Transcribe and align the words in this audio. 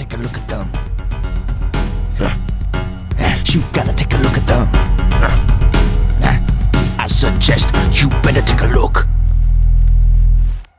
take 0.00 0.16
a 0.16 0.16
look 0.16 0.34
at 0.34 0.48
them. 0.48 0.66
You 3.52 3.62
gotta 3.74 3.92
take 3.92 4.14
a 4.14 4.18
look 4.18 4.34
at 4.34 4.46
them. 4.46 4.66
I 6.98 7.06
suggest 7.06 7.68
you 7.92 8.08
better 8.22 8.42
take 8.42 8.62
a 8.62 8.68
look. 8.68 9.06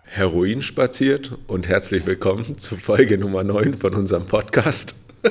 Heroin 0.05 0.63
spaziert 0.63 1.37
und 1.45 1.67
herzlich 1.67 2.07
willkommen 2.07 2.57
zu 2.57 2.77
Folge 2.77 3.19
Nummer 3.19 3.43
9 3.43 3.75
von 3.75 3.93
unserem 3.93 4.25
Podcast. 4.25 4.95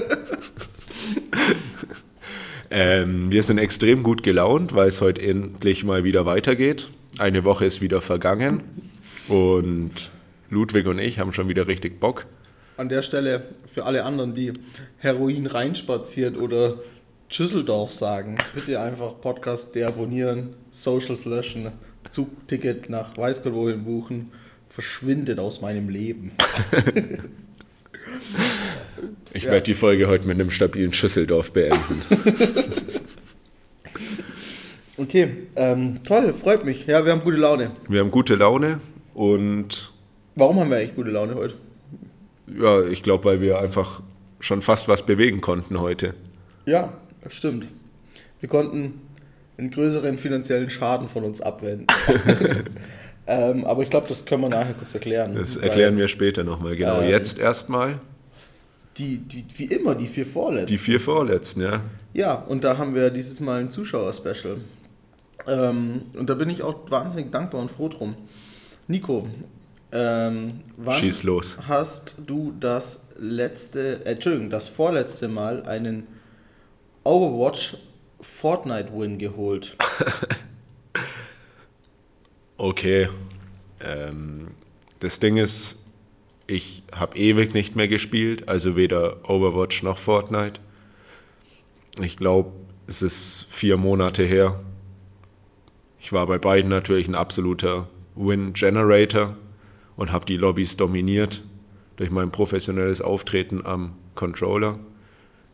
ähm, 2.70 3.28
wir 3.32 3.42
sind 3.42 3.58
extrem 3.58 4.04
gut 4.04 4.22
gelaunt, 4.22 4.72
weil 4.72 4.88
es 4.88 5.00
heute 5.00 5.20
endlich 5.20 5.82
mal 5.82 6.04
wieder 6.04 6.26
weitergeht. 6.26 6.86
Eine 7.18 7.42
Woche 7.44 7.64
ist 7.64 7.80
wieder 7.80 8.00
vergangen 8.00 8.62
und 9.26 10.12
Ludwig 10.48 10.86
und 10.86 11.00
ich 11.00 11.18
haben 11.18 11.32
schon 11.32 11.48
wieder 11.48 11.66
richtig 11.66 11.98
Bock. 11.98 12.26
An 12.80 12.88
der 12.88 13.02
Stelle 13.02 13.42
für 13.66 13.84
alle 13.84 14.04
anderen, 14.04 14.32
die 14.32 14.54
Heroin 14.96 15.44
reinspaziert 15.44 16.38
oder 16.38 16.78
Schüsseldorf 17.28 17.92
sagen, 17.92 18.38
bitte 18.54 18.80
einfach 18.80 19.20
Podcast 19.20 19.74
deabonnieren, 19.74 20.54
Socials 20.70 21.26
löschen, 21.26 21.72
Zugticket 22.08 22.88
nach 22.88 23.14
weiß 23.18 23.42
Gott 23.42 23.52
wohin 23.52 23.84
buchen, 23.84 24.32
verschwindet 24.70 25.38
aus 25.38 25.60
meinem 25.60 25.90
Leben. 25.90 26.32
Ich 29.32 29.44
werde 29.44 29.62
die 29.62 29.74
Folge 29.74 30.08
heute 30.08 30.26
mit 30.26 30.40
einem 30.40 30.50
stabilen 30.50 30.94
Schüsseldorf 30.94 31.52
beenden. 31.52 32.00
Okay, 34.96 35.46
ähm, 35.56 36.00
toll, 36.02 36.34
freut 36.34 36.64
mich. 36.64 36.86
Ja, 36.86 37.04
wir 37.04 37.12
haben 37.12 37.22
gute 37.22 37.38
Laune. 37.38 37.70
Wir 37.88 38.00
haben 38.00 38.10
gute 38.10 38.34
Laune 38.34 38.80
und 39.14 39.92
Warum 40.34 40.60
haben 40.60 40.70
wir 40.70 40.76
eigentlich 40.76 40.94
gute 40.94 41.10
Laune 41.10 41.34
heute? 41.36 41.54
Ja, 42.58 42.82
ich 42.84 43.02
glaube, 43.02 43.24
weil 43.24 43.40
wir 43.40 43.58
einfach 43.60 44.02
schon 44.40 44.62
fast 44.62 44.88
was 44.88 45.04
bewegen 45.04 45.40
konnten 45.40 45.80
heute. 45.80 46.14
Ja, 46.66 46.92
das 47.22 47.34
stimmt. 47.34 47.66
Wir 48.40 48.48
konnten 48.48 49.00
einen 49.58 49.70
größeren 49.70 50.16
finanziellen 50.16 50.70
Schaden 50.70 51.08
von 51.08 51.24
uns 51.24 51.40
abwenden. 51.40 51.86
ähm, 53.26 53.64
aber 53.66 53.82
ich 53.82 53.90
glaube, 53.90 54.08
das 54.08 54.24
können 54.24 54.42
wir 54.42 54.48
nachher 54.48 54.74
kurz 54.74 54.94
erklären. 54.94 55.34
Das 55.34 55.56
erklären 55.56 55.96
wir 55.98 56.08
später 56.08 56.44
nochmal. 56.44 56.76
Genau, 56.76 57.00
Ähm, 57.02 57.10
jetzt 57.10 57.38
erstmal 57.38 58.00
Die, 58.96 59.18
die, 59.18 59.44
wie 59.56 59.66
immer, 59.66 59.94
die 59.94 60.06
vier 60.06 60.24
vorletzten. 60.26 60.68
die 60.68 60.78
vier 60.78 61.00
vorletzten, 61.00 61.60
ja. 61.62 61.80
Ja, 62.14 62.34
und 62.34 62.64
da 62.64 62.78
haben 62.78 62.94
wir 62.94 63.10
dieses 63.10 63.40
Mal 63.40 63.60
ein 63.60 63.70
Zuschauer-Special. 63.70 64.58
Ähm, 65.46 66.02
und 66.14 66.28
da 66.30 66.34
bin 66.34 66.48
ich 66.50 66.62
auch 66.62 66.90
wahnsinnig 66.90 67.30
dankbar 67.30 67.60
und 67.60 67.70
froh 67.70 67.88
drum. 67.88 68.14
Nico, 68.88 69.28
ähm, 69.92 70.60
wann 70.76 70.98
Schieß 70.98 71.22
los. 71.24 71.56
hast 71.66 72.14
du 72.26 72.54
das 72.58 73.08
letzte, 73.18 74.04
äh, 74.04 74.12
Entschuldigung, 74.12 74.50
das 74.50 74.68
vorletzte 74.68 75.28
Mal 75.28 75.64
einen 75.64 76.06
Overwatch 77.04 77.76
Fortnite-Win 78.20 79.18
geholt? 79.18 79.76
Okay. 82.60 83.08
Ähm, 83.82 84.48
das 84.98 85.18
Ding 85.18 85.38
ist, 85.38 85.78
ich 86.46 86.82
habe 86.94 87.16
ewig 87.16 87.54
nicht 87.54 87.74
mehr 87.74 87.88
gespielt, 87.88 88.50
also 88.50 88.76
weder 88.76 89.26
Overwatch 89.30 89.82
noch 89.82 89.96
Fortnite. 89.96 90.60
Ich 92.02 92.18
glaube, 92.18 92.52
es 92.86 93.00
ist 93.00 93.46
vier 93.48 93.78
Monate 93.78 94.24
her. 94.24 94.60
Ich 95.98 96.12
war 96.12 96.26
bei 96.26 96.36
beiden 96.36 96.68
natürlich 96.68 97.08
ein 97.08 97.14
absoluter 97.14 97.88
Win-Generator 98.14 99.36
und 100.00 100.12
habe 100.12 100.24
die 100.24 100.38
Lobbys 100.38 100.78
dominiert 100.78 101.42
durch 101.96 102.10
mein 102.10 102.30
professionelles 102.30 103.02
Auftreten 103.02 103.66
am 103.66 103.92
Controller. 104.14 104.78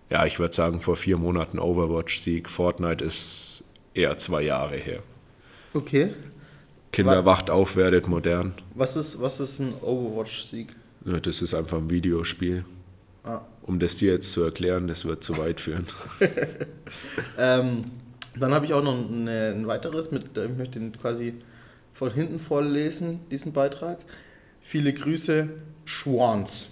Ja, 0.09 0.25
ich 0.25 0.39
würde 0.39 0.55
sagen, 0.55 0.81
vor 0.81 0.97
vier 0.97 1.19
Monaten 1.19 1.59
Overwatch-Sieg. 1.59 2.49
Fortnite 2.49 3.05
ist 3.05 3.65
eher 3.93 4.17
zwei 4.19 4.43
Jahre 4.43 4.77
her. 4.77 5.01
Okay. 5.75 6.15
Kinder 6.93 7.25
Wa- 7.25 7.33
wacht 7.33 7.51
auf, 7.51 7.75
werdet 7.75 8.07
modern. 8.07 8.55
Was 8.77 8.95
ist, 8.95 9.21
was 9.21 9.41
ist 9.41 9.59
ein 9.59 9.75
Overwatch-Sieg? 9.83 10.69
Ja, 11.05 11.19
Das 11.19 11.43
ist 11.43 11.53
einfach 11.53 11.79
ein 11.79 11.91
Videospiel. 11.91 12.65
Ah. 13.25 13.41
Um 13.63 13.81
das 13.81 13.97
dir 13.97 14.13
jetzt 14.13 14.31
zu 14.31 14.45
erklären, 14.45 14.87
das 14.87 15.05
wird 15.05 15.25
zu 15.25 15.37
weit 15.39 15.61
führen. 15.61 15.87
Ähm, 17.39 17.85
dann 18.39 18.53
habe 18.53 18.67
ich 18.67 18.73
auch 18.75 18.83
noch 18.83 18.97
eine, 19.11 19.55
ein 19.57 19.67
weiteres, 19.67 20.13
mit, 20.13 20.37
ich 20.37 20.57
möchte 20.57 20.79
den 20.79 20.97
quasi 20.97 21.35
von 21.93 22.13
hinten 22.13 22.39
vorlesen, 22.39 23.21
diesen 23.31 23.53
Beitrag. 23.53 23.99
Viele 24.69 24.93
Grüße, 24.93 25.49
Schwans. 25.85 26.67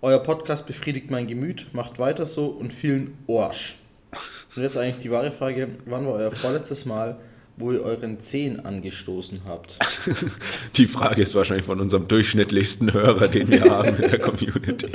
Euer 0.00 0.18
Podcast 0.18 0.66
befriedigt 0.66 1.10
mein 1.10 1.26
Gemüt, 1.26 1.66
macht 1.74 1.98
weiter 1.98 2.24
so 2.24 2.46
und 2.46 2.72
vielen 2.72 3.18
Orsch. 3.26 3.76
Und 4.56 4.62
jetzt 4.62 4.78
eigentlich 4.78 5.00
die 5.00 5.10
wahre 5.10 5.30
Frage, 5.30 5.68
wann 5.84 6.06
war 6.06 6.14
euer 6.14 6.32
vorletztes 6.32 6.86
Mal, 6.86 7.20
wo 7.58 7.70
ihr 7.70 7.82
euren 7.82 8.18
Zehen 8.20 8.64
angestoßen 8.64 9.42
habt? 9.46 9.78
Die 10.76 10.86
Frage 10.86 11.20
ist 11.20 11.34
wahrscheinlich 11.34 11.66
von 11.66 11.80
unserem 11.80 12.08
durchschnittlichsten 12.08 12.94
Hörer, 12.94 13.28
den 13.28 13.48
wir 13.50 13.64
haben 13.64 13.96
in 13.96 14.10
der 14.10 14.18
Community. 14.18 14.92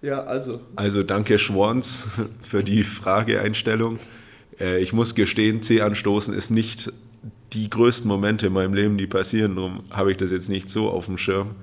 Ja, 0.00 0.22
also, 0.22 0.60
Also 0.76 1.02
danke 1.02 1.40
Schwans 1.40 2.06
für 2.40 2.62
die 2.62 2.84
Frageeinstellung. 2.84 3.98
Äh, 4.60 4.78
Ich 4.80 4.92
muss 4.92 5.16
gestehen, 5.16 5.60
C 5.60 5.80
anstoßen 5.80 6.34
ist 6.34 6.50
nicht 6.50 6.92
die 7.52 7.68
größten 7.68 8.08
Momente 8.08 8.46
in 8.46 8.52
meinem 8.52 8.74
Leben, 8.74 8.98
die 8.98 9.06
passieren. 9.06 9.56
Darum 9.56 9.82
habe 9.90 10.12
ich 10.12 10.18
das 10.18 10.30
jetzt 10.30 10.48
nicht 10.48 10.70
so 10.70 10.88
auf 10.88 11.06
dem 11.06 11.18
Schirm, 11.18 11.54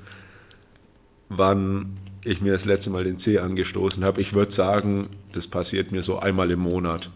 wann 1.29 1.97
ich 2.23 2.41
mir 2.41 2.51
das 2.51 2.65
letzte 2.65 2.89
Mal 2.89 3.03
den 3.03 3.17
C 3.17 3.39
angestoßen 3.39 4.03
habe. 4.03 4.21
Ich 4.21 4.33
würde 4.33 4.51
sagen, 4.51 5.07
das 5.31 5.47
passiert 5.47 5.91
mir 5.91 6.03
so 6.03 6.19
einmal 6.19 6.51
im 6.51 6.59
Monat. 6.59 7.09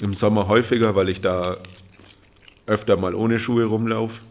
Im 0.00 0.14
Sommer 0.14 0.48
häufiger, 0.48 0.94
weil 0.94 1.08
ich 1.08 1.20
da 1.20 1.58
öfter 2.66 2.96
mal 2.96 3.14
ohne 3.14 3.38
Schuhe 3.38 3.64
rumlaufe. 3.64 4.22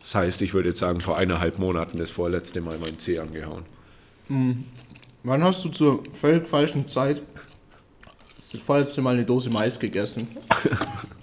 Das 0.00 0.14
heißt, 0.14 0.42
ich 0.42 0.54
würde 0.54 0.68
jetzt 0.68 0.78
sagen, 0.78 1.00
vor 1.00 1.16
eineinhalb 1.16 1.58
Monaten 1.58 1.98
das 1.98 2.10
vorletzte 2.10 2.60
Mal 2.60 2.78
meinen 2.78 2.98
C 2.98 3.18
angehauen. 3.18 3.64
wann 5.22 5.42
hast 5.42 5.64
du 5.64 5.68
zur 5.68 6.04
völlig 6.12 6.46
falschen 6.46 6.86
Zeit 6.86 7.22
das 8.36 8.62
vorletzte 8.62 9.02
Mal 9.02 9.14
eine 9.14 9.24
Dose 9.24 9.50
Mais 9.50 9.78
gegessen? 9.78 10.28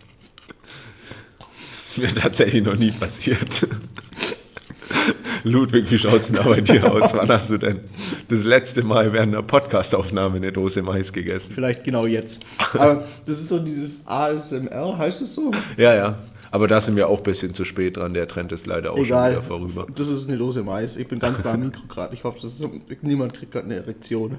Ist 1.93 1.99
mir 1.99 2.11
tatsächlich 2.11 2.63
noch 2.63 2.75
nie 2.75 2.89
passiert. 2.89 3.67
Ludwig, 5.43 5.91
wie 5.91 5.99
schaut 5.99 6.21
es 6.21 6.27
denn 6.27 6.37
da 6.37 6.43
bei 6.43 6.59
dir 6.59 6.91
aus? 6.91 7.13
Wann 7.13 7.27
hast 7.29 7.51
du 7.51 7.59
denn 7.59 7.81
das 8.29 8.43
letzte 8.43 8.81
Mal 8.81 9.13
während 9.13 9.35
einer 9.35 9.43
Podcastaufnahme 9.43 10.37
eine 10.37 10.51
Dose 10.51 10.81
Mais 10.81 11.13
gegessen? 11.13 11.53
Vielleicht 11.53 11.83
genau 11.83 12.07
jetzt. 12.07 12.43
Aber 12.73 13.05
das 13.27 13.37
ist 13.37 13.49
so 13.49 13.59
dieses 13.59 14.07
ASMR, 14.07 14.97
heißt 14.97 15.21
es 15.21 15.35
so? 15.35 15.51
Ja, 15.77 15.93
ja. 15.93 16.17
Aber 16.49 16.67
da 16.67 16.81
sind 16.81 16.95
wir 16.95 17.09
auch 17.09 17.19
ein 17.19 17.23
bisschen 17.23 17.53
zu 17.53 17.63
spät 17.63 17.97
dran. 17.97 18.15
Der 18.15 18.27
Trend 18.27 18.51
ist 18.53 18.65
leider 18.65 18.93
auch 18.93 18.97
schon 18.97 19.05
Egal. 19.05 19.31
wieder 19.33 19.43
vorüber. 19.43 19.85
Das 19.93 20.07
ist 20.07 20.27
eine 20.27 20.39
Dose 20.39 20.63
Mais. 20.63 20.95
Ich 20.95 21.07
bin 21.07 21.19
ganz 21.19 21.43
nah 21.43 21.51
am 21.51 21.59
Mikro 21.59 21.83
gerade. 21.87 22.15
Ich 22.15 22.23
hoffe, 22.23 22.39
das 22.41 22.59
ist, 22.59 22.67
niemand 23.03 23.35
kriegt 23.35 23.51
gerade 23.51 23.65
eine 23.65 23.75
Erektion. 23.75 24.37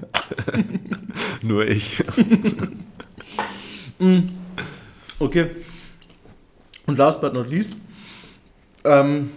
Nur 1.41 1.65
ich. 1.65 2.03
Okay. 5.17 5.51
Und 6.85 6.97
last 6.97 7.21
but 7.21 7.33
not 7.33 7.49
least, 7.49 7.73
ähm, 8.83 9.31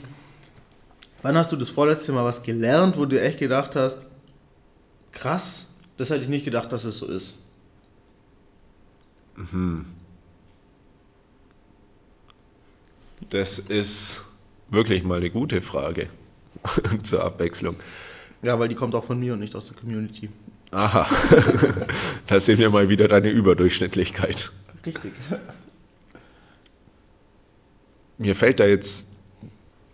wann 1.22 1.36
hast 1.36 1.50
du 1.52 1.56
das 1.56 1.70
vorletzte 1.70 2.12
Mal 2.12 2.24
was 2.24 2.42
gelernt, 2.42 2.96
wo 2.96 3.06
du 3.06 3.20
echt 3.20 3.38
gedacht 3.38 3.74
hast, 3.74 4.02
krass, 5.12 5.74
das 5.96 6.10
hätte 6.10 6.22
ich 6.22 6.28
nicht 6.28 6.44
gedacht, 6.44 6.70
dass 6.72 6.84
es 6.84 6.98
so 6.98 7.06
ist? 7.06 7.34
Das 13.30 13.58
ist 13.58 14.22
wirklich 14.68 15.04
mal 15.04 15.18
eine 15.18 15.30
gute 15.30 15.60
Frage 15.60 16.08
zur 17.02 17.24
Abwechslung. 17.24 17.76
Ja, 18.42 18.58
weil 18.58 18.68
die 18.68 18.74
kommt 18.74 18.94
auch 18.94 19.04
von 19.04 19.18
mir 19.18 19.32
und 19.32 19.40
nicht 19.40 19.54
aus 19.54 19.66
der 19.66 19.76
Community. 19.76 20.28
Aha, 20.70 21.08
da 22.26 22.38
sehen 22.40 22.58
wir 22.58 22.70
mal 22.70 22.88
wieder 22.88 23.08
deine 23.08 23.30
Überdurchschnittlichkeit. 23.30 24.52
Richtig. 24.84 25.12
Mir 28.18 28.34
fällt 28.34 28.60
da 28.60 28.66
jetzt 28.66 29.08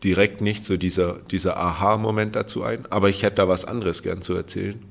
direkt 0.03 0.41
nicht 0.41 0.65
so 0.65 0.77
dieser, 0.77 1.21
dieser 1.31 1.57
Aha-Moment 1.57 2.37
dazu 2.37 2.63
ein, 2.63 2.87
aber 2.91 3.09
ich 3.09 3.23
hätte 3.23 3.37
da 3.37 3.49
was 3.49 3.65
anderes 3.65 4.03
gern 4.03 4.23
zu 4.23 4.35
erzählen. 4.35 4.83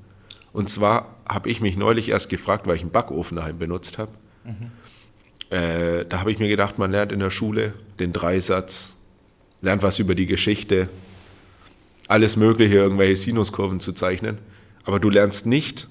Und 0.53 0.69
zwar 0.69 1.15
habe 1.27 1.49
ich 1.49 1.61
mich 1.61 1.77
neulich 1.77 2.09
erst 2.09 2.29
gefragt, 2.29 2.67
weil 2.67 2.75
ich 2.75 2.81
einen 2.81 2.91
Backofen 2.91 3.37
daheim 3.37 3.57
benutzt 3.57 3.97
habe. 3.97 4.11
Äh, 5.49 6.05
da 6.05 6.19
habe 6.19 6.31
ich 6.31 6.39
mir 6.39 6.47
gedacht, 6.47 6.77
man 6.77 6.91
lernt 6.91 7.11
in 7.11 7.19
der 7.19 7.29
Schule 7.29 7.73
den 7.99 8.13
Dreisatz, 8.13 8.95
lernt 9.61 9.83
was 9.83 9.99
über 9.99 10.15
die 10.15 10.25
Geschichte, 10.25 10.89
alles 12.07 12.35
Mögliche, 12.35 12.75
irgendwelche 12.75 13.15
Sinuskurven 13.15 13.79
zu 13.79 13.93
zeichnen. 13.93 14.37
Aber 14.83 14.99
du 14.99 15.09
lernst 15.09 15.45
nicht 15.45 15.87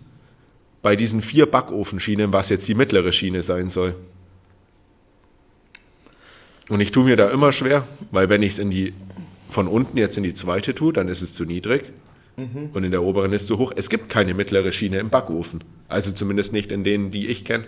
bei 0.83 0.97
diesen 0.97 1.23
vier 1.23 1.47
Backofenschienen, 1.47 2.33
was 2.33 2.51
jetzt 2.51 2.69
die 2.69 2.75
mittlere 2.75 3.13
Schiene 3.13 3.43
sein 3.43 3.69
soll. 3.69 3.95
Und 6.69 6.81
ich 6.81 6.93
tue 6.93 7.05
mir 7.05 7.17
da 7.17 7.29
immer 7.31 7.53
schwer, 7.53 7.87
weil 8.11 8.29
wenn 8.29 8.43
ich 8.43 8.53
es 8.53 8.59
in 8.59 8.71
die 8.71 8.95
von 9.49 9.69
unten 9.69 9.97
jetzt 9.99 10.17
in 10.17 10.23
die 10.23 10.33
zweite 10.35 10.75
tue, 10.75 10.93
dann 10.93 11.09
ist 11.09 11.21
es 11.23 11.33
zu 11.33 11.45
niedrig. 11.45 11.93
Und 12.73 12.83
in 12.83 12.91
der 12.91 13.03
oberen 13.03 13.33
ist 13.35 13.47
zu 13.47 13.59
hoch. 13.59 13.73
Es 13.77 13.91
gibt 13.91 14.09
keine 14.09 14.33
mittlere 14.33 14.73
Schiene 14.73 14.99
im 14.99 15.11
Backofen. 15.11 15.63
Also 15.89 16.13
zumindest 16.13 16.55
nicht 16.55 16.73
in 16.73 16.83
denen, 16.83 17.11
die 17.11 17.27
ich 17.27 17.45
kenne. 17.45 17.65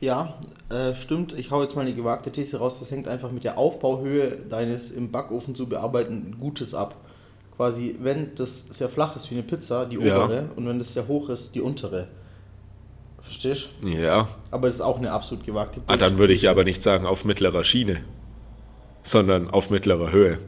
Ja, 0.00 0.38
äh, 0.70 0.94
stimmt. 0.94 1.34
Ich 1.38 1.50
hau 1.50 1.60
jetzt 1.60 1.76
mal 1.76 1.82
eine 1.82 1.92
gewagte 1.92 2.32
These 2.32 2.56
raus. 2.56 2.78
Das 2.80 2.90
hängt 2.90 3.06
einfach 3.06 3.30
mit 3.32 3.44
der 3.44 3.58
Aufbauhöhe 3.58 4.38
deines 4.48 4.90
im 4.90 5.10
Backofen 5.10 5.54
zu 5.54 5.66
bearbeitenden 5.66 6.40
Gutes 6.40 6.72
ab. 6.74 6.96
Quasi, 7.56 7.96
wenn 8.00 8.34
das 8.36 8.60
sehr 8.68 8.88
flach 8.88 9.14
ist 9.14 9.30
wie 9.30 9.34
eine 9.34 9.42
Pizza, 9.42 9.84
die 9.84 9.96
Ja. 9.96 10.24
obere, 10.24 10.48
und 10.56 10.66
wenn 10.66 10.78
das 10.78 10.94
sehr 10.94 11.06
hoch 11.06 11.28
ist, 11.28 11.54
die 11.54 11.60
untere. 11.60 12.08
Verstehst 13.30 13.68
du? 13.80 13.88
Ja. 13.88 14.28
Aber 14.50 14.66
das 14.66 14.74
ist 14.74 14.80
auch 14.80 14.98
eine 14.98 15.12
absolut 15.12 15.46
gewagte 15.46 15.80
Ah, 15.86 15.96
dann 15.96 16.18
würde 16.18 16.32
ich 16.32 16.48
aber 16.48 16.64
nicht 16.64 16.82
sagen 16.82 17.06
auf 17.06 17.24
mittlerer 17.24 17.62
Schiene, 17.62 18.00
sondern 19.04 19.48
auf 19.50 19.70
mittlerer 19.70 20.10
Höhe. 20.10 20.40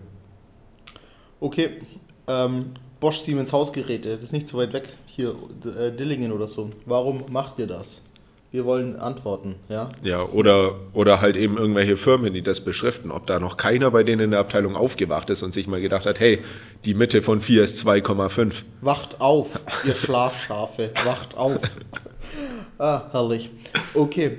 Okay, 1.39 1.81
ähm, 2.27 2.73
Bosch 2.99 3.21
Siemens 3.21 3.53
Hausgeräte, 3.53 4.13
das 4.13 4.25
ist 4.25 4.33
nicht 4.33 4.49
so 4.49 4.59
weit 4.59 4.73
weg, 4.73 4.95
hier 5.07 5.37
äh, 5.79 5.93
Dillingen 5.93 6.33
oder 6.33 6.49
so. 6.49 6.71
Warum 6.85 7.23
macht 7.31 7.61
ihr 7.61 7.69
das? 7.69 8.03
Wir 8.51 8.65
wollen 8.65 8.97
Antworten, 8.97 9.55
ja? 9.69 9.89
Ja, 10.03 10.25
oder, 10.25 10.75
oder 10.93 11.21
halt 11.21 11.37
eben 11.37 11.59
irgendwelche 11.59 11.97
Firmen, 11.97 12.35
die 12.35 12.43
das 12.43 12.63
beschriften, 12.63 13.13
ob 13.13 13.29
da 13.29 13.39
noch 13.39 13.57
keiner 13.57 13.93
bei 13.93 14.03
denen 14.03 14.23
in 14.23 14.31
der 14.33 14.41
Abteilung 14.41 14.75
aufgewacht 14.75 15.31
ist 15.31 15.45
und 15.45 15.55
sich 15.55 15.69
mal 15.69 15.81
gedacht 15.81 16.05
hat, 16.05 16.19
hey, 16.19 16.43
die 16.85 16.95
Mitte 16.95 17.23
von 17.23 17.41
4 17.41 17.63
ist 17.63 17.87
2,5. 17.87 18.65
Wacht 18.81 19.21
auf, 19.21 19.61
ihr 19.87 19.95
Schlafschafe, 19.95 20.91
wacht 21.05 21.37
auf. 21.37 21.61
Ah, 22.83 23.05
herrlich. 23.13 23.49
Okay, 23.95 24.39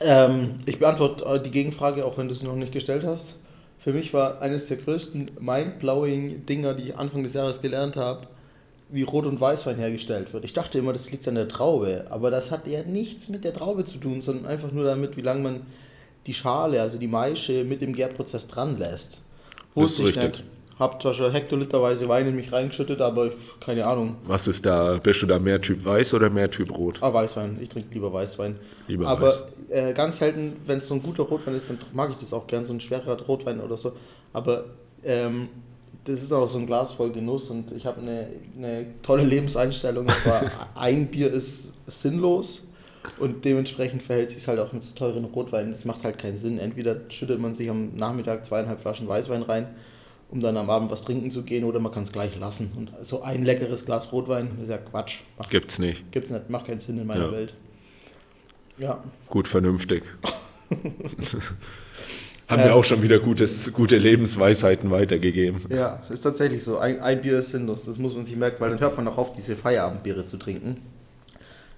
ähm, 0.00 0.56
ich 0.66 0.80
beantworte 0.80 1.24
äh, 1.24 1.40
die 1.40 1.52
Gegenfrage, 1.52 2.04
auch 2.04 2.18
wenn 2.18 2.26
du 2.26 2.34
sie 2.34 2.44
noch 2.44 2.56
nicht 2.56 2.72
gestellt 2.72 3.04
hast. 3.04 3.36
Für 3.78 3.92
mich 3.92 4.12
war 4.12 4.42
eines 4.42 4.66
der 4.66 4.78
größten 4.78 5.30
mind-blowing 5.38 6.46
Dinger, 6.46 6.74
die 6.74 6.88
ich 6.88 6.96
Anfang 6.96 7.22
des 7.22 7.34
Jahres 7.34 7.62
gelernt 7.62 7.94
habe, 7.94 8.26
wie 8.88 9.04
Rot- 9.04 9.26
und 9.26 9.40
Weißwein 9.40 9.76
hergestellt 9.76 10.32
wird. 10.32 10.44
Ich 10.44 10.52
dachte 10.52 10.80
immer, 10.80 10.92
das 10.92 11.12
liegt 11.12 11.28
an 11.28 11.36
der 11.36 11.46
Traube, 11.46 12.06
aber 12.10 12.32
das 12.32 12.50
hat 12.50 12.66
ja 12.66 12.82
nichts 12.82 13.28
mit 13.28 13.44
der 13.44 13.54
Traube 13.54 13.84
zu 13.84 13.98
tun, 13.98 14.20
sondern 14.20 14.46
einfach 14.46 14.72
nur 14.72 14.82
damit, 14.82 15.16
wie 15.16 15.22
lange 15.22 15.42
man 15.42 15.60
die 16.26 16.34
Schale, 16.34 16.82
also 16.82 16.98
die 16.98 17.06
Maische, 17.06 17.62
mit 17.62 17.82
dem 17.82 17.94
Gärprozess 17.94 18.48
dran 18.48 18.80
lässt. 18.80 19.22
Wusste 19.76 20.02
ich 20.02 20.08
richtig. 20.08 20.24
nicht. 20.24 20.44
Hab 20.80 21.00
zwar 21.00 21.12
schon 21.14 21.30
hektoliterweise 21.30 22.08
Wein 22.08 22.26
in 22.26 22.34
mich 22.36 22.50
reingeschüttet, 22.52 23.00
aber 23.00 23.26
ich- 23.26 23.32
keine 23.60 23.86
Ahnung. 23.86 24.16
Was 24.24 24.48
ist 24.48 24.64
da? 24.66 24.96
Bist 24.98 25.22
du 25.22 25.26
da 25.26 25.38
mehr 25.38 25.60
Typ 25.60 25.84
Weiß 25.84 26.14
oder 26.14 26.30
mehr 26.30 26.50
Typ 26.50 26.76
Rot? 26.76 26.98
Ah, 27.02 27.12
Weißwein. 27.12 27.58
Ich 27.60 27.68
trinke 27.68 27.92
lieber 27.94 28.12
Weißwein. 28.12 28.56
Lieber 28.88 29.06
aber 29.06 29.46
äh, 29.68 29.92
ganz 29.92 30.18
selten, 30.18 30.56
wenn 30.66 30.78
es 30.78 30.88
so 30.88 30.94
ein 30.94 31.02
guter 31.02 31.22
Rotwein 31.22 31.54
ist, 31.54 31.68
dann 31.70 31.78
mag 31.92 32.10
ich 32.10 32.16
das 32.16 32.32
auch 32.32 32.46
gern, 32.46 32.64
so 32.64 32.72
ein 32.72 32.80
schwerer 32.80 33.20
Rotwein 33.22 33.60
oder 33.60 33.76
so. 33.76 33.92
Aber 34.32 34.64
ähm, 35.04 35.48
das 36.04 36.22
ist 36.22 36.32
auch 36.32 36.46
so 36.46 36.56
ein 36.58 36.66
Glas 36.66 36.92
voll 36.92 37.10
Genuss 37.12 37.50
und 37.50 37.72
ich 37.72 37.84
habe 37.84 38.00
eine, 38.00 38.26
eine 38.56 38.86
tolle 39.02 39.22
Lebenseinstellung. 39.22 40.06
Ein 40.74 41.08
Bier 41.08 41.30
ist 41.30 41.74
sinnlos 41.86 42.62
und 43.18 43.44
dementsprechend 43.44 44.02
verhält 44.02 44.30
sich 44.30 44.38
es 44.38 44.48
halt 44.48 44.58
auch 44.60 44.72
mit 44.72 44.82
so 44.82 44.94
teuren 44.94 45.24
Rotweinen. 45.26 45.72
Es 45.74 45.84
macht 45.84 46.02
halt 46.04 46.16
keinen 46.18 46.38
Sinn. 46.38 46.58
Entweder 46.58 46.96
schüttet 47.10 47.38
man 47.38 47.54
sich 47.54 47.68
am 47.68 47.94
Nachmittag 47.96 48.46
zweieinhalb 48.46 48.80
Flaschen 48.80 49.06
Weißwein 49.08 49.42
rein, 49.42 49.66
um 50.30 50.40
dann 50.40 50.56
am 50.56 50.70
Abend 50.70 50.90
was 50.90 51.02
trinken 51.02 51.30
zu 51.30 51.42
gehen, 51.42 51.64
oder 51.64 51.80
man 51.80 51.92
kann 51.92 52.04
es 52.04 52.12
gleich 52.12 52.38
lassen. 52.38 52.72
Und 52.76 52.92
so 53.02 53.22
ein 53.22 53.44
leckeres 53.44 53.84
Glas 53.84 54.12
Rotwein 54.12 54.50
ist 54.62 54.70
ja 54.70 54.78
Quatsch. 54.78 55.20
Macht 55.38 55.50
Gibt's 55.50 55.78
nicht. 55.78 56.10
Gibt's 56.12 56.30
nicht, 56.30 56.48
macht 56.50 56.66
keinen 56.66 56.80
Sinn 56.80 56.98
in 56.98 57.06
meiner 57.06 57.26
Ja. 57.26 57.32
Welt. 57.32 57.54
Ja. 58.78 59.02
Gut, 59.28 59.48
vernünftig. 59.48 60.04
Haben 62.48 62.64
wir 62.64 62.74
auch 62.74 62.84
schon 62.84 63.02
wieder 63.02 63.20
gutes, 63.20 63.72
gute 63.72 63.96
Lebensweisheiten 63.96 64.90
weitergegeben. 64.90 65.60
Ja, 65.68 66.02
ist 66.10 66.22
tatsächlich 66.22 66.64
so. 66.64 66.78
Ein, 66.78 67.00
ein 67.00 67.20
Bier 67.20 67.38
ist 67.38 67.50
sinnlos, 67.50 67.84
das 67.84 67.98
muss 67.98 68.14
man 68.14 68.26
sich 68.26 68.34
merken, 68.34 68.60
weil 68.60 68.70
dann 68.70 68.80
hört 68.80 68.96
man 68.96 69.06
auch 69.06 69.18
auf, 69.18 69.32
diese 69.32 69.54
Feierabendbiere 69.56 70.26
zu 70.26 70.36
trinken. 70.36 70.78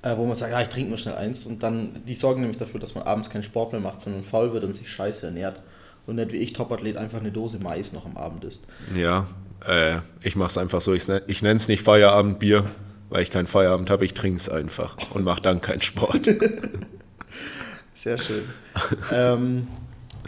Äh, 0.01 0.17
wo 0.17 0.25
man 0.25 0.35
sagt, 0.35 0.51
ja, 0.51 0.63
ich 0.63 0.69
trinke 0.69 0.89
nur 0.89 0.99
schnell 0.99 1.15
eins. 1.17 1.45
Und 1.47 1.63
dann, 1.63 2.03
die 2.09 2.15
sorgen 2.15 2.41
nämlich 2.41 2.59
dafür, 2.59 2.81
dass 2.81 2.95
man 2.95 3.05
abends 3.05 3.29
keinen 3.29 3.45
Sport 3.45 3.73
mehr 3.73 3.81
macht, 3.81 4.01
sondern 4.01 4.25
faul 4.25 4.53
wird 4.53 4.65
und 4.65 4.75
sich 4.75 4.89
scheiße 4.89 5.27
ernährt. 5.27 5.61
Und 6.07 6.17
nicht 6.17 6.33
wie 6.33 6.39
ich, 6.39 6.53
Topathlet, 6.53 6.97
einfach 6.97 7.21
eine 7.21 7.31
Dose 7.31 7.59
Mais 7.61 7.93
noch 7.93 8.05
am 8.05 8.17
Abend 8.17 8.45
isst. 8.45 8.63
Ja, 8.95 9.29
äh, 9.67 9.99
ich 10.23 10.37
mach's 10.37 10.59
einfach 10.59 10.81
so. 10.81 10.95
Ich, 10.95 11.09
ich 11.27 11.43
nenne 11.43 11.57
es 11.57 11.69
nicht 11.69 11.83
Feierabendbier, 11.83 12.65
weil 13.09 13.23
ich 13.23 13.31
keinen 13.31 13.47
Feierabend 13.47 13.91
habe. 13.91 14.05
Ich 14.05 14.15
trinke 14.15 14.39
es 14.39 14.49
einfach 14.49 14.97
und 15.13 15.25
mache 15.25 15.43
dann 15.43 15.61
keinen 15.61 15.81
Sport. 15.81 16.27
Sehr 17.95 18.19
schön. 18.19 18.43
ähm, 19.13 19.69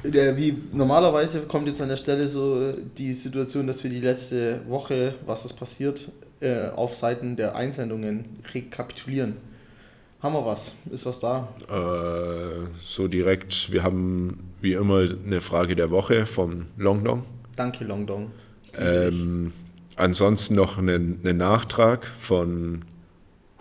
der, 0.04 0.36
wie 0.36 0.56
normalerweise 0.72 1.40
kommt 1.40 1.66
jetzt 1.66 1.80
an 1.80 1.88
der 1.88 1.96
Stelle 1.96 2.28
so 2.28 2.60
äh, 2.60 2.74
die 2.96 3.14
Situation, 3.14 3.66
dass 3.66 3.82
wir 3.82 3.90
die 3.90 4.00
letzte 4.00 4.60
Woche, 4.68 5.14
was 5.24 5.44
ist 5.44 5.54
passiert, 5.54 6.10
äh, 6.40 6.68
auf 6.68 6.94
Seiten 6.94 7.36
der 7.36 7.56
Einsendungen 7.56 8.26
rekapitulieren. 8.52 9.36
Haben 10.24 10.36
wir 10.36 10.46
was? 10.46 10.72
Ist 10.90 11.04
was 11.04 11.20
da? 11.20 11.48
äh, 11.68 12.66
so 12.80 13.08
direkt, 13.08 13.70
wir 13.70 13.82
haben 13.82 14.54
wie 14.62 14.72
immer 14.72 15.00
eine 15.00 15.42
Frage 15.42 15.76
der 15.76 15.90
Woche 15.90 16.24
vom 16.24 16.64
Longdong. 16.78 17.26
Danke, 17.56 17.84
Longdong. 17.84 18.30
Ähm, 18.74 19.52
ansonsten 19.96 20.54
noch 20.54 20.78
einen, 20.78 21.20
einen 21.22 21.36
Nachtrag 21.36 22.06
von 22.18 22.86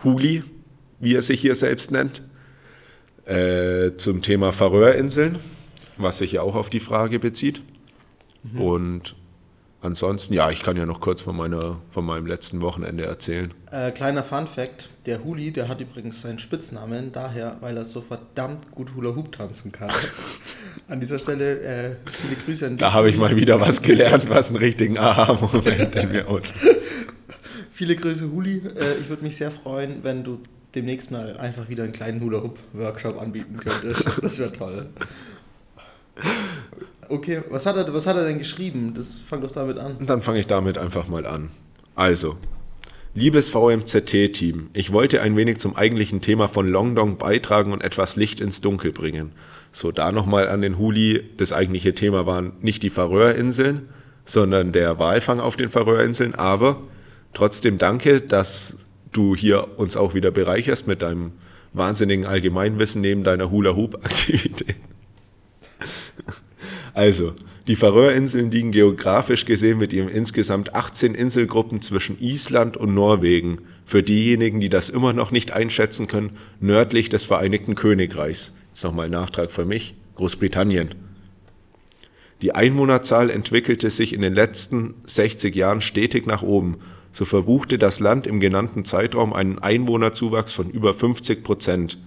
Huli, 0.05 0.43
wie 1.01 1.15
er 1.15 1.21
sich 1.21 1.41
hier 1.41 1.55
selbst 1.55 1.91
nennt, 1.91 2.23
äh, 3.25 3.97
zum 3.97 4.21
Thema 4.21 4.53
Färöerinseln, 4.53 5.39
was 5.97 6.19
sich 6.19 6.31
ja 6.31 6.43
auch 6.43 6.55
auf 6.55 6.69
die 6.69 6.79
Frage 6.79 7.19
bezieht. 7.19 7.61
Und 8.57 9.17
ansonsten, 9.83 10.33
ja, 10.33 10.49
ich 10.49 10.63
kann 10.63 10.77
ja 10.77 10.85
noch 10.85 11.01
kurz 11.01 11.21
von, 11.21 11.35
meiner, 11.35 11.77
von 11.89 12.05
meinem 12.05 12.25
letzten 12.25 12.61
Wochenende 12.61 13.05
erzählen. 13.05 13.53
Äh, 13.71 13.91
kleiner 13.91 14.23
Fun 14.23 14.47
Fact: 14.47 14.89
Der 15.05 15.23
Huli, 15.23 15.51
der 15.51 15.67
hat 15.67 15.81
übrigens 15.81 16.21
seinen 16.21 16.39
Spitznamen 16.39 17.11
daher, 17.11 17.57
weil 17.61 17.77
er 17.77 17.85
so 17.85 18.01
verdammt 18.01 18.71
gut 18.71 18.95
Hula 18.95 19.15
Hoop 19.15 19.31
tanzen 19.31 19.71
kann. 19.71 19.91
an 20.87 20.99
dieser 20.99 21.19
Stelle 21.19 21.59
äh, 21.61 21.95
viele 22.11 22.35
Grüße 22.35 22.65
an 22.65 22.71
dich. 22.73 22.79
Da 22.79 22.93
habe 22.93 23.09
ich 23.09 23.17
mal 23.17 23.35
wieder 23.35 23.59
was 23.59 23.81
gelernt, 23.81 24.29
was 24.29 24.49
einen 24.49 24.57
richtigen 24.57 24.97
Aha-Moment 24.97 25.95
in 25.95 26.11
mir 26.11 26.27
aus. 26.27 26.53
Viele 27.71 27.95
Grüße, 27.95 28.31
Huli. 28.31 28.57
Äh, 28.57 28.99
ich 29.01 29.09
würde 29.09 29.23
mich 29.23 29.35
sehr 29.35 29.49
freuen, 29.49 30.03
wenn 30.03 30.23
du 30.23 30.39
demnächst 30.75 31.11
mal 31.11 31.37
einfach 31.37 31.69
wieder 31.69 31.83
einen 31.83 31.93
kleinen 31.93 32.21
Hula 32.21 32.41
Hoop 32.43 32.57
Workshop 32.73 33.19
anbieten 33.19 33.57
könntest. 33.57 34.03
Das 34.21 34.39
wäre 34.39 34.51
toll. 34.51 34.89
Okay, 37.09 37.41
was 37.49 37.65
hat, 37.65 37.75
er, 37.75 37.93
was 37.93 38.07
hat 38.07 38.15
er 38.15 38.25
denn 38.25 38.39
geschrieben? 38.39 38.93
Das 38.95 39.15
fang 39.27 39.41
doch 39.41 39.51
damit 39.51 39.77
an. 39.77 39.97
Dann 40.05 40.21
fange 40.21 40.39
ich 40.39 40.47
damit 40.47 40.77
einfach 40.77 41.07
mal 41.07 41.25
an. 41.25 41.51
Also, 41.95 42.37
liebes 43.13 43.49
VMZT-Team, 43.49 44.69
ich 44.73 44.91
wollte 44.91 45.21
ein 45.21 45.35
wenig 45.35 45.59
zum 45.59 45.75
eigentlichen 45.75 46.21
Thema 46.21 46.47
von 46.47 46.67
Longdong 46.67 47.17
beitragen 47.17 47.71
und 47.71 47.83
etwas 47.83 48.15
Licht 48.15 48.39
ins 48.39 48.61
Dunkel 48.61 48.91
bringen. 48.91 49.31
So, 49.71 49.91
da 49.91 50.11
nochmal 50.11 50.47
an 50.49 50.61
den 50.61 50.77
Huli. 50.77 51.23
Das 51.37 51.53
eigentliche 51.53 51.93
Thema 51.93 52.25
waren 52.25 52.53
nicht 52.61 52.83
die 52.83 52.89
Färöerinseln, 52.89 53.89
sondern 54.25 54.71
der 54.71 54.99
Walfang 54.99 55.39
auf 55.39 55.57
den 55.57 55.69
Färöerinseln. 55.69 56.35
Aber 56.35 56.81
trotzdem 57.33 57.77
danke, 57.77 58.21
dass 58.21 58.77
du 59.11 59.35
hier 59.35 59.79
uns 59.79 59.97
auch 59.97 60.13
wieder 60.13 60.31
bereicherst 60.31 60.87
mit 60.87 61.01
deinem 61.01 61.33
wahnsinnigen 61.73 62.25
Allgemeinwissen 62.25 63.01
neben 63.01 63.23
deiner 63.23 63.49
Hula-Hoop-Aktivität. 63.51 64.75
Also, 66.93 67.33
die 67.67 67.75
Färöerinseln 67.75 68.51
liegen 68.51 68.71
geografisch 68.71 69.45
gesehen 69.45 69.77
mit 69.77 69.93
ihren 69.93 70.09
insgesamt 70.09 70.75
18 70.75 71.15
Inselgruppen 71.15 71.81
zwischen 71.81 72.19
Island 72.19 72.75
und 72.75 72.93
Norwegen. 72.93 73.59
Für 73.85 74.03
diejenigen, 74.03 74.59
die 74.59 74.69
das 74.69 74.89
immer 74.89 75.13
noch 75.13 75.31
nicht 75.31 75.51
einschätzen 75.51 76.07
können, 76.07 76.37
nördlich 76.59 77.09
des 77.09 77.25
Vereinigten 77.25 77.75
Königreichs. 77.75 78.53
Jetzt 78.69 78.83
nochmal 78.83 79.09
Nachtrag 79.09 79.51
für 79.51 79.65
mich. 79.65 79.95
Großbritannien. 80.15 80.93
Die 82.41 82.53
Einwohnerzahl 82.53 83.29
entwickelte 83.29 83.89
sich 83.89 84.11
in 84.11 84.21
den 84.21 84.33
letzten 84.33 84.95
60 85.05 85.55
Jahren 85.55 85.81
stetig 85.81 86.25
nach 86.25 86.43
oben. 86.43 86.79
So 87.13 87.23
verbuchte 87.23 87.77
das 87.77 88.01
Land 88.01 88.27
im 88.27 88.41
genannten 88.41 88.83
Zeitraum 88.83 89.31
einen 89.31 89.59
Einwohnerzuwachs 89.59 90.51
von 90.51 90.69
über 90.69 90.93
50 90.93 91.43
Prozent. 91.43 91.97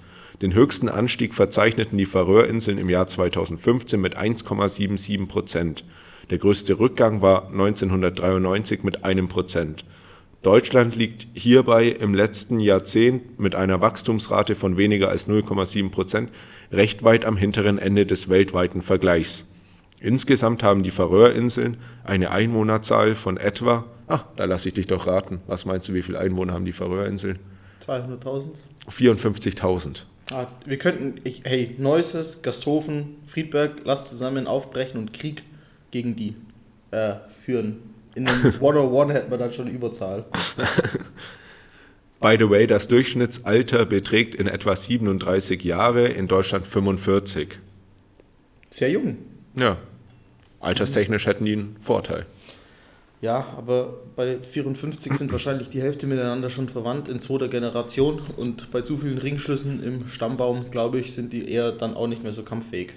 Den 0.42 0.52
höchsten 0.52 0.90
Anstieg 0.90 1.34
verzeichneten 1.34 1.96
die 1.96 2.04
Färöerinseln 2.04 2.76
im 2.76 2.90
Jahr 2.90 3.06
2015 3.06 3.98
mit 3.98 4.18
1,77 4.18 5.26
Prozent. 5.26 5.84
Der 6.28 6.38
größte 6.38 6.78
Rückgang 6.78 7.22
war 7.22 7.48
1993 7.48 8.82
mit 8.82 9.02
einem 9.04 9.28
Prozent. 9.28 9.84
Deutschland 10.42 10.94
liegt 10.94 11.26
hierbei 11.32 11.88
im 11.88 12.14
letzten 12.14 12.60
Jahrzehnt 12.60 13.40
mit 13.40 13.54
einer 13.54 13.80
Wachstumsrate 13.80 14.54
von 14.54 14.76
weniger 14.76 15.08
als 15.08 15.26
0,7 15.26 15.90
Prozent 15.90 16.30
recht 16.70 17.02
weit 17.02 17.24
am 17.24 17.36
hinteren 17.36 17.78
Ende 17.78 18.04
des 18.04 18.28
weltweiten 18.28 18.82
Vergleichs. 18.82 19.46
Insgesamt 20.00 20.62
haben 20.62 20.82
die 20.82 20.90
Färöerinseln 20.90 21.78
eine 22.04 22.30
Einwohnerzahl 22.30 23.14
von 23.14 23.38
etwa, 23.38 23.86
ah, 24.06 24.20
da 24.36 24.44
lasse 24.44 24.68
ich 24.68 24.74
dich 24.74 24.86
doch 24.86 25.06
raten, 25.06 25.40
was 25.46 25.64
meinst 25.64 25.88
du, 25.88 25.94
wie 25.94 26.02
viele 26.02 26.18
Einwohner 26.18 26.52
haben 26.52 26.66
die 26.66 26.72
Färöerinseln? 26.72 27.38
200.000? 27.86 28.50
54.000. 28.90 30.04
Ah, 30.32 30.48
wir 30.64 30.78
könnten, 30.78 31.20
ich, 31.22 31.42
hey, 31.44 31.76
Neusses, 31.78 32.42
Gasthofen, 32.42 33.16
Friedberg, 33.26 33.82
lasst 33.84 34.08
zusammen 34.08 34.46
aufbrechen 34.48 34.98
und 34.98 35.12
Krieg 35.12 35.44
gegen 35.92 36.16
die 36.16 36.34
äh, 36.90 37.14
führen. 37.44 37.94
in 38.16 38.28
einem 38.28 38.44
101 38.54 39.12
hätten 39.12 39.30
wir 39.30 39.38
dann 39.38 39.52
schon 39.52 39.68
Überzahl. 39.68 40.24
By 42.20 42.36
the 42.38 42.50
way, 42.50 42.66
das 42.66 42.88
Durchschnittsalter 42.88 43.86
beträgt 43.86 44.34
in 44.34 44.48
etwa 44.48 44.74
37 44.74 45.62
Jahre, 45.62 46.08
in 46.08 46.26
Deutschland 46.26 46.66
45. 46.66 47.58
Sehr 48.70 48.90
jung. 48.90 49.18
Ja, 49.54 49.76
alterstechnisch 50.60 51.26
hätten 51.26 51.44
die 51.44 51.52
einen 51.52 51.76
Vorteil. 51.80 52.26
Ja, 53.22 53.46
aber 53.56 53.94
bei 54.14 54.38
54 54.42 55.14
sind 55.14 55.32
wahrscheinlich 55.32 55.70
die 55.70 55.80
Hälfte 55.80 56.06
miteinander 56.06 56.50
schon 56.50 56.68
verwandt 56.68 57.08
in 57.08 57.18
zweiter 57.18 57.48
Generation 57.48 58.20
und 58.36 58.70
bei 58.70 58.82
zu 58.82 58.98
vielen 58.98 59.18
Ringschlüssen 59.18 59.82
im 59.82 60.06
Stammbaum, 60.08 60.70
glaube 60.70 60.98
ich, 61.00 61.12
sind 61.14 61.32
die 61.32 61.50
eher 61.50 61.72
dann 61.72 61.94
auch 61.94 62.06
nicht 62.08 62.22
mehr 62.22 62.32
so 62.32 62.42
kampffähig. 62.42 62.92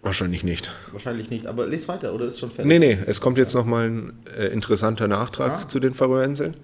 Wahrscheinlich 0.00 0.42
nicht. 0.42 0.70
Wahrscheinlich 0.92 1.28
nicht, 1.28 1.46
aber 1.46 1.66
les 1.66 1.86
weiter, 1.88 2.14
oder 2.14 2.24
ist 2.26 2.38
schon 2.38 2.50
fertig? 2.50 2.66
Nee, 2.66 2.78
nee, 2.78 2.98
es 3.06 3.20
kommt 3.20 3.36
jetzt 3.36 3.52
nochmal 3.54 3.88
ein 3.90 4.12
äh, 4.38 4.46
interessanter 4.46 5.06
Nachtrag 5.08 5.64
Ah. 5.64 5.68
zu 5.68 5.80
den 5.80 5.92
Färöerinseln. 5.92 6.54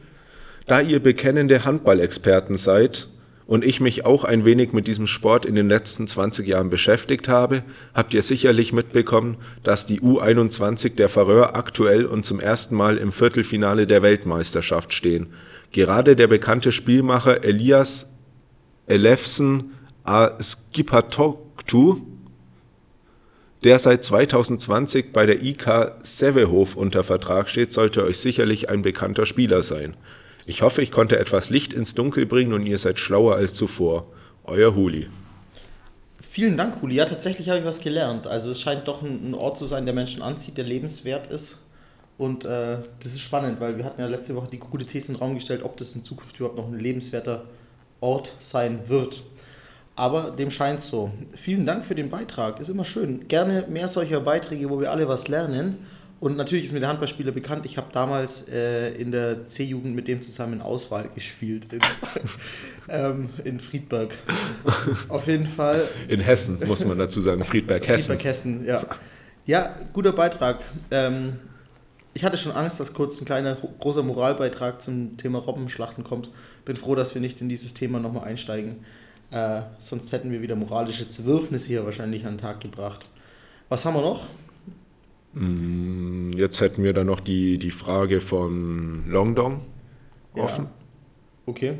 Da 0.66 0.80
ihr 0.80 1.00
bekennende 1.02 1.64
Handballexperten 1.64 2.56
seid 2.56 3.08
und 3.46 3.64
ich 3.64 3.80
mich 3.80 4.04
auch 4.04 4.24
ein 4.24 4.44
wenig 4.44 4.72
mit 4.72 4.86
diesem 4.86 5.06
Sport 5.06 5.44
in 5.44 5.54
den 5.54 5.68
letzten 5.68 6.06
20 6.06 6.46
Jahren 6.46 6.70
beschäftigt 6.70 7.28
habe, 7.28 7.62
habt 7.92 8.14
ihr 8.14 8.22
sicherlich 8.22 8.72
mitbekommen, 8.72 9.36
dass 9.62 9.86
die 9.86 10.00
U21 10.00 10.94
der 10.96 11.08
Färöer 11.08 11.54
aktuell 11.54 12.06
und 12.06 12.24
zum 12.24 12.40
ersten 12.40 12.74
Mal 12.74 12.96
im 12.96 13.12
Viertelfinale 13.12 13.86
der 13.86 14.02
Weltmeisterschaft 14.02 14.92
stehen. 14.92 15.28
Gerade 15.72 16.16
der 16.16 16.28
bekannte 16.28 16.72
Spielmacher 16.72 17.44
Elias 17.44 18.10
Elefsen 18.86 19.72
Skipatoktu 20.40 22.02
der 23.64 23.78
seit 23.78 24.04
2020 24.04 25.12
bei 25.12 25.24
der 25.24 25.42
IK 25.42 25.92
Sävehof 26.02 26.76
unter 26.76 27.02
Vertrag 27.02 27.48
steht, 27.48 27.72
sollte 27.72 28.04
euch 28.04 28.18
sicherlich 28.18 28.68
ein 28.68 28.82
bekannter 28.82 29.24
Spieler 29.24 29.62
sein. 29.62 29.96
Ich 30.46 30.60
hoffe, 30.60 30.82
ich 30.82 30.90
konnte 30.90 31.18
etwas 31.18 31.48
Licht 31.48 31.72
ins 31.72 31.94
Dunkel 31.94 32.26
bringen 32.26 32.52
und 32.52 32.66
ihr 32.66 32.76
seid 32.76 32.98
schlauer 32.98 33.36
als 33.36 33.54
zuvor. 33.54 34.06
Euer 34.44 34.74
Huli. 34.74 35.08
Vielen 36.28 36.58
Dank, 36.58 36.82
Huli. 36.82 36.96
Ja, 36.96 37.06
tatsächlich 37.06 37.48
habe 37.48 37.60
ich 37.60 37.64
was 37.64 37.80
gelernt. 37.80 38.26
Also 38.26 38.50
es 38.50 38.60
scheint 38.60 38.86
doch 38.86 39.00
ein, 39.02 39.32
Ort 39.34 39.56
zu 39.56 39.64
sein, 39.64 39.86
der 39.86 39.94
Menschen 39.94 40.20
anzieht, 40.20 40.58
der 40.58 40.64
lebenswert 40.64 41.28
ist. 41.28 41.60
Und 42.18 42.44
äh, 42.44 42.78
das 43.02 43.12
ist 43.12 43.20
spannend, 43.20 43.58
weil 43.58 43.78
wir 43.78 43.86
hatten 43.86 44.00
ja 44.00 44.06
letzte 44.06 44.34
Woche 44.34 44.48
die 44.52 44.58
gute 44.58 44.84
These 44.84 45.08
in 45.08 45.14
den 45.14 45.20
Raum 45.20 45.34
gestellt, 45.34 45.62
ob 45.62 45.78
das 45.78 45.94
in 45.94 46.04
Zukunft 46.04 46.36
überhaupt 46.38 46.58
noch 46.58 46.68
ein 46.68 46.78
lebenswerter 46.78 47.44
Ort 48.00 48.36
sein 48.38 48.80
wird. 48.88 49.22
Aber 49.96 50.32
dem 50.32 50.50
scheint 50.50 50.82
so. 50.82 51.10
Vielen 51.34 51.64
Dank 51.64 51.86
für 51.86 51.94
den 51.94 52.10
Beitrag. 52.10 52.60
Ist 52.60 52.68
immer 52.68 52.84
schön. 52.84 53.28
Gerne 53.28 53.64
mehr 53.68 53.88
solcher 53.88 54.20
Beiträge, 54.20 54.68
wo 54.68 54.78
wir 54.78 54.90
alle 54.90 55.08
was 55.08 55.28
lernen. 55.28 55.86
Und 56.20 56.36
natürlich 56.36 56.64
ist 56.64 56.72
mir 56.72 56.80
der 56.80 56.88
Handballspieler 56.88 57.32
bekannt. 57.32 57.66
Ich 57.66 57.76
habe 57.76 57.88
damals 57.92 58.48
äh, 58.48 58.92
in 58.92 59.12
der 59.12 59.46
C-Jugend 59.46 59.94
mit 59.94 60.08
dem 60.08 60.22
zusammen 60.22 60.62
Auswahl 60.62 61.10
gespielt 61.14 61.72
in, 61.72 61.80
ähm, 62.88 63.28
in 63.44 63.60
Friedberg. 63.60 64.14
Auf 65.08 65.26
jeden 65.26 65.46
Fall 65.46 65.82
In 66.08 66.20
Hessen, 66.20 66.58
muss 66.66 66.84
man 66.84 66.98
dazu 66.98 67.20
sagen. 67.20 67.44
Friedberg, 67.44 67.86
Hessen. 67.86 68.16
Friedberg 68.16 68.24
Hessen, 68.24 68.64
ja. 68.64 68.86
Ja, 69.44 69.76
guter 69.92 70.12
Beitrag. 70.12 70.62
Ähm, 70.90 71.34
ich 72.14 72.24
hatte 72.24 72.36
schon 72.36 72.52
Angst, 72.52 72.80
dass 72.80 72.94
kurz 72.94 73.20
ein 73.20 73.24
kleiner, 73.24 73.56
großer 73.80 74.02
Moralbeitrag 74.02 74.80
zum 74.80 75.16
Thema 75.16 75.40
Robbenschlachten 75.40 76.04
kommt. 76.04 76.30
Bin 76.64 76.76
froh, 76.76 76.94
dass 76.94 77.14
wir 77.14 77.20
nicht 77.20 77.40
in 77.40 77.48
dieses 77.48 77.74
Thema 77.74 77.98
nochmal 77.98 78.24
einsteigen. 78.24 78.84
Äh, 79.30 79.62
sonst 79.80 80.12
hätten 80.12 80.30
wir 80.30 80.40
wieder 80.40 80.54
moralische 80.54 81.10
Zerwürfnisse 81.10 81.66
hier 81.66 81.84
wahrscheinlich 81.84 82.24
an 82.24 82.34
den 82.34 82.40
Tag 82.40 82.60
gebracht. 82.60 83.04
Was 83.68 83.84
haben 83.84 83.94
wir 83.94 84.02
noch? 84.02 84.28
Mm, 85.34 86.32
Jetzt 86.36 86.60
hätten 86.60 86.82
wir 86.82 86.92
dann 86.92 87.06
noch 87.06 87.20
die, 87.20 87.58
die 87.58 87.70
Frage 87.70 88.20
von 88.20 89.04
Longdong 89.08 89.60
offen. 90.34 90.64
Ja. 90.64 90.70
Okay. 91.46 91.74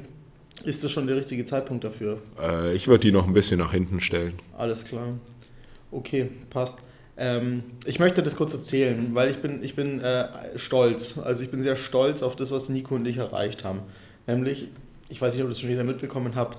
Ist 0.65 0.85
das 0.85 0.93
schon 0.93 1.07
der 1.07 1.17
richtige 1.17 1.45
Zeitpunkt 1.45 1.85
dafür? 1.85 2.23
Äh, 2.41 2.75
ich 2.75 2.87
würde 2.87 3.01
die 3.01 3.13
noch 3.13 3.27
ein 3.27 3.33
bisschen 3.35 3.59
nach 3.59 3.73
hinten 3.73 4.01
stellen. 4.01 4.35
Alles 4.57 4.85
klar. 4.85 5.09
Okay, 5.91 6.29
passt. 6.51 6.79
Ähm, 7.17 7.63
ich 7.87 7.99
möchte 7.99 8.23
das 8.23 8.37
kurz 8.37 8.55
erzählen, 8.55 9.11
weil 9.15 9.31
ich 9.31 9.39
bin, 9.39 9.63
ich 9.63 9.77
bin 9.77 10.01
äh, 10.01 10.27
stolz. 10.57 11.19
Also 11.19 11.43
ich 11.43 11.51
bin 11.51 11.63
sehr 11.63 11.77
stolz 11.77 12.23
auf 12.23 12.37
das, 12.37 12.51
was 12.51 12.69
Nico 12.69 12.95
und 12.95 13.07
ich 13.07 13.17
erreicht 13.19 13.65
haben. 13.65 13.81
Nämlich, 14.27 14.69
ich 15.09 15.21
weiß 15.21 15.35
nicht, 15.35 15.43
ob 15.43 15.49
ihr 15.49 15.51
das 15.51 15.61
schon 15.61 15.71
wieder 15.71 15.85
mitbekommen 15.85 16.35
habt, 16.35 16.59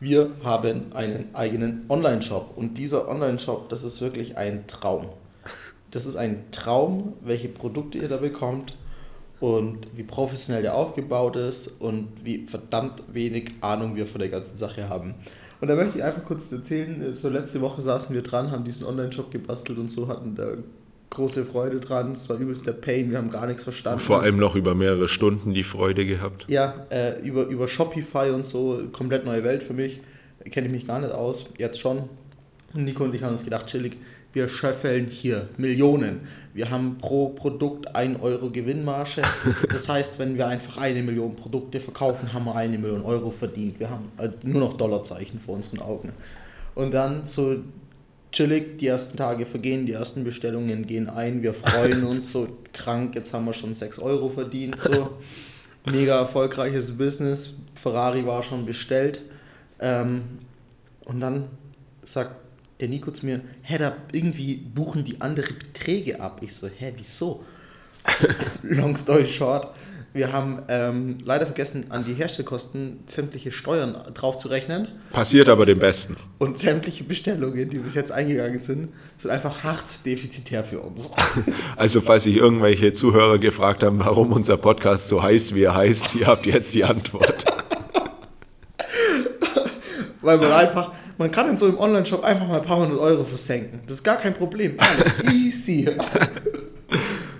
wir 0.00 0.30
haben 0.44 0.92
einen 0.92 1.34
eigenen 1.34 1.84
Online-Shop. 1.88 2.56
Und 2.56 2.78
dieser 2.78 3.08
Online-Shop, 3.08 3.68
das 3.68 3.82
ist 3.82 4.00
wirklich 4.00 4.36
ein 4.36 4.66
Traum. 4.66 5.06
Das 5.90 6.06
ist 6.06 6.16
ein 6.16 6.44
Traum, 6.52 7.14
welche 7.22 7.48
Produkte 7.48 7.98
ihr 7.98 8.08
da 8.08 8.18
bekommt 8.18 8.76
und 9.40 9.78
wie 9.94 10.02
professionell 10.02 10.62
der 10.62 10.74
aufgebaut 10.74 11.36
ist 11.36 11.68
und 11.80 12.08
wie 12.24 12.46
verdammt 12.46 13.02
wenig 13.12 13.52
Ahnung 13.60 13.96
wir 13.96 14.06
von 14.06 14.20
der 14.20 14.28
ganzen 14.28 14.58
Sache 14.58 14.88
haben. 14.88 15.14
Und 15.60 15.68
da 15.68 15.74
möchte 15.74 15.98
ich 15.98 16.04
einfach 16.04 16.24
kurz 16.24 16.50
erzählen, 16.52 17.12
so 17.12 17.28
letzte 17.28 17.60
Woche 17.60 17.82
saßen 17.82 18.14
wir 18.14 18.22
dran, 18.22 18.50
haben 18.50 18.64
diesen 18.64 18.86
Online-Shop 18.86 19.30
gebastelt 19.30 19.78
und 19.78 19.90
so, 19.90 20.08
hatten 20.08 20.34
da 20.36 20.52
große 21.10 21.44
Freude 21.44 21.80
dran. 21.80 22.12
Es 22.12 22.28
war 22.28 22.36
übelst 22.38 22.66
der 22.66 22.72
Pain, 22.72 23.10
wir 23.10 23.18
haben 23.18 23.30
gar 23.30 23.46
nichts 23.46 23.64
verstanden. 23.64 24.00
Vor 24.00 24.22
allem 24.22 24.36
noch 24.36 24.54
über 24.54 24.74
mehrere 24.74 25.08
Stunden 25.08 25.54
die 25.54 25.64
Freude 25.64 26.06
gehabt. 26.06 26.44
Ja, 26.48 26.86
äh, 26.90 27.20
über, 27.22 27.46
über 27.46 27.66
Shopify 27.66 28.30
und 28.30 28.46
so, 28.46 28.82
komplett 28.92 29.24
neue 29.24 29.42
Welt 29.42 29.62
für 29.62 29.72
mich. 29.72 30.00
Kenne 30.50 30.66
ich 30.68 30.72
mich 30.72 30.86
gar 30.86 31.00
nicht 31.00 31.12
aus, 31.12 31.46
jetzt 31.58 31.80
schon. 31.80 32.08
Und 32.74 32.84
Nico 32.84 33.04
und 33.04 33.14
ich 33.14 33.22
haben 33.22 33.32
uns 33.32 33.44
gedacht, 33.44 33.66
chillig, 33.66 33.96
wir 34.38 34.48
schöffeln 34.48 35.08
hier 35.08 35.48
Millionen. 35.56 36.20
Wir 36.54 36.70
haben 36.70 36.96
pro 36.96 37.30
Produkt 37.30 37.96
1 37.96 38.22
Euro 38.22 38.50
Gewinnmarge. 38.50 39.22
Das 39.68 39.88
heißt, 39.88 40.20
wenn 40.20 40.36
wir 40.36 40.46
einfach 40.46 40.76
eine 40.76 41.02
Million 41.02 41.34
Produkte 41.34 41.80
verkaufen, 41.80 42.32
haben 42.32 42.44
wir 42.44 42.54
eine 42.54 42.78
Million 42.78 43.02
Euro 43.02 43.32
verdient. 43.32 43.80
Wir 43.80 43.90
haben 43.90 44.12
äh, 44.16 44.28
nur 44.44 44.60
noch 44.60 44.74
Dollarzeichen 44.74 45.40
vor 45.40 45.56
unseren 45.56 45.80
Augen. 45.80 46.12
Und 46.76 46.94
dann 46.94 47.26
so 47.26 47.56
chillig, 48.30 48.78
die 48.78 48.86
ersten 48.86 49.16
Tage 49.16 49.44
vergehen, 49.44 49.86
die 49.86 49.92
ersten 49.94 50.22
Bestellungen 50.22 50.86
gehen 50.86 51.08
ein, 51.08 51.42
wir 51.42 51.52
freuen 51.52 52.04
uns 52.04 52.30
so 52.30 52.46
krank, 52.72 53.16
jetzt 53.16 53.34
haben 53.34 53.44
wir 53.44 53.52
schon 53.52 53.74
6 53.74 53.98
Euro 53.98 54.28
verdient. 54.28 54.80
So. 54.80 55.16
Mega 55.90 56.20
erfolgreiches 56.20 56.96
Business, 56.96 57.54
Ferrari 57.74 58.24
war 58.24 58.44
schon 58.44 58.64
bestellt. 58.64 59.22
Ähm, 59.80 60.22
und 61.06 61.18
dann 61.18 61.48
sagt 62.04 62.47
der 62.80 62.88
Nico 62.88 63.10
zu 63.10 63.26
mir, 63.26 63.40
hä, 63.62 63.78
da 63.78 63.96
irgendwie 64.12 64.56
buchen 64.56 65.04
die 65.04 65.20
andere 65.20 65.52
Beträge 65.52 66.20
ab. 66.20 66.40
Ich 66.42 66.54
so, 66.54 66.68
hä, 66.68 66.92
wieso? 66.96 67.44
Long 68.62 68.96
story 68.96 69.26
short, 69.26 69.74
wir 70.14 70.32
haben 70.32 70.62
ähm, 70.68 71.18
leider 71.24 71.44
vergessen, 71.44 71.86
an 71.90 72.04
die 72.04 72.14
Herstellkosten 72.14 73.00
sämtliche 73.06 73.52
Steuern 73.52 73.94
draufzurechnen. 74.14 74.88
Passiert 75.12 75.50
aber 75.50 75.66
dem 75.66 75.78
Besten. 75.78 76.16
Und 76.38 76.56
sämtliche 76.56 77.04
Bestellungen, 77.04 77.68
die 77.68 77.78
bis 77.78 77.94
jetzt 77.94 78.10
eingegangen 78.10 78.60
sind, 78.60 78.88
sind 79.18 79.30
einfach 79.30 79.62
hart 79.62 80.06
defizitär 80.06 80.64
für 80.64 80.80
uns. 80.80 81.10
Also 81.76 82.00
falls 82.00 82.24
sich 82.24 82.36
irgendwelche 82.36 82.92
Zuhörer 82.92 83.38
gefragt 83.38 83.82
haben, 83.82 84.00
warum 84.00 84.32
unser 84.32 84.56
Podcast 84.56 85.08
so 85.08 85.22
heißt, 85.22 85.54
wie 85.54 85.62
er 85.62 85.76
heißt, 85.76 86.14
ihr 86.16 86.26
habt 86.26 86.46
jetzt 86.46 86.74
die 86.74 86.84
Antwort. 86.84 87.44
Weil 90.20 90.38
man 90.38 90.52
einfach, 90.52 90.92
man 91.18 91.30
kann 91.32 91.48
in 91.50 91.56
so 91.56 91.66
einem 91.66 91.78
Online-Shop 91.78 92.22
einfach 92.24 92.46
mal 92.46 92.56
ein 92.60 92.64
paar 92.64 92.78
hundert 92.78 92.98
Euro 92.98 93.24
versenken. 93.24 93.80
Das 93.86 93.96
ist 93.96 94.04
gar 94.04 94.16
kein 94.16 94.34
Problem. 94.34 94.76
Alles 94.78 95.32
easy. 95.34 95.88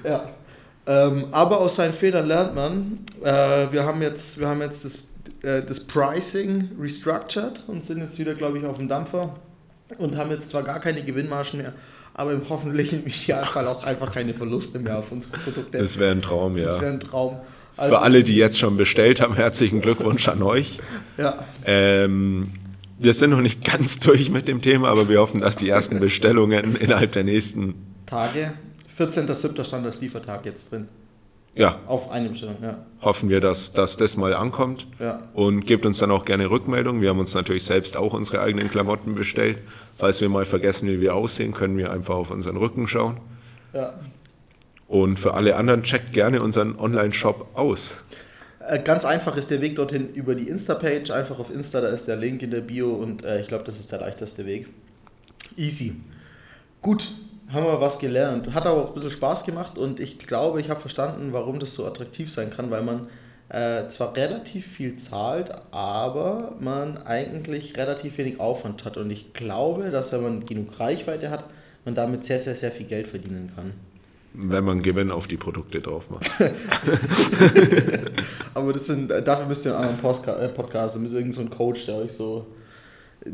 ja. 0.05 0.29
Ähm, 0.87 1.27
aber 1.33 1.61
aus 1.61 1.77
seinen 1.77 1.93
Fehlern 1.93 2.27
lernt 2.27 2.55
man. 2.55 2.99
Äh, 3.23 3.71
wir 3.71 3.85
haben 3.85 4.01
jetzt, 4.03 4.39
wir 4.41 4.49
haben 4.49 4.61
jetzt 4.63 4.85
das, 4.85 4.97
äh, 5.43 5.63
das 5.63 5.81
Pricing 5.81 6.71
restructured 6.81 7.63
und 7.67 7.85
sind 7.85 7.99
jetzt 7.99 8.19
wieder, 8.19 8.35
glaube 8.35 8.59
ich, 8.59 8.65
auf 8.65 8.79
dem 8.79 8.89
Dampfer 8.89 9.37
und 9.99 10.17
haben 10.17 10.31
jetzt 10.31 10.51
zwar 10.51 10.63
gar 10.63 10.81
keine 10.81 11.03
Gewinnmargen 11.03 11.61
mehr, 11.61 11.73
aber 12.15 12.33
im 12.33 12.49
hoffentlichen 12.49 13.07
Idealfall 13.07 13.67
auch 13.69 13.85
einfach 13.85 14.13
keine 14.13 14.33
Verluste 14.35 14.79
mehr 14.79 14.99
auf 14.99 15.13
unsere 15.13 15.37
Produkte. 15.39 15.79
Das 15.79 15.99
wäre 15.99 16.11
ein 16.13 16.23
Traum, 16.23 16.57
Das 16.57 16.75
ja. 16.77 16.81
wäre 16.81 16.93
ein 16.93 17.01
Traum. 17.01 17.37
Also, 17.77 17.95
Für 17.95 18.03
alle, 18.03 18.25
die 18.25 18.35
jetzt 18.35 18.59
schon 18.59 18.77
bestellt 18.77 19.21
haben, 19.21 19.35
herzlichen 19.35 19.81
Glückwunsch 19.81 20.27
an 20.27 20.43
euch. 20.43 20.81
Ja, 21.17 21.45
Ähm, 21.65 22.53
wir 22.99 23.15
sind 23.15 23.31
noch 23.31 23.41
nicht 23.41 23.65
ganz 23.65 24.01
durch 24.01 24.31
mit 24.31 24.49
dem 24.49 24.63
Thema, 24.63 24.89
aber 24.89 25.09
wir 25.09 25.21
hoffen, 25.21 25.41
dass 25.41 25.57
die 25.57 25.69
ersten 25.69 26.01
Bestellungen 26.01 26.77
innerhalb 26.77 27.13
der 27.13 27.25
nächsten, 27.25 27.75
Tage. 28.07 28.53
14.07. 28.99 29.65
stand 29.65 29.87
das 29.87 30.01
Liefertag 30.01 30.45
jetzt 30.47 30.73
drin. 30.73 30.89
ja, 31.55 31.79
Auf 31.87 32.11
eine 32.11 32.31
Bestellung, 32.31 32.57
ja. 32.63 32.85
hoffen 33.01 33.29
wir, 33.29 33.41
dass, 33.41 33.73
dass 33.73 33.97
das 33.97 34.17
mal 34.17 34.35
ankommt. 34.35 34.87
Ja. 34.99 35.19
Und 35.35 35.67
gebt 35.67 35.87
uns 35.87 35.99
dann 35.99 36.11
auch 36.11 36.25
gerne 36.25 36.51
Rückmeldung. 36.51 37.01
Wir 37.01 37.11
haben 37.11 37.21
uns 37.21 37.35
natürlich 37.35 37.65
selbst 37.65 37.97
auch 37.97 38.15
unsere 38.15 38.41
eigenen 38.41 38.71
Klamotten 38.71 39.15
bestellt. 39.15 39.59
Falls 39.97 40.21
wir 40.21 40.29
mal 40.29 40.45
vergessen, 40.47 40.89
wie 40.89 41.01
wir 41.01 41.15
aussehen, 41.15 41.53
können 41.53 41.77
wir 41.77 41.93
einfach 41.93 42.15
auf 42.15 42.31
unseren 42.31 42.57
Rücken 42.57 42.89
schauen. 42.89 43.19
ja. 43.75 43.93
Und 44.89 45.19
für 45.19 45.35
alle 45.35 45.57
anderen 45.57 45.83
checkt 45.83 46.15
gerne 46.15 46.41
unseren 46.41 46.79
Online-Shop 46.79 47.49
aus. 47.53 47.99
Äh, 48.69 48.81
Ganz 48.81 49.05
einfach 49.05 49.37
ist 49.37 49.51
der 49.51 49.61
Weg 49.61 49.77
dorthin 49.77 50.13
über 50.15 50.35
die 50.35 50.49
Insta-Page. 50.49 51.11
Einfach 51.11 51.39
auf 51.39 51.53
Insta, 51.53 51.81
da 51.81 51.89
ist 51.89 52.07
der 52.07 52.17
Link 52.17 52.43
in 52.43 52.51
der 52.51 52.61
Bio 52.61 52.93
und 52.95 53.25
äh, 53.25 53.41
ich 53.41 53.49
glaube, 53.49 53.65
das 53.65 53.81
ist 53.81 53.91
der 53.91 54.01
leichteste 54.01 54.45
Weg. 54.47 54.69
Easy. 55.57 55.97
Gut, 56.83 57.15
haben 57.49 57.65
wir 57.65 57.81
was 57.81 57.99
gelernt. 57.99 58.53
Hat 58.55 58.67
aber 58.67 58.83
auch 58.83 58.89
ein 58.89 58.95
bisschen 58.95 59.11
Spaß 59.11 59.45
gemacht 59.45 59.79
und 59.79 60.01
ich 60.01 60.19
glaube, 60.19 60.61
ich 60.61 60.69
habe 60.69 60.81
verstanden, 60.81 61.33
warum 61.33 61.59
das 61.59 61.73
so 61.73 61.87
attraktiv 61.87 62.31
sein 62.31 62.51
kann, 62.51 62.71
weil 62.71 62.83
man 62.83 63.09
äh, 63.49 63.89
zwar 63.89 64.15
relativ 64.15 64.67
viel 64.67 64.97
zahlt, 64.97 65.51
aber 65.71 66.55
man 66.61 66.99
eigentlich 66.99 67.77
relativ 67.79 68.19
wenig 68.19 68.39
Aufwand 68.39 68.85
hat. 68.85 68.99
Und 68.99 69.11
ich 69.11 69.33
glaube, 69.33 69.91
dass 69.91 70.13
wenn 70.13 70.23
man 70.23 70.45
genug 70.45 70.79
Reichweite 70.79 71.31
hat, 71.31 71.45
man 71.87 71.95
damit 71.95 72.25
sehr, 72.25 72.39
sehr, 72.39 72.55
sehr 72.55 72.71
viel 72.71 72.87
Geld 72.87 73.07
verdienen 73.07 73.51
kann. 73.57 73.73
Wenn 74.35 74.65
man 74.65 74.83
Gewinn 74.83 75.11
auf 75.11 75.27
die 75.27 75.37
Produkte 75.37 75.81
drauf 75.81 76.11
macht. 76.11 76.31
Aber 78.55 78.73
das 78.73 78.87
sind, 78.87 79.11
dafür 79.11 79.47
müsst 79.47 79.67
ihr 79.67 79.73
einen 79.73 79.85
anderen 79.85 80.01
Postka 80.01 80.37
äh, 80.37 80.49
Podcast, 80.49 80.95
da 80.95 80.99
müsst 81.01 81.15
ihr 81.15 81.21
irgendeinen 81.21 81.51
so 81.51 81.57
Coach, 81.57 81.87
der 81.87 81.97
euch 81.97 82.13
so 82.13 82.47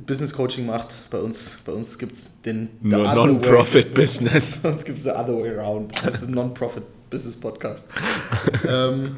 Business 0.06 0.32
Coaching 0.32 0.66
macht. 0.66 0.94
Bei 1.10 1.18
uns, 1.18 1.58
bei 1.64 1.72
uns 1.72 1.98
gibt 1.98 2.12
es 2.12 2.40
den 2.42 2.70
the 2.82 2.88
Nur 2.88 3.02
other 3.02 3.14
Non-Profit 3.14 3.94
Business. 3.94 4.58
Bei 4.62 4.70
uns 4.70 4.84
gibt 4.84 4.98
es 4.98 5.04
the 5.04 5.10
other 5.10 5.36
way 5.36 5.56
around. 5.56 5.92
Das 6.04 6.16
ist 6.16 6.28
ein 6.28 6.34
Non-Profit 6.34 6.84
Business 7.10 7.36
Podcast. 7.36 7.86
ähm, 8.68 9.16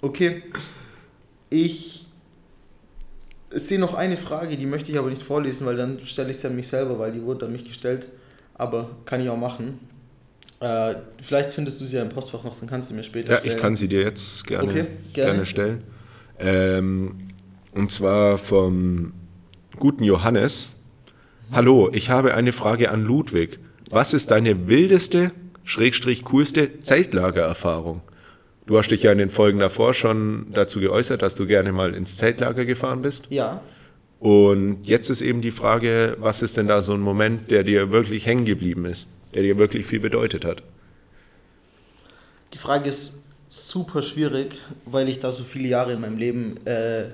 okay. 0.00 0.42
Ich 1.50 2.08
sehe 3.50 3.78
noch 3.78 3.94
eine 3.94 4.16
Frage, 4.16 4.56
die 4.56 4.66
möchte 4.66 4.90
ich 4.90 4.98
aber 4.98 5.10
nicht 5.10 5.22
vorlesen, 5.22 5.66
weil 5.66 5.76
dann 5.76 6.00
stelle 6.04 6.30
ich 6.30 6.38
sie 6.38 6.48
an 6.48 6.56
mich 6.56 6.66
selber, 6.66 6.98
weil 6.98 7.12
die 7.12 7.22
wurde 7.22 7.46
an 7.46 7.52
mich 7.52 7.64
gestellt. 7.64 8.08
Aber 8.54 8.90
kann 9.04 9.20
ich 9.20 9.28
auch 9.28 9.36
machen. 9.36 9.78
Äh, 10.64 10.94
vielleicht 11.20 11.50
findest 11.50 11.78
du 11.80 11.84
sie 11.84 11.96
ja 11.96 12.02
im 12.02 12.08
Postfach 12.08 12.42
noch, 12.42 12.58
dann 12.58 12.66
kannst 12.68 12.90
du 12.90 12.94
mir 12.94 13.02
später 13.02 13.32
Ja, 13.32 13.38
stellen. 13.38 13.54
ich 13.56 13.60
kann 13.60 13.76
sie 13.76 13.86
dir 13.86 14.00
jetzt 14.00 14.46
gerne, 14.46 14.70
Okay, 14.70 14.86
gerne. 15.12 15.30
gerne. 15.32 15.46
stellen. 15.46 15.82
Ähm, 16.38 17.16
und 17.72 17.90
zwar 17.90 18.38
vom 18.38 19.12
guten 19.78 20.04
Johannes. 20.04 20.72
Hallo, 21.52 21.90
ich 21.92 22.08
habe 22.08 22.32
eine 22.32 22.52
Frage 22.52 22.90
an 22.90 23.04
Ludwig. 23.04 23.58
Was 23.90 24.14
ist 24.14 24.30
deine 24.30 24.66
wildeste, 24.66 25.32
schrägstrich 25.64 26.24
coolste 26.24 26.78
Zeltlagererfahrung? 26.80 28.00
Du 28.66 28.78
hast 28.78 28.88
dich 28.90 29.02
ja 29.02 29.12
in 29.12 29.18
den 29.18 29.28
Folgen 29.28 29.58
davor 29.58 29.92
schon 29.92 30.46
dazu 30.54 30.80
geäußert, 30.80 31.20
dass 31.20 31.34
du 31.34 31.46
gerne 31.46 31.72
mal 31.72 31.94
ins 31.94 32.16
Zeltlager 32.16 32.64
gefahren 32.64 33.02
bist. 33.02 33.26
Ja, 33.28 33.60
Und 34.18 34.78
jetzt 34.84 35.10
ist 35.10 35.20
eben 35.20 35.42
die 35.42 35.50
Frage, 35.50 36.16
was 36.20 36.40
ist 36.40 36.56
denn 36.56 36.68
da 36.68 36.80
so 36.80 36.94
ein 36.94 37.00
Moment, 37.02 37.50
der 37.50 37.62
dir 37.64 37.92
wirklich 37.92 38.24
hängen 38.24 38.46
geblieben 38.46 38.86
ist, 38.86 39.06
der 39.34 39.42
dir 39.42 39.58
wirklich 39.58 39.86
viel 39.86 40.00
bedeutet 40.00 40.44
hat? 40.44 40.62
Die 42.52 42.58
Frage 42.58 42.88
ist 42.88 43.22
super 43.48 44.02
schwierig, 44.02 44.58
weil 44.84 45.08
ich 45.08 45.18
da 45.18 45.32
so 45.32 45.44
viele 45.44 45.68
Jahre 45.68 45.92
in 45.92 46.00
meinem 46.00 46.18
Leben 46.18 46.64
äh, 46.66 47.06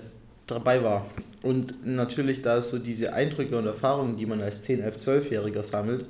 dabei 0.47 0.83
war. 0.83 1.07
Und 1.43 1.87
natürlich 1.87 2.43
da 2.43 2.61
so 2.61 2.79
diese 2.79 3.13
Eindrücke 3.13 3.57
und 3.57 3.67
Erfahrungen, 3.67 4.17
die 4.17 4.27
man 4.27 4.43
als 4.43 4.63
10, 4.63 4.81
11, 4.81 5.07
12-Jähriger 5.07 5.63
sammelt, 5.63 6.05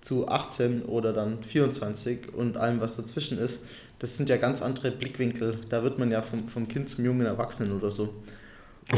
zu 0.00 0.26
18 0.26 0.82
oder 0.82 1.12
dann 1.12 1.42
24 1.42 2.34
und 2.34 2.56
allem, 2.56 2.80
was 2.80 2.96
dazwischen 2.96 3.38
ist, 3.38 3.64
das 3.98 4.16
sind 4.16 4.28
ja 4.28 4.36
ganz 4.36 4.60
andere 4.60 4.90
Blickwinkel. 4.90 5.58
Da 5.68 5.84
wird 5.84 5.98
man 5.98 6.10
ja 6.10 6.22
vom, 6.22 6.48
vom 6.48 6.66
Kind 6.66 6.88
zum 6.88 7.04
jungen 7.04 7.24
Erwachsenen 7.24 7.72
oder 7.72 7.90
so. 7.90 8.12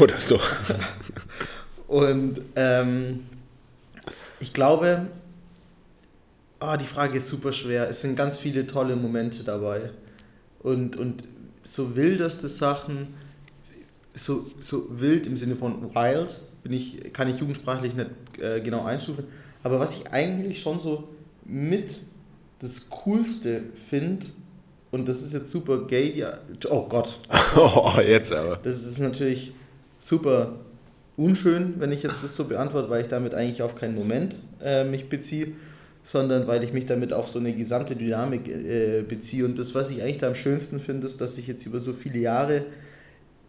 Oder 0.00 0.18
so. 0.18 0.40
Und 1.88 2.40
ähm, 2.56 3.26
ich 4.40 4.54
glaube, 4.54 5.08
ah, 6.64 6.76
die 6.76 6.86
Frage 6.86 7.18
ist 7.18 7.28
super 7.28 7.52
schwer. 7.52 7.88
Es 7.88 8.00
sind 8.00 8.16
ganz 8.16 8.38
viele 8.38 8.66
tolle 8.66 8.96
Momente 8.96 9.44
dabei. 9.44 9.90
Und, 10.60 10.96
und 10.96 11.24
so 11.62 11.96
wildeste 11.96 12.48
Sachen, 12.48 13.14
so, 14.14 14.50
so 14.60 14.86
wild 14.90 15.26
im 15.26 15.36
Sinne 15.36 15.56
von 15.56 15.94
wild, 15.94 16.40
bin 16.62 16.72
ich, 16.72 17.12
kann 17.12 17.28
ich 17.28 17.38
jugendsprachlich 17.38 17.94
nicht 17.94 18.10
äh, 18.40 18.60
genau 18.60 18.84
einstufen. 18.84 19.24
Aber 19.62 19.80
was 19.80 19.92
ich 19.92 20.10
eigentlich 20.12 20.60
schon 20.60 20.78
so 20.80 21.08
mit 21.44 21.96
das 22.60 22.88
Coolste 22.88 23.62
finde, 23.74 24.26
und 24.90 25.08
das 25.08 25.22
ist 25.22 25.32
jetzt 25.32 25.50
super 25.50 25.86
gay, 25.86 26.12
ja, 26.16 26.38
oh 26.70 26.86
Gott, 26.88 27.18
Oh, 27.56 27.92
jetzt 28.06 28.32
aber. 28.32 28.58
das 28.62 28.86
ist 28.86 28.98
natürlich 28.98 29.52
super 29.98 30.52
unschön, 31.16 31.74
wenn 31.78 31.92
ich 31.92 32.02
jetzt 32.02 32.22
das 32.22 32.34
so 32.36 32.44
beantworte, 32.44 32.90
weil 32.90 33.02
ich 33.02 33.08
damit 33.08 33.34
eigentlich 33.34 33.62
auf 33.62 33.74
keinen 33.74 33.94
Moment 33.94 34.36
äh, 34.62 34.84
mich 34.84 35.08
beziehe, 35.08 35.52
sondern 36.04 36.46
weil 36.46 36.62
ich 36.62 36.72
mich 36.72 36.84
damit 36.84 37.12
auf 37.12 37.28
so 37.28 37.38
eine 37.38 37.52
gesamte 37.54 37.96
Dynamik 37.96 38.46
äh, 38.48 39.02
beziehe. 39.02 39.44
Und 39.44 39.58
das, 39.58 39.74
was 39.74 39.90
ich 39.90 40.02
eigentlich 40.02 40.18
da 40.18 40.28
am 40.28 40.34
schönsten 40.34 40.78
finde, 40.78 41.06
ist, 41.06 41.20
dass 41.20 41.38
ich 41.38 41.46
jetzt 41.46 41.64
über 41.64 41.80
so 41.80 41.94
viele 41.94 42.18
Jahre, 42.18 42.66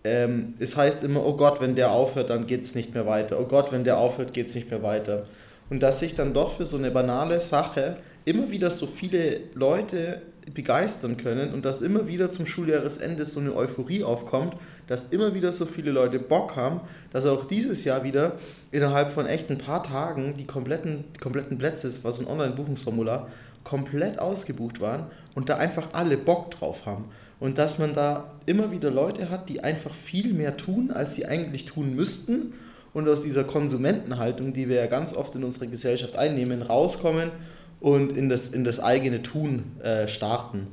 ähm, 0.05 0.53
es 0.57 0.77
heißt 0.77 1.03
immer, 1.03 1.25
oh 1.25 1.35
Gott, 1.35 1.59
wenn 1.59 1.75
der 1.75 1.91
aufhört, 1.91 2.29
dann 2.29 2.47
geht 2.47 2.63
es 2.63 2.73
nicht 2.73 2.93
mehr 2.93 3.05
weiter. 3.05 3.39
Oh 3.41 3.45
Gott, 3.45 3.73
wenn 3.73 3.83
der 3.83 3.97
aufhört, 3.97 4.33
geht 4.33 4.47
es 4.47 4.55
nicht 4.55 4.71
mehr 4.71 4.81
weiter. 4.81 5.25
Und 5.69 5.83
dass 5.83 5.99
sich 5.99 6.15
dann 6.15 6.33
doch 6.33 6.53
für 6.53 6.65
so 6.65 6.77
eine 6.77 6.91
banale 6.91 7.41
Sache 7.41 7.97
immer 8.23 8.49
wieder 8.49 8.71
so 8.71 8.87
viele 8.87 9.41
Leute 9.53 10.21
begeistern 10.53 11.17
können 11.17 11.53
und 11.53 11.65
dass 11.65 11.81
immer 11.81 12.07
wieder 12.07 12.29
zum 12.31 12.45
Schuljahresende 12.45 13.25
so 13.25 13.39
eine 13.39 13.55
Euphorie 13.55 14.03
aufkommt, 14.03 14.55
dass 14.87 15.05
immer 15.05 15.33
wieder 15.33 15.51
so 15.51 15.65
viele 15.65 15.91
Leute 15.91 16.19
Bock 16.19 16.55
haben, 16.55 16.81
dass 17.11 17.25
auch 17.25 17.45
dieses 17.45 17.83
Jahr 17.83 18.03
wieder 18.03 18.33
innerhalb 18.71 19.11
von 19.11 19.25
echt 19.25 19.49
ein 19.49 19.57
paar 19.57 19.83
Tagen 19.83 20.35
die 20.37 20.45
kompletten, 20.45 21.05
die 21.15 21.19
kompletten 21.19 21.57
Plätze, 21.57 21.91
war 22.03 22.13
so 22.13 22.23
ein 22.23 22.27
Online-Buchungsformular, 22.27 23.27
komplett 23.63 24.19
ausgebucht 24.19 24.79
waren 24.79 25.07
und 25.33 25.49
da 25.49 25.55
einfach 25.55 25.89
alle 25.93 26.17
Bock 26.17 26.51
drauf 26.51 26.85
haben. 26.85 27.05
Und 27.39 27.57
dass 27.57 27.79
man 27.79 27.95
da 27.95 28.31
immer 28.45 28.71
wieder 28.71 28.91
Leute 28.91 29.29
hat, 29.29 29.49
die 29.49 29.63
einfach 29.63 29.93
viel 29.93 30.33
mehr 30.33 30.55
tun, 30.55 30.91
als 30.91 31.15
sie 31.15 31.25
eigentlich 31.25 31.65
tun 31.65 31.95
müssten 31.95 32.53
und 32.93 33.09
aus 33.09 33.23
dieser 33.23 33.43
Konsumentenhaltung, 33.43 34.53
die 34.53 34.69
wir 34.69 34.77
ja 34.77 34.85
ganz 34.85 35.13
oft 35.13 35.35
in 35.35 35.43
unserer 35.43 35.65
Gesellschaft 35.65 36.15
einnehmen, 36.15 36.61
rauskommen 36.61 37.31
und 37.79 38.15
in 38.15 38.29
das, 38.29 38.49
in 38.49 38.63
das 38.63 38.79
eigene 38.79 39.21
Tun 39.21 39.79
äh, 39.81 40.07
starten. 40.07 40.67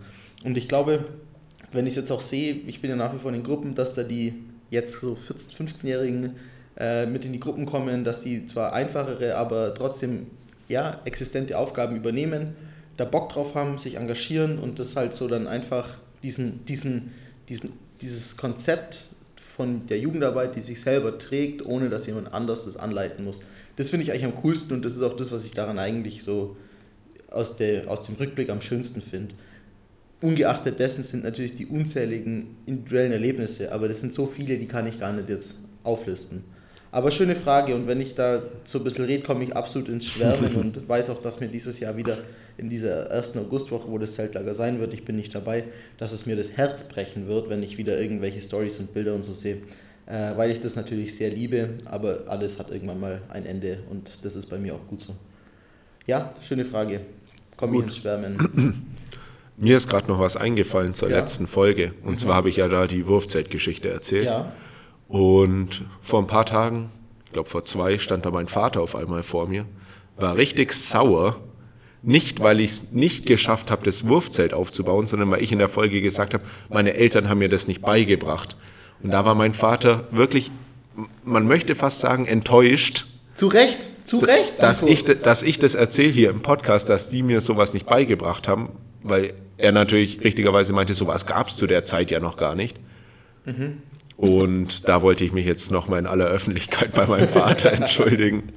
Und 0.44 0.56
ich 0.56 0.68
glaube, 0.68 1.04
wenn 1.72 1.86
ich 1.86 1.92
es 1.92 1.96
jetzt 1.96 2.10
auch 2.10 2.20
sehe, 2.20 2.54
ich 2.66 2.80
bin 2.80 2.90
ja 2.90 2.96
nach 2.96 3.14
wie 3.14 3.18
vor 3.18 3.30
in 3.30 3.38
den 3.38 3.44
Gruppen, 3.44 3.74
dass 3.74 3.94
da 3.94 4.02
die 4.02 4.34
jetzt 4.70 5.00
so 5.00 5.14
14-, 5.14 5.56
15-Jährigen 5.56 6.36
äh, 6.78 7.06
mit 7.06 7.24
in 7.24 7.32
die 7.32 7.40
Gruppen 7.40 7.66
kommen, 7.66 8.04
dass 8.04 8.20
die 8.20 8.46
zwar 8.46 8.72
einfachere, 8.72 9.36
aber 9.36 9.74
trotzdem 9.74 10.28
ja, 10.68 11.00
existente 11.04 11.58
Aufgaben 11.58 11.96
übernehmen, 11.96 12.54
da 12.96 13.04
Bock 13.04 13.30
drauf 13.30 13.54
haben, 13.54 13.78
sich 13.78 13.96
engagieren 13.96 14.58
und 14.58 14.78
das 14.78 14.96
halt 14.96 15.14
so 15.14 15.28
dann 15.28 15.46
einfach 15.46 15.96
diesen, 16.22 16.64
diesen, 16.66 17.12
diesen, 17.48 17.72
dieses 18.00 18.36
Konzept 18.36 19.08
von 19.36 19.86
der 19.86 19.98
Jugendarbeit, 19.98 20.56
die 20.56 20.60
sich 20.60 20.80
selber 20.80 21.18
trägt, 21.18 21.64
ohne 21.64 21.90
dass 21.90 22.06
jemand 22.06 22.32
anders 22.32 22.64
das 22.64 22.76
anleiten 22.76 23.24
muss. 23.24 23.40
Das 23.76 23.90
finde 23.90 24.04
ich 24.04 24.12
eigentlich 24.12 24.24
am 24.24 24.36
coolsten 24.36 24.74
und 24.74 24.84
das 24.84 24.94
ist 24.94 25.02
auch 25.02 25.16
das, 25.16 25.30
was 25.30 25.44
ich 25.44 25.52
daran 25.52 25.78
eigentlich 25.78 26.22
so 26.22 26.56
aus, 27.33 27.57
der, 27.57 27.90
aus 27.90 28.03
dem 28.03 28.14
Rückblick 28.16 28.51
am 28.51 28.61
schönsten 28.61 29.03
finde. 29.03 29.35
Ungeachtet 30.21 30.79
dessen 30.79 31.05
sind 31.05 31.25
natürlich 31.25 31.57
die 31.57 31.66
unzähligen 31.66 32.57
individuellen 32.66 33.12
Erlebnisse, 33.12 33.73
aber 33.73 33.88
das 33.88 34.01
sind 34.01 34.14
so 34.14 34.27
viele, 34.27 34.57
die 34.57 34.66
kann 34.66 34.87
ich 34.87 35.01
gar 35.01 35.12
nicht 35.12 35.29
jetzt 35.29 35.57
auflisten. 35.83 36.45
Aber 36.92 37.11
schöne 37.11 37.35
Frage 37.35 37.75
und 37.75 37.87
wenn 37.87 38.03
ich 38.03 38.14
da 38.14 38.42
so 38.64 38.79
ein 38.79 38.85
bisschen 38.85 39.07
rede, 39.07 39.25
komme 39.25 39.45
ich 39.45 39.57
absolut 39.57 39.88
ins 39.88 40.07
Schwärmen 40.07 40.55
und 40.57 40.88
weiß 40.88 41.09
auch, 41.09 41.23
dass 41.23 41.40
mir 41.40 41.49
dieses 41.49 41.81
Jahr 41.81 41.97
wieder 41.97 42.18
in 42.59 42.68
dieser 42.68 43.07
ersten 43.07 43.38
Augustwoche, 43.38 43.90
wo 43.90 43.97
das 43.97 44.12
Zeltlager 44.12 44.55
sein 44.55 44.79
wird, 44.79 44.92
ich 44.92 45.05
bin 45.05 45.16
nicht 45.16 45.35
dabei, 45.35 45.64
dass 45.97 46.12
es 46.12 46.27
mir 46.27 46.37
das 46.37 46.51
Herz 46.51 46.85
brechen 46.85 47.27
wird, 47.29 47.49
wenn 47.49 47.62
ich 47.62 47.79
wieder 47.79 47.99
irgendwelche 47.99 48.42
Stories 48.42 48.79
und 48.79 48.92
Bilder 48.92 49.14
und 49.14 49.23
so 49.23 49.33
sehe, 49.33 49.62
äh, 50.05 50.37
weil 50.37 50.51
ich 50.51 50.61
das 50.61 50.77
natürlich 50.77 51.16
sehr 51.16 51.31
liebe, 51.31 51.71
aber 51.87 52.25
alles 52.27 52.59
hat 52.59 52.71
irgendwann 52.71 53.01
mal 53.01 53.23
ein 53.31 53.47
Ende 53.47 53.79
und 53.88 54.11
das 54.23 54.37
ist 54.37 54.47
bei 54.47 54.59
mir 54.59 54.75
auch 54.75 54.87
gut 54.87 55.01
so. 55.01 55.14
Ja, 56.07 56.35
schöne 56.42 56.66
Frage. 56.66 57.01
Komme 57.62 57.75
ich 57.75 57.79
Gut. 57.79 57.85
ins 57.85 57.96
Schwärmen. 57.98 58.83
Mir 59.57 59.77
ist 59.77 59.88
gerade 59.88 60.09
noch 60.09 60.18
was 60.18 60.37
eingefallen 60.37 60.94
zur 60.94 61.11
Ja. 61.11 61.18
letzten 61.18 61.46
Folge. 61.46 61.94
Und 62.03 62.18
zwar 62.18 62.35
habe 62.35 62.48
ich 62.48 62.57
ja 62.57 62.66
da 62.66 62.88
die 62.88 63.07
Wurfzeltgeschichte 63.07 63.88
erzählt. 63.88 64.25
Ja, 64.27 64.51
Und 65.07 65.83
vor 66.03 66.18
ein 66.20 66.27
paar 66.27 66.44
Tagen, 66.44 66.90
ich 67.27 67.33
glaube 67.33 67.48
vor 67.48 67.62
zwei, 67.62 67.98
stand 67.98 68.27
da 68.27 68.33
mein 68.33 68.48
Vater 68.48 68.81
auf 68.81 68.96
einmal 68.96 69.22
vor 69.22 69.46
mir, 69.46 69.64
war 70.16 70.37
richtig 70.37 70.72
sauer. 70.72 71.37
Nicht, 72.03 72.40
weil 72.40 72.59
ich 72.59 72.70
es 72.70 72.90
nicht 72.90 73.27
geschafft 73.27 73.70
habe, 73.70 73.85
das 73.85 74.09
Wurfzelt 74.09 74.55
aufzubauen, 74.55 75.07
sondern 75.07 75.31
weil 75.31 75.40
ich 75.40 75.53
in 75.53 75.59
der 75.61 75.68
Folge 75.68 76.01
gesagt 76.03 76.35
habe, 76.35 76.42
meine 76.68 76.94
Eltern 76.94 77.29
haben 77.29 77.38
mir 77.38 77.48
das 77.48 77.68
nicht 77.68 77.81
beigebracht. 77.81 78.57
Und 79.05 79.11
da 79.12 79.25
war 79.25 79.37
mein 79.37 79.55
Vater 79.55 80.09
wirklich, 80.11 80.51
man 81.25 81.46
möchte 81.46 81.77
fast 81.77 82.01
sagen, 82.01 82.27
enttäuscht, 82.27 83.07
zu 83.37 83.46
Recht, 83.46 83.88
zu 84.04 84.18
Recht. 84.18 84.54
dass 84.60 84.82
ich, 84.82 85.04
dass 85.04 85.42
ich 85.42 85.58
das 85.58 85.74
erzähle 85.74 86.10
hier 86.10 86.30
im 86.30 86.40
Podcast, 86.40 86.88
dass 86.88 87.08
die 87.08 87.22
mir 87.22 87.40
sowas 87.40 87.72
nicht 87.72 87.86
beigebracht 87.86 88.48
haben, 88.48 88.70
weil 89.02 89.34
er 89.58 89.72
natürlich 89.72 90.22
richtigerweise 90.22 90.72
meinte, 90.72 90.94
sowas 90.94 91.26
gab 91.26 91.48
es 91.48 91.56
zu 91.56 91.66
der 91.66 91.82
Zeit 91.84 92.10
ja 92.10 92.20
noch 92.20 92.36
gar 92.36 92.54
nicht. 92.54 92.78
Und 94.16 94.88
da 94.88 95.02
wollte 95.02 95.24
ich 95.24 95.32
mich 95.32 95.46
jetzt 95.46 95.70
nochmal 95.70 95.98
in 95.98 96.06
aller 96.06 96.26
Öffentlichkeit 96.26 96.92
bei 96.92 97.06
meinem 97.06 97.28
Vater 97.28 97.72
entschuldigen. 97.72 98.52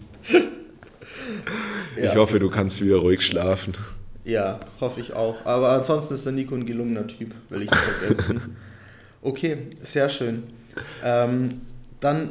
Ja. 1.98 2.12
Ich 2.12 2.16
hoffe, 2.16 2.40
du 2.40 2.50
kannst 2.50 2.84
wieder 2.84 2.98
ruhig 2.98 3.22
schlafen. 3.22 3.74
Ja, 4.24 4.60
hoffe 4.82 5.00
ich 5.00 5.14
auch. 5.14 5.36
Aber 5.46 5.72
ansonsten 5.72 6.16
ist 6.16 6.26
der 6.26 6.34
Nico 6.34 6.56
ein 6.56 6.66
gelungener 6.66 7.08
Typ, 7.08 7.34
will 7.50 7.64
ich 7.64 7.70
nicht 7.72 8.02
ergänzen. 8.02 8.58
Okay, 9.22 9.58
sehr 9.82 10.08
schön. 10.08 10.44
Ähm, 11.04 11.62
dann 12.00 12.30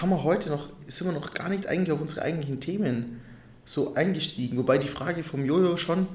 haben 0.00 0.10
wir 0.10 0.22
heute 0.24 0.48
noch, 0.50 0.68
sind 0.88 1.06
wir 1.06 1.12
noch 1.14 1.32
gar 1.34 1.48
nicht 1.48 1.66
eigentlich 1.66 1.92
auf 1.92 2.00
unsere 2.00 2.22
eigentlichen 2.22 2.60
Themen 2.60 3.20
so 3.64 3.94
eingestiegen. 3.94 4.56
Wobei 4.58 4.78
die 4.78 4.88
Frage 4.88 5.24
vom 5.24 5.44
Jojo 5.44 5.76
schon, 5.76 6.06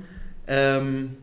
ähm, 0.48 1.16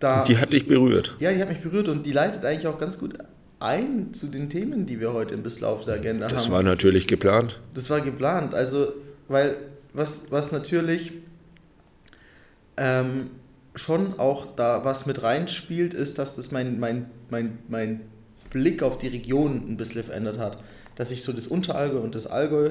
da, 0.00 0.24
Die 0.24 0.36
hat 0.38 0.52
dich 0.52 0.66
berührt. 0.66 1.16
ja, 1.20 1.32
die 1.32 1.40
hat 1.40 1.48
mich 1.48 1.60
berührt 1.60 1.88
und 1.88 2.04
die 2.04 2.12
leitet 2.12 2.44
eigentlich 2.44 2.66
auch 2.66 2.78
ganz 2.78 2.98
gut 2.98 3.14
ein 3.60 4.12
zu 4.12 4.26
den 4.26 4.50
Themen, 4.50 4.84
die 4.86 5.00
wir 5.00 5.12
heute 5.14 5.32
im 5.34 5.42
Bissl 5.42 5.64
auf 5.64 5.84
der 5.84 5.94
Agenda 5.94 6.28
Das 6.28 6.46
haben. 6.46 6.52
war 6.52 6.62
natürlich 6.62 7.06
geplant. 7.06 7.60
Das 7.74 7.88
war 7.88 8.00
geplant. 8.02 8.54
Also, 8.54 8.92
weil 9.28 9.56
was, 9.94 10.30
was 10.30 10.52
natürlich 10.52 11.12
ähm, 12.76 13.30
schon 13.74 14.18
auch 14.18 14.54
da 14.56 14.84
was 14.84 15.06
mit 15.06 15.22
reinspielt, 15.22 15.94
ist, 15.94 16.18
dass 16.18 16.34
das 16.36 16.50
mein, 16.50 16.78
mein, 16.78 17.06
mein, 17.30 17.58
mein 17.68 18.00
Blick 18.50 18.82
auf 18.82 18.98
die 18.98 19.08
Region 19.08 19.64
ein 19.68 19.76
bisschen 19.76 20.04
verändert 20.04 20.38
hat. 20.38 20.58
Dass 20.96 21.10
ich 21.10 21.22
so 21.22 21.32
das 21.32 21.46
Unterallgäu 21.46 21.98
und 21.98 22.14
das 22.14 22.26
Allgäu 22.26 22.70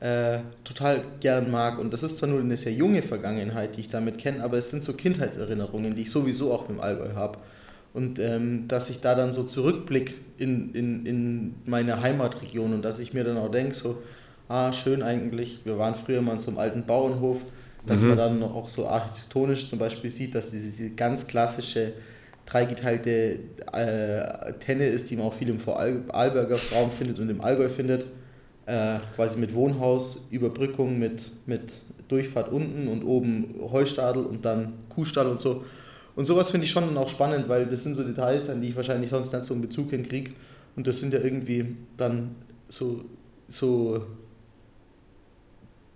äh, 0.00 0.38
total 0.64 1.02
gern 1.20 1.50
mag. 1.50 1.78
Und 1.78 1.92
das 1.92 2.02
ist 2.02 2.16
zwar 2.16 2.28
nur 2.28 2.40
eine 2.40 2.56
sehr 2.56 2.72
junge 2.72 3.02
Vergangenheit, 3.02 3.76
die 3.76 3.82
ich 3.82 3.88
damit 3.88 4.18
kenne, 4.18 4.42
aber 4.42 4.56
es 4.56 4.70
sind 4.70 4.82
so 4.82 4.94
Kindheitserinnerungen, 4.94 5.94
die 5.94 6.02
ich 6.02 6.10
sowieso 6.10 6.52
auch 6.52 6.62
mit 6.62 6.78
dem 6.78 6.80
Allgäu 6.80 7.14
habe. 7.14 7.38
Und 7.92 8.18
ähm, 8.18 8.66
dass 8.68 8.88
ich 8.88 9.00
da 9.00 9.14
dann 9.14 9.32
so 9.32 9.42
zurückblick 9.42 10.14
in, 10.38 10.72
in, 10.74 11.06
in 11.06 11.54
meine 11.66 12.00
Heimatregion 12.00 12.72
und 12.72 12.82
dass 12.82 12.98
ich 12.98 13.12
mir 13.12 13.24
dann 13.24 13.36
auch 13.36 13.50
denke, 13.50 13.74
so, 13.74 13.98
ah, 14.48 14.72
schön 14.72 15.02
eigentlich, 15.02 15.60
wir 15.64 15.76
waren 15.76 15.94
früher 15.94 16.22
mal 16.22 16.34
in 16.34 16.40
so 16.40 16.48
einem 16.48 16.58
alten 16.58 16.86
Bauernhof, 16.86 17.38
dass 17.86 18.02
man 18.02 18.16
dann 18.16 18.42
auch 18.42 18.68
so 18.68 18.86
architektonisch 18.86 19.68
zum 19.68 19.78
Beispiel 19.78 20.10
sieht, 20.10 20.34
dass 20.34 20.50
diese, 20.50 20.70
diese 20.70 20.90
ganz 20.90 21.26
klassische 21.26 21.94
dreigeteilte 22.50 23.38
äh, 23.72 24.52
Tenne 24.64 24.86
ist, 24.86 25.10
die 25.10 25.16
man 25.16 25.26
auch 25.26 25.34
viel 25.34 25.48
im 25.48 25.58
Vorarlberger 25.58 26.58
Raum 26.72 26.90
findet 26.90 27.18
und 27.18 27.28
im 27.28 27.40
Allgäu 27.40 27.68
findet, 27.68 28.06
äh, 28.66 28.98
quasi 29.14 29.38
mit 29.38 29.54
Wohnhaus, 29.54 30.26
Überbrückung 30.30 30.98
mit, 30.98 31.30
mit 31.46 31.72
Durchfahrt 32.08 32.52
unten 32.52 32.88
und 32.88 33.04
oben 33.04 33.54
Heustadel 33.72 34.24
und 34.24 34.44
dann 34.44 34.72
Kuhstall 34.88 35.28
und 35.28 35.40
so. 35.40 35.64
Und 36.16 36.24
sowas 36.26 36.50
finde 36.50 36.66
ich 36.66 36.72
schon 36.72 36.96
auch 36.96 37.08
spannend, 37.08 37.48
weil 37.48 37.66
das 37.66 37.84
sind 37.84 37.94
so 37.94 38.02
Details, 38.02 38.48
an 38.48 38.60
die 38.60 38.70
ich 38.70 38.76
wahrscheinlich 38.76 39.10
sonst 39.10 39.32
nicht 39.32 39.44
so 39.44 39.54
einen 39.54 39.62
Bezug 39.62 39.90
hinkriege. 39.90 40.32
Und 40.76 40.86
das 40.86 40.98
sind 40.98 41.14
ja 41.14 41.20
irgendwie 41.20 41.76
dann 41.96 42.34
so, 42.68 43.04
so 43.48 44.04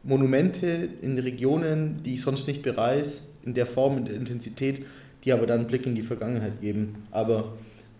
Monumente 0.04 0.88
in 1.02 1.18
Regionen, 1.18 2.02
die 2.04 2.14
ich 2.14 2.22
sonst 2.22 2.46
nicht 2.46 2.62
bereise, 2.62 3.22
in 3.44 3.54
der 3.54 3.66
Form, 3.66 3.98
in 3.98 4.04
der 4.04 4.14
Intensität, 4.14 4.86
die 5.24 5.32
aber 5.32 5.46
dann 5.46 5.60
einen 5.60 5.66
Blick 5.66 5.86
in 5.86 5.94
die 5.94 6.02
Vergangenheit 6.02 6.60
geben. 6.60 7.06
Aber 7.10 7.54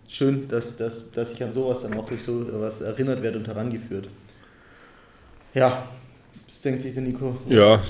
schön, 0.07 0.47
dass, 0.47 0.77
dass, 0.77 1.11
dass 1.11 1.33
ich 1.33 1.43
an 1.43 1.53
sowas 1.53 1.81
dann 1.81 1.93
auch 1.95 2.07
durch 2.07 2.21
so 2.21 2.45
was 2.53 2.81
erinnert 2.81 3.21
werde 3.23 3.39
und 3.39 3.47
herangeführt. 3.47 4.09
Ja, 5.53 5.87
was 6.47 6.61
denkt 6.61 6.81
sich 6.81 6.93
der 6.93 7.03
Nico? 7.03 7.37
Ja, 7.49 7.81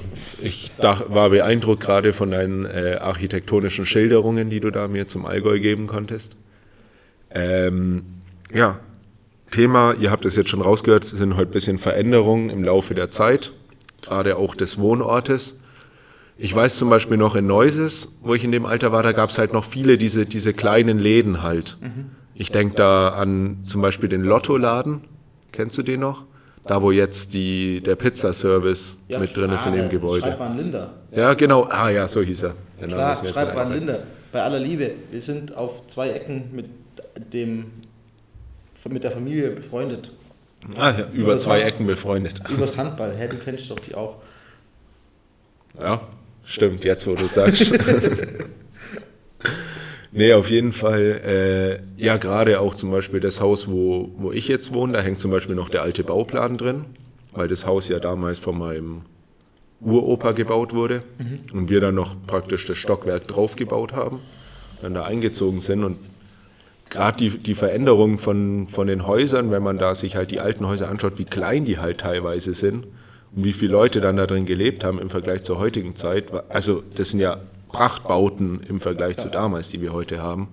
ich 0.41 0.71
dach, 0.79 1.09
war 1.09 1.29
beeindruckt 1.29 1.83
gerade 1.83 2.13
von 2.13 2.31
deinen 2.31 2.65
äh, 2.65 2.97
architektonischen 3.01 3.85
Schilderungen, 3.85 4.49
die 4.49 4.59
du 4.59 4.71
da 4.71 4.87
mir 4.87 5.07
zum 5.07 5.25
Allgäu 5.25 5.59
geben 5.59 5.87
konntest. 5.87 6.37
Ähm, 7.31 8.05
ja, 8.53 8.79
Thema, 9.51 9.93
ihr 9.99 10.11
habt 10.11 10.25
es 10.25 10.35
jetzt 10.35 10.49
schon 10.49 10.61
rausgehört, 10.61 11.03
sind 11.03 11.35
heute 11.35 11.49
ein 11.49 11.53
bisschen 11.53 11.77
Veränderungen 11.77 12.49
im 12.49 12.63
Laufe 12.63 12.93
der 12.93 13.09
Zeit, 13.09 13.51
gerade 14.01 14.37
auch 14.37 14.55
des 14.55 14.77
Wohnortes. 14.77 15.59
Ich 16.37 16.53
weiß 16.53 16.77
zum 16.77 16.89
Beispiel 16.89 17.17
noch 17.17 17.35
in 17.35 17.47
Neuses, 17.47 18.17
wo 18.21 18.33
ich 18.35 18.43
in 18.43 18.51
dem 18.51 18.65
Alter 18.65 18.91
war, 18.91 19.03
da 19.03 19.13
gab 19.13 19.29
es 19.29 19.37
halt 19.37 19.53
noch 19.53 19.63
viele 19.63 19.97
diese, 19.97 20.25
diese 20.25 20.53
kleinen 20.53 20.99
Läden 20.99 21.43
halt. 21.43 21.77
Ich 22.33 22.51
denke 22.51 22.75
da 22.75 23.09
an 23.09 23.59
zum 23.65 23.81
Beispiel 23.81 24.09
den 24.09 24.23
Lottoladen. 24.23 25.01
Kennst 25.53 25.77
du 25.77 25.83
den 25.83 26.01
noch? 26.01 26.25
Da, 26.67 26.81
wo 26.81 26.91
jetzt 26.91 27.33
die, 27.33 27.81
der 27.81 27.95
Pizzaservice 27.95 28.97
mit 29.07 29.37
drin 29.37 29.51
ist 29.51 29.65
in 29.67 29.73
ah, 29.73 29.75
dem 29.77 29.89
Gebäude. 29.89 30.21
Schreibwaren 30.27 30.57
Linder. 30.57 30.93
Ja, 31.11 31.33
genau. 31.35 31.65
Ah 31.69 31.89
ja, 31.89 32.07
so 32.07 32.21
hieß 32.21 32.43
er. 32.43 32.55
Der 32.79 32.87
Klar, 32.87 33.15
Schreibwaren. 33.15 33.71
Linder. 33.73 33.99
Bei 34.31 34.41
aller 34.41 34.59
Liebe, 34.59 34.91
wir 35.11 35.21
sind 35.21 35.55
auf 35.55 35.87
zwei 35.87 36.09
Ecken 36.09 36.49
mit 36.53 36.65
dem 37.31 37.67
mit 38.89 39.03
der 39.03 39.11
Familie 39.11 39.49
befreundet. 39.51 40.11
Ah, 40.75 40.91
ja, 40.91 41.07
über 41.13 41.33
Das 41.33 41.43
zwei 41.43 41.59
war- 41.61 41.65
Ecken 41.67 41.87
befreundet. 41.87 42.41
Übers 42.49 42.77
Handball. 42.77 43.15
Hä, 43.17 43.27
du 43.29 43.37
kennst 43.37 43.71
doch 43.71 43.79
die 43.79 43.95
auch. 43.95 44.17
Ja, 45.79 46.01
stimmt, 46.45 46.85
jetzt 46.85 47.07
wo 47.07 47.15
du 47.15 47.27
sagst. 47.27 47.71
nee, 50.11 50.33
auf 50.33 50.49
jeden 50.49 50.71
Fall, 50.71 51.81
äh, 51.97 52.03
ja, 52.03 52.17
gerade 52.17 52.59
auch 52.59 52.75
zum 52.75 52.91
Beispiel 52.91 53.19
das 53.19 53.41
Haus, 53.41 53.69
wo, 53.69 54.11
wo 54.17 54.31
ich 54.31 54.47
jetzt 54.47 54.73
wohne, 54.73 54.93
da 54.93 55.01
hängt 55.01 55.19
zum 55.19 55.31
Beispiel 55.31 55.55
noch 55.55 55.69
der 55.69 55.81
alte 55.81 56.03
Bauplan 56.03 56.57
drin, 56.57 56.85
weil 57.33 57.47
das 57.47 57.65
Haus 57.65 57.89
ja 57.89 57.99
damals 57.99 58.39
von 58.39 58.57
meinem 58.57 59.01
Uropa 59.81 60.31
gebaut 60.31 60.73
wurde 60.73 61.03
und 61.53 61.69
wir 61.69 61.79
dann 61.79 61.95
noch 61.95 62.15
praktisch 62.25 62.65
das 62.65 62.77
Stockwerk 62.77 63.27
draufgebaut 63.27 63.93
haben, 63.93 64.19
dann 64.81 64.93
da 64.93 65.03
eingezogen 65.03 65.59
sind 65.59 65.83
und 65.83 65.97
gerade 66.89 67.17
die, 67.17 67.37
die 67.37 67.55
Veränderung 67.55 68.17
von, 68.17 68.67
von 68.67 68.87
den 68.87 69.05
Häusern, 69.05 69.51
wenn 69.51 69.63
man 69.63 69.77
da 69.77 69.95
sich 69.95 70.15
halt 70.15 70.31
die 70.31 70.39
alten 70.39 70.65
Häuser 70.65 70.89
anschaut, 70.89 71.17
wie 71.17 71.25
klein 71.25 71.65
die 71.65 71.77
halt 71.77 71.99
teilweise 71.99 72.53
sind 72.53 72.87
wie 73.35 73.53
viele 73.53 73.73
Leute 73.73 74.01
dann 74.01 74.17
da 74.17 74.25
drin 74.25 74.45
gelebt 74.45 74.83
haben 74.83 74.99
im 74.99 75.09
Vergleich 75.09 75.43
zur 75.43 75.59
heutigen 75.59 75.95
Zeit. 75.95 76.31
Also 76.49 76.81
das 76.95 77.09
sind 77.09 77.19
ja 77.19 77.41
Prachtbauten 77.71 78.61
im 78.67 78.79
Vergleich 78.79 79.17
zu 79.17 79.27
damals, 79.27 79.69
die 79.69 79.81
wir 79.81 79.91
heute 79.93 80.21
haben. 80.21 80.47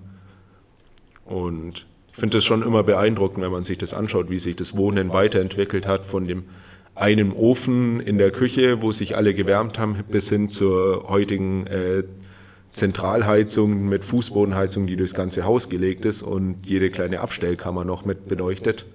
Und 1.24 1.86
ich 2.12 2.18
finde 2.18 2.38
das 2.38 2.44
schon 2.44 2.62
immer 2.62 2.82
beeindruckend, 2.82 3.42
wenn 3.42 3.52
man 3.52 3.64
sich 3.64 3.78
das 3.78 3.94
anschaut, 3.94 4.28
wie 4.28 4.38
sich 4.38 4.56
das 4.56 4.76
Wohnen 4.76 5.12
weiterentwickelt 5.12 5.86
hat 5.86 6.04
von 6.04 6.26
dem 6.26 6.44
einen 6.94 7.32
Ofen 7.32 8.00
in 8.00 8.18
der 8.18 8.32
Küche, 8.32 8.82
wo 8.82 8.92
sich 8.92 9.16
alle 9.16 9.32
gewärmt 9.32 9.78
haben, 9.78 9.96
bis 10.10 10.28
hin 10.28 10.48
zur 10.48 11.08
heutigen 11.08 11.66
äh, 11.68 12.02
Zentralheizung 12.68 13.88
mit 13.88 14.04
Fußbodenheizung, 14.04 14.86
die 14.86 14.96
durchs 14.96 15.14
ganze 15.14 15.44
Haus 15.44 15.68
gelegt 15.68 16.04
ist 16.04 16.22
und 16.22 16.66
jede 16.66 16.90
kleine 16.90 17.20
Abstellkammer 17.20 17.84
noch 17.84 18.04
mit 18.04 18.28
beleuchtet 18.28 18.86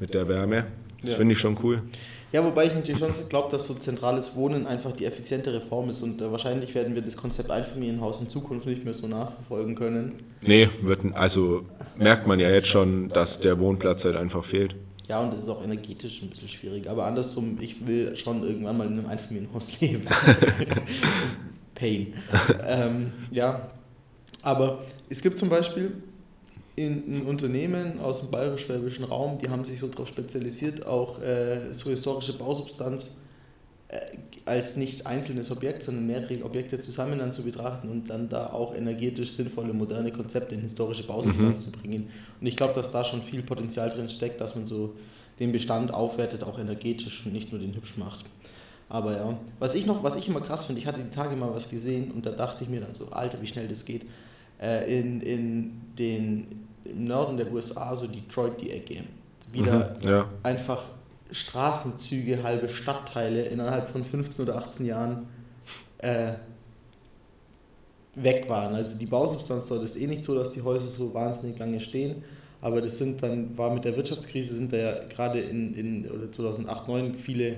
mit 0.00 0.14
der 0.14 0.28
Wärme. 0.28 0.66
Das 1.02 1.14
finde 1.14 1.34
ich 1.34 1.38
schon 1.38 1.58
cool. 1.62 1.82
Ja, 2.32 2.42
wobei 2.42 2.66
ich 2.66 2.74
natürlich 2.74 2.98
schon 2.98 3.12
glaube, 3.28 3.50
dass 3.50 3.66
so 3.66 3.74
zentrales 3.74 4.34
Wohnen 4.34 4.66
einfach 4.66 4.92
die 4.92 5.04
effizientere 5.04 5.60
Form 5.60 5.90
ist 5.90 6.00
und 6.02 6.20
äh, 6.22 6.32
wahrscheinlich 6.32 6.74
werden 6.74 6.94
wir 6.94 7.02
das 7.02 7.16
Konzept 7.16 7.50
Einfamilienhaus 7.50 8.20
in 8.20 8.28
Zukunft 8.30 8.66
nicht 8.66 8.84
mehr 8.84 8.94
so 8.94 9.06
nachverfolgen 9.06 9.74
können. 9.74 10.14
Nee, 10.46 10.70
wird, 10.80 11.00
also 11.14 11.66
merkt 11.98 12.26
man 12.26 12.40
ja 12.40 12.48
jetzt 12.48 12.68
schon, 12.68 13.10
dass 13.10 13.38
der 13.38 13.58
Wohnplatz 13.60 14.06
halt 14.06 14.16
einfach 14.16 14.44
fehlt. 14.44 14.74
Ja, 15.08 15.20
und 15.20 15.30
das 15.30 15.40
ist 15.40 15.48
auch 15.50 15.62
energetisch 15.62 16.22
ein 16.22 16.30
bisschen 16.30 16.48
schwierig. 16.48 16.88
Aber 16.88 17.04
andersrum, 17.04 17.58
ich 17.60 17.86
will 17.86 18.16
schon 18.16 18.42
irgendwann 18.42 18.78
mal 18.78 18.86
in 18.86 18.98
einem 18.98 19.06
Einfamilienhaus 19.06 19.68
leben. 19.80 20.06
Pain. 21.74 22.14
ähm, 22.66 23.12
ja, 23.30 23.70
aber 24.40 24.78
es 25.10 25.20
gibt 25.20 25.36
zum 25.36 25.50
Beispiel 25.50 25.92
in, 26.76 27.22
Unternehmen 27.22 28.00
aus 28.00 28.20
dem 28.20 28.30
bayerisch-schwäbischen 28.30 29.04
Raum, 29.04 29.38
die 29.38 29.48
haben 29.48 29.64
sich 29.64 29.78
so 29.78 29.88
darauf 29.88 30.08
spezialisiert, 30.08 30.86
auch 30.86 31.20
äh, 31.20 31.72
so 31.72 31.90
historische 31.90 32.32
Bausubstanz 32.34 33.16
äh, 33.88 33.98
als 34.44 34.76
nicht 34.76 35.06
einzelnes 35.06 35.50
Objekt, 35.50 35.82
sondern 35.82 36.06
mehrere 36.06 36.44
Objekte 36.44 36.78
zusammen 36.78 37.18
dann 37.18 37.32
zu 37.32 37.42
betrachten 37.42 37.88
und 37.90 38.10
dann 38.10 38.28
da 38.28 38.46
auch 38.46 38.74
energetisch 38.74 39.32
sinnvolle, 39.32 39.72
moderne 39.72 40.10
Konzepte 40.10 40.54
in 40.54 40.62
historische 40.62 41.04
Bausubstanz 41.04 41.64
zu 41.64 41.70
bringen. 41.70 42.08
Und 42.40 42.46
ich 42.46 42.56
glaube, 42.56 42.74
dass 42.74 42.90
da 42.90 43.04
schon 43.04 43.22
viel 43.22 43.42
Potenzial 43.42 43.90
drin 43.90 44.08
steckt, 44.08 44.40
dass 44.40 44.54
man 44.54 44.66
so 44.66 44.94
den 45.38 45.52
Bestand 45.52 45.92
aufwertet, 45.92 46.42
auch 46.42 46.58
energetisch 46.58 47.24
und 47.26 47.32
nicht 47.32 47.52
nur 47.52 47.60
den 47.60 47.74
hübsch 47.74 47.96
macht. 47.98 48.24
Aber 48.88 49.16
ja, 49.16 49.38
was 49.58 49.74
ich 49.74 49.86
noch, 49.86 50.02
was 50.02 50.16
ich 50.16 50.28
immer 50.28 50.40
krass 50.40 50.64
finde, 50.64 50.80
ich 50.80 50.86
hatte 50.86 51.00
die 51.00 51.10
Tage 51.10 51.36
mal 51.36 51.54
was 51.54 51.70
gesehen 51.70 52.10
und 52.10 52.26
da 52.26 52.30
dachte 52.30 52.64
ich 52.64 52.70
mir 52.70 52.80
dann 52.80 52.94
so, 52.94 53.08
Alter, 53.10 53.40
wie 53.40 53.46
schnell 53.46 53.68
das 53.68 53.84
geht. 53.84 54.02
Äh, 54.60 54.98
in, 54.98 55.20
in 55.22 55.80
den, 55.98 56.61
im 56.84 57.04
Norden 57.04 57.36
der 57.36 57.52
USA, 57.52 57.94
so 57.94 58.06
Detroit 58.06 58.60
die 58.60 58.70
Ecke, 58.70 59.04
wieder 59.50 59.96
Mhm, 60.02 60.08
ja. 60.08 60.28
einfach 60.42 60.82
Straßenzüge, 61.30 62.42
halbe 62.42 62.68
Stadtteile 62.68 63.42
innerhalb 63.42 63.88
von 63.88 64.04
15 64.04 64.44
oder 64.44 64.56
18 64.56 64.86
Jahren 64.86 65.26
äh, 65.98 66.32
weg 68.14 68.48
waren. 68.48 68.74
Also 68.74 68.96
die 68.96 69.06
Bausubstanz 69.06 69.68
dort 69.68 69.82
ist 69.82 69.96
eh 69.96 70.06
nicht 70.06 70.24
so, 70.24 70.34
dass 70.34 70.50
die 70.50 70.62
Häuser 70.62 70.88
so 70.88 71.12
wahnsinnig 71.14 71.58
lange 71.58 71.80
stehen. 71.80 72.22
Aber 72.60 72.80
das 72.80 72.98
sind 72.98 73.22
dann, 73.22 73.56
war 73.58 73.72
mit 73.74 73.84
der 73.84 73.96
Wirtschaftskrise, 73.96 74.54
sind 74.54 74.72
da 74.72 74.76
ja 74.76 75.04
gerade 75.08 75.40
in, 75.40 75.74
in 75.74 76.10
oder 76.10 76.30
2008, 76.30 76.84
2009 76.84 77.18
viele, 77.18 77.56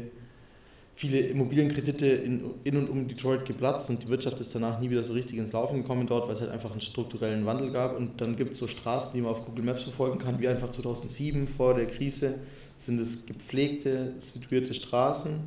viele 0.97 1.19
Immobilienkredite 1.19 2.07
in, 2.07 2.51
in 2.63 2.77
und 2.77 2.89
um 2.89 3.09
Detroit 3.09 3.45
geplatzt 3.45 3.91
und 3.91 4.03
die 4.03 4.09
Wirtschaft 4.09 4.41
ist 4.41 4.55
danach 4.55 4.79
nie 4.81 4.91
wieder 4.91 5.03
so 5.03 5.13
richtig 5.13 5.39
ins 5.39 5.53
Laufen 5.53 5.83
gekommen 5.83 6.07
dort, 6.07 6.27
weil 6.27 6.35
es 6.35 6.41
halt 6.41 6.51
einfach 6.51 6.71
einen 6.71 6.81
strukturellen 6.81 7.45
Wandel 7.47 7.73
gab. 7.73 7.97
Und 7.97 8.21
dann 8.21 8.37
gibt 8.37 8.53
es 8.53 8.59
so 8.59 8.69
Straßen, 8.69 9.13
die 9.15 9.21
man 9.21 9.33
auf 9.33 9.45
Google 9.45 9.65
Maps 9.65 9.83
verfolgen 9.83 10.19
kann, 10.19 10.41
wie 10.41 10.49
einfach 10.49 10.71
2007 10.71 11.49
vor 11.49 11.75
der 11.75 11.87
Krise 11.87 12.37
sind 12.77 13.01
es 13.01 13.27
gepflegte, 13.27 14.15
situierte 14.19 14.75
Straßen. 14.75 15.41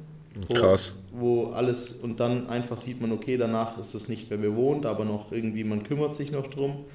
Wo, 0.48 0.54
Krass. 0.54 0.96
Wo 1.12 1.48
alles 1.48 1.94
und 1.94 2.20
dann 2.20 2.48
einfach 2.48 2.78
sieht 2.78 3.02
man, 3.02 3.12
okay, 3.12 3.38
danach 3.38 3.78
ist 3.80 3.96
es 3.96 4.08
nicht 4.08 4.30
mehr 4.30 4.38
bewohnt, 4.38 4.86
aber 4.86 5.04
noch 5.04 5.32
irgendwie, 5.32 5.64
man 5.64 5.84
kümmert 5.84 6.16
sich 6.16 6.32
noch 6.32 6.48
drum. 6.48 6.86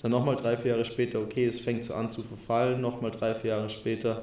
Dann 0.00 0.10
nochmal 0.10 0.36
drei, 0.36 0.56
vier 0.56 0.72
Jahre 0.72 0.84
später, 0.84 1.20
okay, 1.20 1.46
es 1.46 1.60
fängt 1.60 1.84
so 1.84 1.94
an 1.94 2.10
zu 2.10 2.22
verfallen, 2.22 2.80
nochmal 2.80 3.10
drei, 3.10 3.34
vier 3.34 3.50
Jahre 3.50 3.70
später 3.70 4.22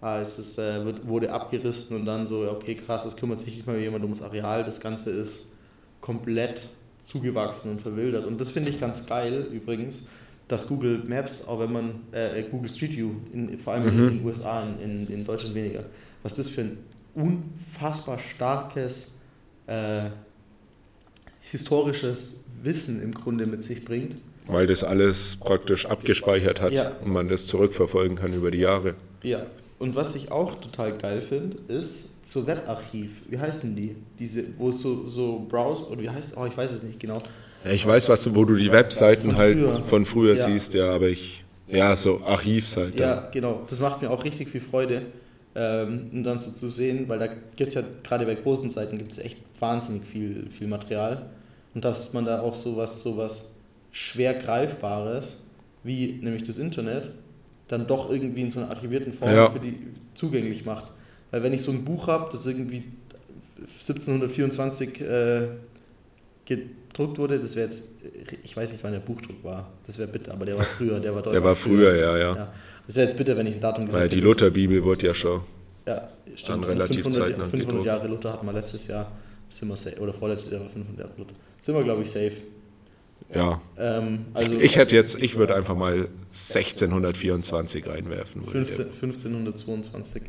ah, 0.00 0.20
es 0.20 0.38
ist, 0.38 0.58
äh, 0.58 0.84
wird, 0.84 1.06
wurde 1.08 1.32
abgerissen 1.32 1.96
und 1.96 2.04
dann 2.06 2.26
so, 2.26 2.48
okay, 2.50 2.74
krass, 2.74 3.04
es 3.04 3.16
kümmert 3.16 3.40
sich 3.40 3.54
nicht 3.56 3.66
mal 3.66 3.78
jemand 3.78 4.04
ums 4.04 4.22
Areal, 4.22 4.64
das 4.64 4.80
Ganze 4.80 5.10
ist 5.10 5.46
komplett 6.00 6.62
zugewachsen 7.04 7.70
und 7.72 7.80
verwildert. 7.80 8.26
Und 8.26 8.40
das 8.40 8.50
finde 8.50 8.70
ich 8.70 8.78
ganz 8.80 9.06
geil 9.06 9.46
übrigens, 9.52 10.06
dass 10.46 10.66
Google 10.68 11.02
Maps, 11.06 11.46
auch 11.46 11.58
wenn 11.60 11.72
man 11.72 11.90
äh, 12.12 12.42
Google 12.44 12.70
Street 12.70 12.96
View, 12.96 13.10
in, 13.32 13.58
vor 13.58 13.72
allem 13.74 13.84
Mhm. 13.84 14.08
in 14.08 14.18
den 14.18 14.26
USA, 14.26 14.62
in, 14.62 14.78
in, 15.06 15.06
in 15.08 15.24
Deutschland 15.24 15.54
weniger, 15.54 15.84
was 16.22 16.34
das 16.34 16.48
für 16.48 16.62
ein 16.62 16.78
unfassbar 17.14 18.18
starkes 18.18 19.14
äh, 19.66 20.10
historisches 21.40 22.44
Wissen 22.62 23.02
im 23.02 23.12
Grunde 23.14 23.46
mit 23.46 23.64
sich 23.64 23.84
bringt. 23.84 24.16
Weil 24.46 24.66
das 24.66 24.82
alles 24.84 25.36
praktisch 25.36 25.86
abgespeichert 25.86 26.60
hat 26.60 26.72
Ja. 26.72 26.92
und 27.04 27.12
man 27.12 27.28
das 27.28 27.46
zurückverfolgen 27.46 28.16
kann 28.16 28.32
über 28.32 28.50
die 28.50 28.58
Jahre. 28.58 28.94
Ja, 29.22 29.42
und 29.78 29.94
was 29.94 30.14
ich 30.16 30.30
auch 30.32 30.58
total 30.58 30.96
geil 30.98 31.20
finde, 31.20 31.56
ist 31.72 32.26
zur 32.28 32.46
Webarchiv. 32.46 33.22
Wie 33.28 33.38
heißen 33.38 33.74
die? 33.76 33.96
Diese, 34.18 34.44
wo 34.58 34.70
es 34.70 34.80
so, 34.80 35.06
so 35.06 35.46
Browse, 35.48 35.84
oder 35.88 36.00
wie 36.02 36.10
heißt 36.10 36.36
Oh, 36.36 36.44
ich 36.46 36.56
weiß 36.56 36.72
es 36.72 36.82
nicht 36.82 36.98
genau. 37.00 37.18
Ja, 37.64 37.70
ich 37.72 37.86
weiß, 37.86 38.08
was, 38.08 38.22
du- 38.24 38.34
wo 38.34 38.44
du 38.44 38.56
die 38.56 38.70
Webseiten 38.72 39.28
Von 39.30 39.36
halt 39.36 39.58
früher. 39.58 39.84
von 39.84 40.04
früher 40.06 40.34
Ja. 40.34 40.44
siehst, 40.44 40.74
ja, 40.74 40.90
aber 40.94 41.08
ich, 41.08 41.44
ja, 41.68 41.94
so 41.96 42.20
Archivseite. 42.24 43.00
Ja, 43.02 43.28
genau. 43.32 43.62
Das 43.68 43.80
macht 43.80 44.02
mir 44.02 44.10
auch 44.10 44.24
richtig 44.24 44.48
viel 44.48 44.60
Freude. 44.60 45.02
Ähm, 45.54 46.10
und 46.12 46.22
dann 46.24 46.38
so 46.40 46.52
zu 46.52 46.68
sehen, 46.68 47.08
weil 47.08 47.18
da 47.18 47.26
gibt 47.26 47.68
es 47.68 47.74
ja 47.74 47.82
gerade 48.04 48.24
bei 48.26 48.34
großen 48.34 48.70
Seiten 48.70 48.96
gibt 48.98 49.12
es 49.12 49.18
echt 49.18 49.38
wahnsinnig 49.58 50.04
viel, 50.04 50.48
viel 50.56 50.68
Material. 50.68 51.30
Und 51.74 51.84
dass 51.84 52.12
man 52.12 52.24
da 52.24 52.42
auch 52.42 52.54
sowas, 52.54 53.02
sowas 53.02 53.52
schwer 53.90 54.34
Greifbares, 54.34 55.40
wie 55.82 56.18
nämlich 56.22 56.42
das 56.44 56.58
Internet, 56.58 57.10
dann 57.68 57.86
doch 57.86 58.10
irgendwie 58.10 58.42
in 58.42 58.50
so 58.50 58.60
einer 58.60 58.70
archivierten 58.70 59.12
Form 59.12 59.30
Ja. 59.34 59.50
für 59.50 59.60
die 59.60 59.78
zugänglich 60.14 60.64
macht. 60.64 60.90
Weil 61.30 61.42
wenn 61.42 61.52
ich 61.52 61.62
so 61.62 61.70
ein 61.70 61.84
Buch 61.84 62.06
habe, 62.06 62.28
das 62.32 62.46
irgendwie 62.46 62.84
1724 63.78 65.00
äh, 65.00 65.48
gedruckt 66.46 67.18
wurde, 67.18 67.38
das 67.38 67.54
wäre 67.56 67.66
jetzt, 67.66 67.88
ich 68.42 68.56
weiß 68.56 68.72
nicht, 68.72 68.82
wann 68.82 68.92
der 68.92 69.00
Buchdruck 69.00 69.42
war, 69.44 69.70
das 69.86 69.98
wäre 69.98 70.08
bitter, 70.08 70.32
aber 70.32 70.46
der 70.46 70.56
war 70.56 70.64
früher, 70.64 70.98
der 71.00 71.14
war 71.14 71.22
Der 71.22 71.32
deutlich 71.32 71.44
war 71.44 71.56
früher, 71.56 71.94
ja, 71.94 72.16
ja. 72.16 72.34
ja. 72.34 72.52
Das 72.86 72.96
wäre 72.96 73.06
jetzt 73.06 73.16
bitter, 73.18 73.36
wenn 73.36 73.46
ich 73.46 73.54
ein 73.54 73.60
Datum 73.60 73.84
Weil 73.84 73.92
gesagt 73.92 74.14
die 74.14 74.20
Lutherbibel 74.20 74.82
wurde 74.82 75.06
ja 75.08 75.14
schon. 75.14 75.42
Ja, 75.86 76.08
stimmt. 76.34 76.64
Dann 76.64 76.70
relativ 76.70 77.02
500, 77.02 77.28
zeitnah 77.28 77.44
500 77.44 77.66
gedruckt. 77.68 77.86
Jahre 77.86 78.08
Luther 78.08 78.32
hatten 78.32 78.46
wir 78.46 78.52
letztes 78.52 78.86
Jahr, 78.86 79.12
sind 79.50 79.68
wir 79.68 79.76
safe, 79.76 80.00
oder 80.00 80.12
vorletztes 80.14 80.50
Jahr 80.50 80.62
war 80.62 80.68
500 80.68 80.98
Jahre 81.06 81.18
Luther. 81.18 81.34
Sind 81.60 81.74
wir, 81.74 81.84
glaube 81.84 82.02
ich, 82.02 82.10
safe. 82.10 82.32
Ja. 83.34 83.60
Ähm, 83.78 84.26
also 84.34 84.58
Ich 84.58 84.76
hätte 84.76 84.94
jetzt, 84.94 85.22
ich 85.22 85.36
würde 85.36 85.54
einfach 85.54 85.76
mal 85.76 86.08
1624 86.30 87.86
reinwerfen. 87.86 88.46
würde 88.46 88.62
ich 88.62 88.68
15, 88.68 88.86
1522. 89.34 90.22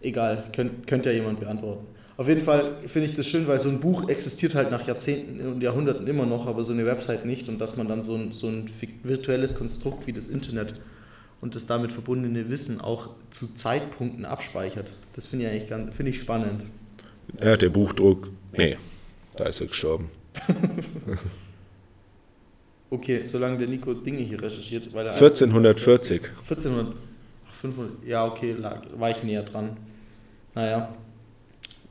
Egal, 0.00 0.44
könnt, 0.54 0.86
könnt 0.86 1.06
ja 1.06 1.12
jemand 1.12 1.40
beantworten. 1.40 1.86
Auf 2.16 2.26
jeden 2.26 2.42
Fall 2.42 2.72
finde 2.86 3.08
ich 3.08 3.14
das 3.14 3.28
schön, 3.28 3.46
weil 3.46 3.58
so 3.60 3.68
ein 3.68 3.78
Buch 3.78 4.08
existiert 4.08 4.54
halt 4.56 4.72
nach 4.72 4.86
Jahrzehnten 4.86 5.40
und 5.46 5.62
Jahrhunderten 5.62 6.06
immer 6.08 6.26
noch, 6.26 6.46
aber 6.46 6.64
so 6.64 6.72
eine 6.72 6.84
Website 6.84 7.24
nicht 7.24 7.48
und 7.48 7.60
dass 7.60 7.76
man 7.76 7.86
dann 7.86 8.02
so 8.02 8.14
ein, 8.14 8.32
so 8.32 8.48
ein 8.48 8.68
virtuelles 9.04 9.54
Konstrukt 9.54 10.06
wie 10.08 10.12
das 10.12 10.26
Internet 10.26 10.74
und 11.40 11.54
das 11.54 11.66
damit 11.66 11.92
verbundene 11.92 12.48
Wissen 12.50 12.80
auch 12.80 13.10
zu 13.30 13.54
Zeitpunkten 13.54 14.24
abspeichert. 14.24 14.94
Das 15.14 15.26
finde 15.26 15.44
ich 15.46 15.50
eigentlich 15.52 15.68
ganz, 15.70 15.94
finde 15.94 16.10
ich 16.10 16.18
spannend. 16.18 16.64
Ja, 17.40 17.56
der 17.56 17.68
Buchdruck, 17.68 18.30
nee, 18.52 18.76
da 19.36 19.44
ist 19.44 19.60
er 19.60 19.68
gestorben. 19.68 20.10
Okay, 22.90 23.22
solange 23.22 23.58
der 23.58 23.68
Nico 23.68 23.92
Dinge 23.92 24.18
hier 24.18 24.40
recherchiert, 24.40 24.92
weil 24.94 25.06
er 25.06 25.12
1440. 25.12 26.22
1400, 26.40 26.94
ach, 27.48 27.54
500, 27.54 27.92
ja 28.06 28.26
okay, 28.26 28.52
lag, 28.58 28.80
war 28.96 29.10
ich 29.10 29.22
näher 29.22 29.42
dran. 29.42 29.76
Naja, 30.54 30.88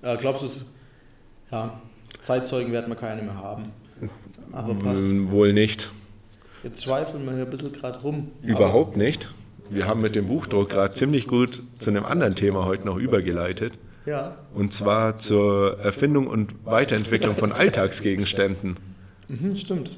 äh, 0.02 0.18
glaubst 0.18 0.44
du 0.44 0.48
ja, 1.52 1.80
Zeitzeugen 2.22 2.74
werden 2.74 2.90
wir 2.90 2.96
keine 2.96 3.22
mehr 3.22 3.36
haben. 3.36 3.64
Aber 4.52 4.74
passt. 4.74 5.06
Mm, 5.08 5.32
Wohl 5.32 5.54
nicht. 5.54 5.90
Jetzt 6.64 6.84
schweifeln 6.84 7.26
wir 7.26 7.34
hier 7.34 7.44
ein 7.46 7.50
bisschen 7.50 7.72
gerade 7.72 8.00
rum. 8.02 8.32
Überhaupt 8.42 8.98
nicht. 8.98 9.34
Wir 9.70 9.88
haben 9.88 10.02
mit 10.02 10.16
dem 10.16 10.28
Buchdruck 10.28 10.70
gerade 10.70 10.94
ziemlich 10.94 11.28
gut 11.28 11.62
zu 11.76 11.90
einem 11.90 12.06
anderen 12.06 12.36
Thema 12.36 12.66
heute 12.66 12.86
noch 12.86 12.98
übergeleitet. 12.98 13.74
Ja, 14.06 14.38
Und 14.54 14.72
zwar 14.74 15.18
zur 15.18 15.80
Erfindung 15.80 16.28
und 16.28 16.54
Weiterentwicklung 16.66 17.36
von 17.36 17.52
Alltagsgegenständen. 17.52 18.78
mhm, 19.28 19.58
stimmt. 19.58 19.92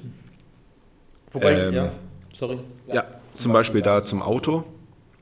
Wobei, 1.32 1.54
Ähm, 1.54 1.74
ja, 1.74 1.92
sorry. 2.34 2.58
Ja, 2.92 3.04
zum 3.34 3.54
Beispiel 3.54 3.82
da 3.82 4.04
zum 4.04 4.22
Auto. 4.22 4.64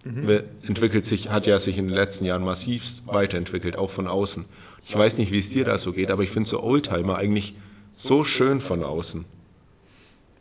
We- 0.10 0.46
Entwickelt 0.66 1.06
sich, 1.06 1.30
hat 1.32 1.48
ja 1.48 1.60
sich 1.60 1.78
in 1.78 1.88
den 1.88 1.94
letzten 1.96 2.24
Jahren 2.24 2.42
massiv 2.44 2.86
weiterentwickelt, 3.08 3.78
auch 3.78 3.90
von 3.90 4.08
außen. 4.08 4.46
Ich 4.86 4.96
weiß 4.98 5.18
nicht, 5.18 5.34
wie 5.34 5.40
es 5.40 5.50
dir 5.50 5.66
da 5.66 5.78
so 5.78 5.92
geht, 5.92 6.12
aber 6.12 6.24
ich 6.24 6.30
finde 6.32 6.48
so 6.48 6.64
Oldtimer 6.64 7.18
eigentlich 7.18 7.56
so 7.94 8.24
schön 8.24 8.62
von 8.62 8.84
außen. 8.86 9.26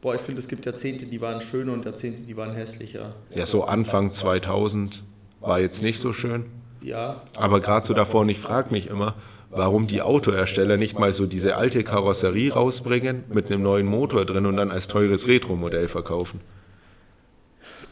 Boah, 0.02 0.14
ich 0.14 0.20
finde, 0.20 0.38
es 0.40 0.46
gibt 0.46 0.66
Jahrzehnte, 0.66 1.06
die 1.06 1.20
waren 1.20 1.40
schöner 1.40 1.72
und 1.72 1.84
Jahrzehnte, 1.84 2.22
die 2.22 2.36
waren 2.36 2.54
hässlicher. 2.54 3.14
Ja, 3.34 3.44
so 3.44 3.64
Anfang 3.64 4.14
2000 4.14 5.02
war 5.40 5.58
jetzt 5.58 5.82
nicht 5.82 5.98
so 5.98 6.12
schön. 6.12 6.44
Ja, 6.80 7.22
Aber 7.34 7.60
gerade 7.60 7.84
so 7.84 7.92
davor, 7.92 8.20
und 8.20 8.28
ich 8.28 8.38
frage 8.38 8.70
mich 8.70 8.86
immer, 8.86 9.14
warum 9.50 9.86
die 9.86 10.02
Autohersteller 10.02 10.76
nicht 10.76 10.98
mal 10.98 11.12
so 11.12 11.26
diese 11.26 11.56
alte 11.56 11.84
Karosserie 11.84 12.52
rausbringen 12.52 13.24
mit 13.28 13.46
einem 13.46 13.62
neuen 13.62 13.86
Motor 13.86 14.24
drin 14.24 14.46
und 14.46 14.56
dann 14.56 14.70
als 14.70 14.88
teures 14.88 15.28
Retro-Modell 15.28 15.88
verkaufen. 15.88 16.40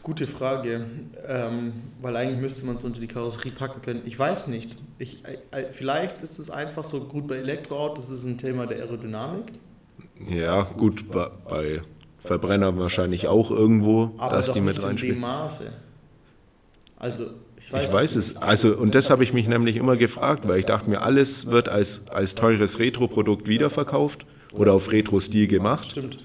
Gute 0.03 0.27
Frage, 0.27 0.85
ähm, 1.27 1.73
weil 1.99 2.15
eigentlich 2.15 2.39
müsste 2.39 2.65
man 2.65 2.75
es 2.75 2.83
unter 2.83 2.99
die 2.99 3.07
Karosserie 3.07 3.51
packen 3.51 3.81
können. 3.81 4.01
Ich 4.05 4.17
weiß 4.19 4.49
nicht. 4.49 4.75
Ich, 4.99 5.23
äh, 5.25 5.37
äh, 5.49 5.71
vielleicht 5.71 6.21
ist 6.21 6.37
es 6.37 6.51
einfach 6.51 6.83
so 6.83 7.01
gut 7.01 7.27
bei 7.27 7.37
Elektroautos, 7.37 8.09
das 8.09 8.19
ist 8.19 8.25
ein 8.25 8.37
Thema 8.37 8.67
der 8.67 8.77
Aerodynamik. 8.83 9.53
Ja, 10.29 10.61
gut, 10.61 11.11
bei, 11.11 11.29
bei 11.49 11.81
Verbrennern 12.19 12.77
wahrscheinlich 12.77 13.27
auch 13.27 13.49
irgendwo, 13.49 14.11
Aber 14.17 14.35
dass 14.35 14.51
die 14.51 14.61
mit 14.61 14.75
nicht 14.75 14.77
in 14.77 14.81
dem 14.81 14.87
reinspielen. 14.87 15.19
Maße. 15.19 15.71
Also, 16.97 17.31
ich 17.65 17.73
weiß, 17.73 17.83
Ich 17.85 17.93
weiß 17.93 18.15
es. 18.15 18.37
Also, 18.37 18.75
und 18.75 18.95
das 18.95 19.09
habe 19.09 19.23
ich 19.23 19.33
mich 19.33 19.47
nämlich 19.47 19.75
immer 19.75 19.97
gefragt, 19.97 20.47
weil 20.47 20.59
ich 20.59 20.65
dachte 20.65 20.89
mir, 20.89 21.01
alles 21.01 21.47
wird 21.47 21.69
als, 21.69 22.07
als 22.09 22.35
teures 22.35 22.79
Retro-Produkt 22.79 23.47
wiederverkauft 23.47 24.25
oder 24.53 24.73
auf 24.73 24.91
Retro-Stil 24.91 25.47
gemacht. 25.47 25.91
Stimmt. 25.91 26.19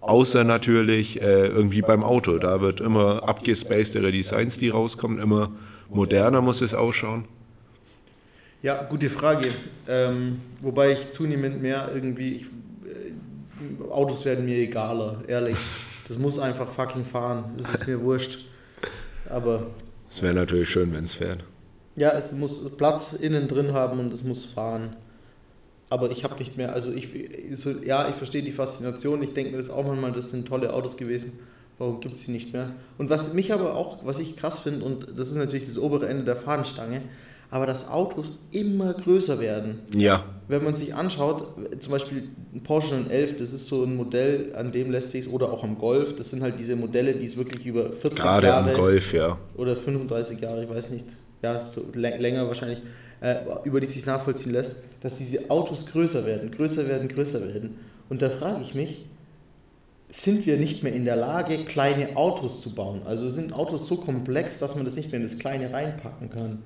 Außer 0.00 0.44
natürlich 0.44 1.20
äh, 1.20 1.46
irgendwie 1.46 1.82
beim 1.82 2.04
Auto. 2.04 2.38
Da 2.38 2.60
wird 2.60 2.80
immer 2.80 3.28
abgespacedere 3.28 4.12
Designs, 4.12 4.58
die 4.58 4.68
rauskommen, 4.68 5.18
immer 5.18 5.50
moderner 5.88 6.40
muss 6.42 6.60
es 6.60 6.74
ausschauen. 6.74 7.24
Ja, 8.62 8.82
gute 8.82 9.10
Frage. 9.10 9.48
Ähm, 9.88 10.40
wobei 10.60 10.92
ich 10.92 11.10
zunehmend 11.12 11.60
mehr 11.60 11.90
irgendwie. 11.92 12.36
Ich, 12.36 12.42
äh, 12.42 13.90
Autos 13.90 14.24
werden 14.24 14.44
mir 14.44 14.58
egaler, 14.58 15.22
ehrlich. 15.26 15.56
Das 16.06 16.18
muss 16.18 16.38
einfach 16.38 16.70
fucking 16.70 17.04
fahren. 17.04 17.44
Das 17.56 17.74
ist 17.74 17.86
mir 17.88 18.00
wurscht. 18.00 18.46
Aber 19.28 19.66
Es 20.10 20.22
wäre 20.22 20.34
natürlich 20.34 20.68
schön, 20.70 20.92
wenn 20.94 21.04
es 21.04 21.14
fährt. 21.14 21.44
ja, 21.96 22.10
es 22.12 22.32
muss 22.32 22.68
Platz 22.76 23.12
innen 23.14 23.48
drin 23.48 23.72
haben 23.72 23.98
und 23.98 24.12
es 24.12 24.22
muss 24.22 24.44
fahren. 24.44 24.96
Aber 25.88 26.10
ich 26.10 26.24
habe 26.24 26.36
nicht 26.36 26.56
mehr, 26.56 26.72
also 26.72 26.92
ich, 26.92 27.08
so, 27.54 27.70
ja, 27.70 28.08
ich 28.08 28.16
verstehe 28.16 28.42
die 28.42 28.52
Faszination. 28.52 29.22
Ich 29.22 29.34
denke 29.34 29.52
mir 29.52 29.56
das 29.58 29.70
auch 29.70 29.84
manchmal, 29.84 30.12
das 30.12 30.30
sind 30.30 30.46
tolle 30.48 30.72
Autos 30.72 30.96
gewesen. 30.96 31.38
Warum 31.78 32.00
gibt 32.00 32.16
es 32.16 32.24
die 32.24 32.32
nicht 32.32 32.52
mehr? 32.52 32.70
Und 32.98 33.10
was 33.10 33.34
mich 33.34 33.52
aber 33.52 33.74
auch, 33.74 34.04
was 34.04 34.18
ich 34.18 34.36
krass 34.36 34.58
finde, 34.58 34.84
und 34.84 35.06
das 35.16 35.28
ist 35.28 35.36
natürlich 35.36 35.64
das 35.66 35.78
obere 35.78 36.08
Ende 36.08 36.24
der 36.24 36.36
Fahnenstange, 36.36 37.02
aber 37.50 37.66
dass 37.66 37.88
Autos 37.88 38.38
immer 38.50 38.92
größer 38.94 39.38
werden. 39.40 39.80
Ja, 39.94 40.24
Wenn 40.48 40.64
man 40.64 40.76
sich 40.76 40.94
anschaut, 40.94 41.54
zum 41.80 41.92
Beispiel 41.92 42.28
ein 42.54 42.62
Porsche 42.62 42.94
911, 42.94 43.36
das 43.38 43.52
ist 43.52 43.66
so 43.66 43.84
ein 43.84 43.96
Modell, 43.96 44.52
an 44.56 44.72
dem 44.72 44.90
lässt 44.90 45.10
sich 45.10 45.28
oder 45.28 45.52
auch 45.52 45.62
am 45.64 45.78
Golf, 45.78 46.14
das 46.16 46.30
sind 46.30 46.42
halt 46.42 46.58
diese 46.58 46.76
Modelle, 46.76 47.14
die 47.14 47.24
es 47.26 47.36
wirklich 47.36 47.64
über 47.66 47.90
40 47.92 48.18
gerade 48.18 48.46
Jahre 48.48 48.70
am 48.70 48.76
Golf, 48.76 49.12
ja. 49.12 49.38
oder 49.56 49.76
35 49.76 50.40
Jahre, 50.40 50.64
ich 50.64 50.70
weiß 50.70 50.90
nicht, 50.90 51.06
ja, 51.42 51.64
so 51.64 51.82
lä- 51.94 52.16
länger 52.18 52.46
wahrscheinlich, 52.48 52.78
äh, 53.20 53.36
über 53.64 53.80
die 53.80 53.86
sich 53.86 54.06
nachvollziehen 54.06 54.52
lässt, 54.52 54.76
dass 55.00 55.16
diese 55.18 55.50
Autos 55.50 55.86
größer 55.86 56.24
werden, 56.26 56.50
größer 56.50 56.86
werden, 56.88 57.08
größer 57.08 57.40
werden. 57.46 57.76
Und 58.08 58.22
da 58.22 58.30
frage 58.30 58.62
ich 58.62 58.74
mich, 58.74 59.04
sind 60.08 60.46
wir 60.46 60.56
nicht 60.56 60.82
mehr 60.84 60.92
in 60.92 61.04
der 61.04 61.16
Lage, 61.16 61.64
kleine 61.64 62.16
Autos 62.16 62.62
zu 62.62 62.74
bauen? 62.74 63.00
Also 63.04 63.28
sind 63.28 63.52
Autos 63.52 63.86
so 63.88 63.96
komplex, 63.96 64.58
dass 64.60 64.76
man 64.76 64.84
das 64.84 64.94
nicht 64.96 65.10
mehr 65.10 65.16
in 65.20 65.26
das 65.26 65.38
Kleine 65.38 65.72
reinpacken 65.72 66.30
kann? 66.30 66.62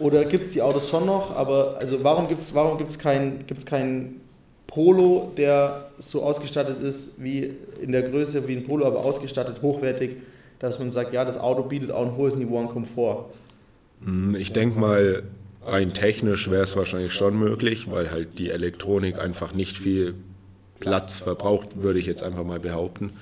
Oder 0.00 0.24
gibt 0.24 0.44
es 0.46 0.50
die 0.52 0.62
Autos 0.62 0.88
schon 0.88 1.06
noch, 1.06 1.36
aber 1.36 1.76
also 1.78 2.02
warum 2.02 2.26
gibt 2.28 2.40
es 2.40 2.54
warum 2.54 2.78
gibt's 2.78 2.98
kein, 2.98 3.46
gibt's 3.46 3.66
kein 3.66 4.20
Polo, 4.66 5.32
der 5.36 5.90
so 5.98 6.22
ausgestattet 6.22 6.78
ist 6.78 7.22
wie 7.22 7.52
in 7.82 7.92
der 7.92 8.02
Größe 8.02 8.46
wie 8.48 8.56
ein 8.56 8.64
Polo, 8.64 8.86
aber 8.86 9.04
ausgestattet, 9.04 9.62
hochwertig, 9.62 10.16
dass 10.58 10.78
man 10.78 10.92
sagt, 10.92 11.12
ja, 11.12 11.24
das 11.24 11.36
Auto 11.38 11.64
bietet 11.64 11.90
auch 11.90 12.06
ein 12.06 12.16
hohes 12.16 12.36
Niveau 12.36 12.58
an 12.58 12.68
Komfort. 12.68 13.26
Hm, 14.04 14.34
Ich 14.36 14.52
denke 14.52 14.78
mal, 14.78 15.24
rein 15.64 15.92
technisch 15.92 16.50
wäre 16.50 16.62
es 16.62 16.76
wahrscheinlich 16.76 17.12
schon 17.12 17.38
möglich, 17.38 17.90
weil 17.90 18.10
halt 18.10 18.38
die 18.38 18.50
Elektronik 18.50 19.18
einfach 19.18 19.52
nicht 19.52 19.76
viel 19.76 20.14
Platz 20.78 21.18
verbraucht, 21.18 21.82
würde 21.82 21.98
ich 21.98 22.06
jetzt 22.06 22.22
einfach 22.22 22.44
mal 22.44 22.60
behaupten. 22.60 23.12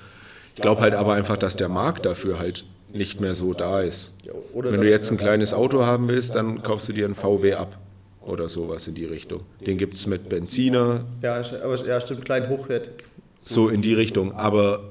Ich 0.55 0.61
glaube 0.61 0.81
halt 0.81 0.93
aber 0.93 1.13
einfach, 1.13 1.37
dass 1.37 1.55
der 1.55 1.69
Markt 1.69 2.05
dafür 2.05 2.39
halt 2.39 2.65
nicht 2.93 3.19
mehr 3.21 3.35
so 3.35 3.53
da 3.53 3.81
ist. 3.81 4.13
Wenn 4.53 4.81
du 4.81 4.89
jetzt 4.89 5.11
ein 5.11 5.17
kleines 5.17 5.53
Auto 5.53 5.83
haben 5.83 6.07
willst, 6.07 6.35
dann 6.35 6.61
kaufst 6.63 6.89
du 6.89 6.93
dir 6.93 7.05
einen 7.05 7.15
VW 7.15 7.53
ab 7.53 7.77
oder 8.21 8.49
sowas 8.49 8.87
in 8.87 8.95
die 8.95 9.05
Richtung. 9.05 9.41
Den 9.65 9.77
gibt 9.77 9.93
es 9.93 10.07
mit 10.07 10.29
Benziner, 10.29 11.05
Ja, 11.21 11.41
aber 11.63 11.85
ja, 11.85 12.01
stimmt, 12.01 12.25
klein 12.25 12.49
hochwertig. 12.49 12.91
so 13.39 13.69
in 13.69 13.81
die 13.81 13.93
Richtung. 13.93 14.33
Aber 14.33 14.89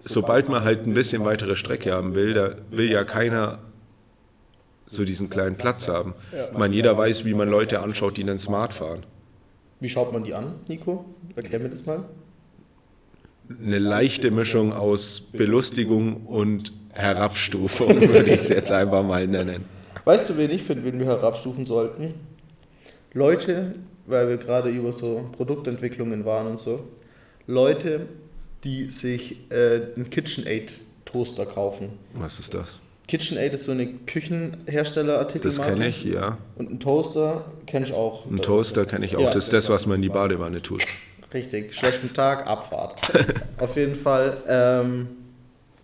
sobald 0.00 0.48
man 0.48 0.62
halt 0.64 0.86
ein 0.86 0.94
bisschen 0.94 1.24
weitere 1.24 1.56
Strecke 1.56 1.92
haben 1.92 2.14
will, 2.14 2.34
da 2.34 2.54
will 2.70 2.90
ja 2.90 3.04
keiner 3.04 3.58
so 4.86 5.04
diesen 5.04 5.30
kleinen 5.30 5.56
Platz 5.56 5.88
haben. 5.88 6.12
Ich 6.52 6.58
meine, 6.58 6.74
jeder 6.74 6.96
weiß, 6.98 7.24
wie 7.24 7.32
man 7.34 7.48
Leute 7.48 7.80
anschaut, 7.80 8.18
die 8.18 8.22
einen 8.22 8.38
Smart 8.38 8.74
fahren. 8.74 9.04
Wie 9.80 9.88
schaut 9.88 10.12
man 10.12 10.22
die 10.22 10.34
an, 10.34 10.54
Nico? 10.68 11.06
Erklär 11.34 11.60
mir 11.60 11.70
das 11.70 11.86
mal. 11.86 12.04
Eine 13.64 13.78
leichte 13.78 14.30
Mischung 14.30 14.72
aus 14.72 15.20
Belustigung 15.20 16.26
und 16.26 16.72
Herabstufung, 16.92 18.00
würde 18.08 18.28
ich 18.28 18.42
es 18.42 18.48
jetzt 18.48 18.72
einfach 18.72 19.02
mal 19.02 19.26
nennen. 19.26 19.64
Weißt 20.04 20.28
du, 20.28 20.36
wen 20.36 20.50
ich 20.50 20.62
finde, 20.62 20.84
wen 20.84 20.98
wir 20.98 21.06
herabstufen 21.06 21.64
sollten? 21.64 22.14
Leute, 23.12 23.74
weil 24.06 24.28
wir 24.28 24.36
gerade 24.36 24.70
über 24.70 24.92
so 24.92 25.28
Produktentwicklungen 25.32 26.24
waren 26.24 26.46
und 26.46 26.58
so. 26.58 26.84
Leute, 27.46 28.06
die 28.64 28.90
sich 28.90 29.50
äh, 29.50 29.80
einen 29.96 30.10
KitchenAid 30.10 30.74
Toaster 31.04 31.46
kaufen. 31.46 31.90
Was 32.14 32.38
ist 32.38 32.54
das? 32.54 32.78
KitchenAid 33.08 33.52
ist 33.52 33.64
so 33.64 33.72
eine 33.72 33.86
Küchenherstellerartikel. 33.86 35.50
Das 35.50 35.60
kenne 35.60 35.88
ich, 35.88 36.04
ja. 36.04 36.38
Und 36.56 36.70
ein 36.70 36.80
Toaster 36.80 37.44
kenne 37.66 37.86
ich 37.86 37.92
auch. 37.92 38.24
Ein 38.26 38.40
Toaster 38.40 38.86
kenne 38.86 39.04
ich 39.04 39.16
auch. 39.16 39.20
Ja. 39.20 39.26
Das 39.30 39.44
ist 39.44 39.52
das, 39.52 39.68
was 39.68 39.86
man 39.86 39.96
in 39.96 40.02
die 40.02 40.08
Badewanne 40.08 40.62
tut. 40.62 40.84
Richtig, 41.34 41.74
schlechten 41.74 42.12
Tag, 42.12 42.46
Abfahrt. 42.46 42.96
Auf 43.58 43.76
jeden 43.76 43.96
Fall, 43.96 44.42
ähm, 44.46 45.08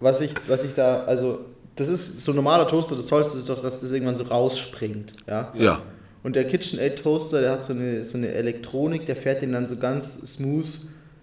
was, 0.00 0.20
ich, 0.20 0.34
was 0.46 0.64
ich 0.64 0.74
da, 0.74 1.04
also, 1.04 1.40
das 1.76 1.88
ist 1.88 2.24
so 2.24 2.32
ein 2.32 2.36
normaler 2.36 2.66
Toaster, 2.66 2.96
das 2.96 3.06
Tollste 3.06 3.38
ist 3.38 3.48
doch, 3.48 3.62
dass 3.62 3.80
das 3.80 3.92
irgendwann 3.92 4.16
so 4.16 4.24
rausspringt. 4.24 5.12
Ja? 5.26 5.52
Ja, 5.56 5.82
Und 6.22 6.36
der 6.36 6.46
KitchenAid 6.46 7.02
Toaster, 7.02 7.40
der 7.40 7.52
hat 7.52 7.64
so 7.64 7.72
eine, 7.72 8.04
so 8.04 8.18
eine 8.18 8.28
Elektronik, 8.28 9.06
der 9.06 9.16
fährt 9.16 9.42
den 9.42 9.52
dann 9.52 9.68
so 9.68 9.76
ganz 9.76 10.14
smooth 10.34 10.66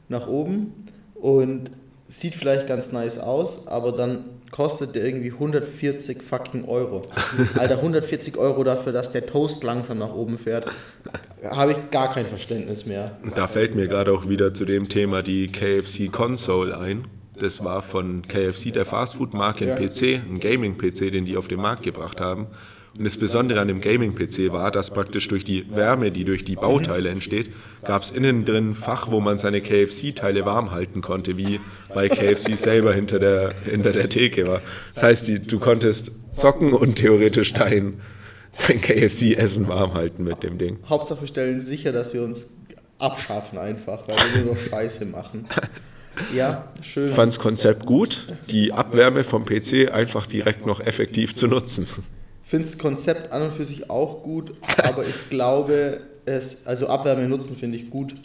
nach 0.07 0.27
oben 0.27 0.73
und 1.15 1.71
sieht 2.09 2.35
vielleicht 2.35 2.67
ganz 2.67 2.91
nice 2.91 3.17
aus, 3.17 3.67
aber 3.67 3.91
dann 3.91 4.25
kostet 4.51 4.95
der 4.95 5.03
irgendwie 5.03 5.31
140 5.31 6.21
fucking 6.21 6.65
Euro. 6.65 7.01
Alter, 7.57 7.77
140 7.77 8.38
Euro 8.38 8.63
dafür, 8.63 8.93
dass 8.93 9.11
der 9.11 9.25
Toast 9.25 9.63
langsam 9.63 9.97
nach 9.97 10.13
oben 10.13 10.38
fährt, 10.38 10.67
habe 11.43 11.73
ich 11.73 11.91
gar 11.91 12.13
kein 12.13 12.25
Verständnis 12.25 12.85
mehr. 12.85 13.17
da 13.35 13.47
fällt 13.47 13.75
mir 13.75 13.88
gerade 13.88 14.13
auch 14.13 14.29
wieder 14.29 14.53
zu 14.53 14.63
dem 14.65 14.88
Thema 14.88 15.23
die 15.23 15.51
KFC 15.51 16.11
Console 16.11 16.77
ein. 16.77 17.05
Das 17.39 17.63
war 17.63 17.82
von 17.82 18.28
KFC, 18.28 18.71
der 18.71 18.86
Fastfood-Marke, 18.86 19.74
ein. 19.74 19.88
PC, 19.88 20.21
ein 20.28 20.39
Gaming-PC, 20.39 21.12
den 21.12 21.26
die 21.26 21.38
auf 21.38 21.48
den 21.48 21.60
Markt 21.60 21.84
gebracht 21.84 22.21
haben. 22.21 22.48
Und 22.98 23.04
das 23.04 23.17
Besondere 23.17 23.60
an 23.60 23.67
dem 23.67 23.82
Gaming-PC 23.82 24.54
war, 24.54 24.71
dass 24.71 24.89
praktisch 24.89 25.28
durch 25.28 25.43
die 25.43 25.69
Wärme, 25.76 26.12
die 26.12 26.24
durch 26.24 26.45
die 26.45 26.56
Bauteile 26.56 27.10
entsteht, 27.10 27.50
gab 27.84 28.04
es 28.04 28.12
innen 28.12 28.45
drin 28.45 28.71
ein 28.71 28.76
Fach, 28.76 29.12
wo 29.12 29.19
man 29.19 29.38
seine 29.38 29.60
KFC-Teile 29.60 30.45
warm 30.45 30.71
halten 30.71 31.02
konnte, 31.02 31.36
wie 31.36 31.60
bei 31.93 32.08
KFC 32.08 32.56
selber 32.56 32.93
hinter 32.93 33.19
der, 33.19 33.54
hinter 33.65 33.91
der 33.91 34.08
Theke 34.08 34.48
war. 34.48 34.62
Das 34.93 35.04
heißt, 35.04 35.28
die, 35.28 35.39
du 35.39 35.60
konntest 35.60 36.12
zocken 36.32 36.71
und 36.71 36.95
theoretisch 36.95 37.52
dein, 37.52 38.00
dein 38.65 38.80
KFC-Essen 38.82 39.67
warm 39.67 39.93
halten 39.93 40.24
mit 40.24 40.43
dem 40.43 40.58
Ding. 40.58 40.80
Hauptsache 40.88 41.19
wir 41.19 41.28
stellen 41.28 41.60
sicher, 41.60 41.91
dass 41.91 42.13
wir 42.13 42.24
uns 42.24 42.48
abschaffen 42.98 43.58
einfach, 43.60 44.04
weil 44.08 44.17
wir 44.17 44.45
nur 44.45 44.56
noch 44.56 44.62
Scheiße 44.62 45.06
machen. 45.08 45.48
Ja, 46.34 46.71
schön. 46.82 47.10
Ich 47.10 47.15
fand 47.15 47.30
das 47.30 47.39
Konzept 47.39 47.86
gut, 47.86 48.28
die 48.49 48.71
Abwärme 48.71 49.23
vom 49.23 49.45
PC 49.45 49.91
einfach 49.91 50.28
direkt 50.28 50.65
noch 50.65 50.80
effektiv 50.80 51.36
zu 51.36 51.47
nutzen. 51.47 51.88
Ich 52.43 52.49
finde 52.49 52.65
das 52.67 52.78
Konzept 52.78 53.32
an 53.32 53.41
und 53.41 53.54
für 53.54 53.65
sich 53.65 53.89
auch 53.89 54.23
gut, 54.23 54.54
aber 54.78 55.06
ich 55.06 55.30
glaube, 55.30 56.01
es, 56.25 56.65
also 56.65 56.88
Abwärme 56.88 57.28
nutzen 57.28 57.56
finde 57.58 57.78
ich 57.78 57.89
gut. 57.89 58.15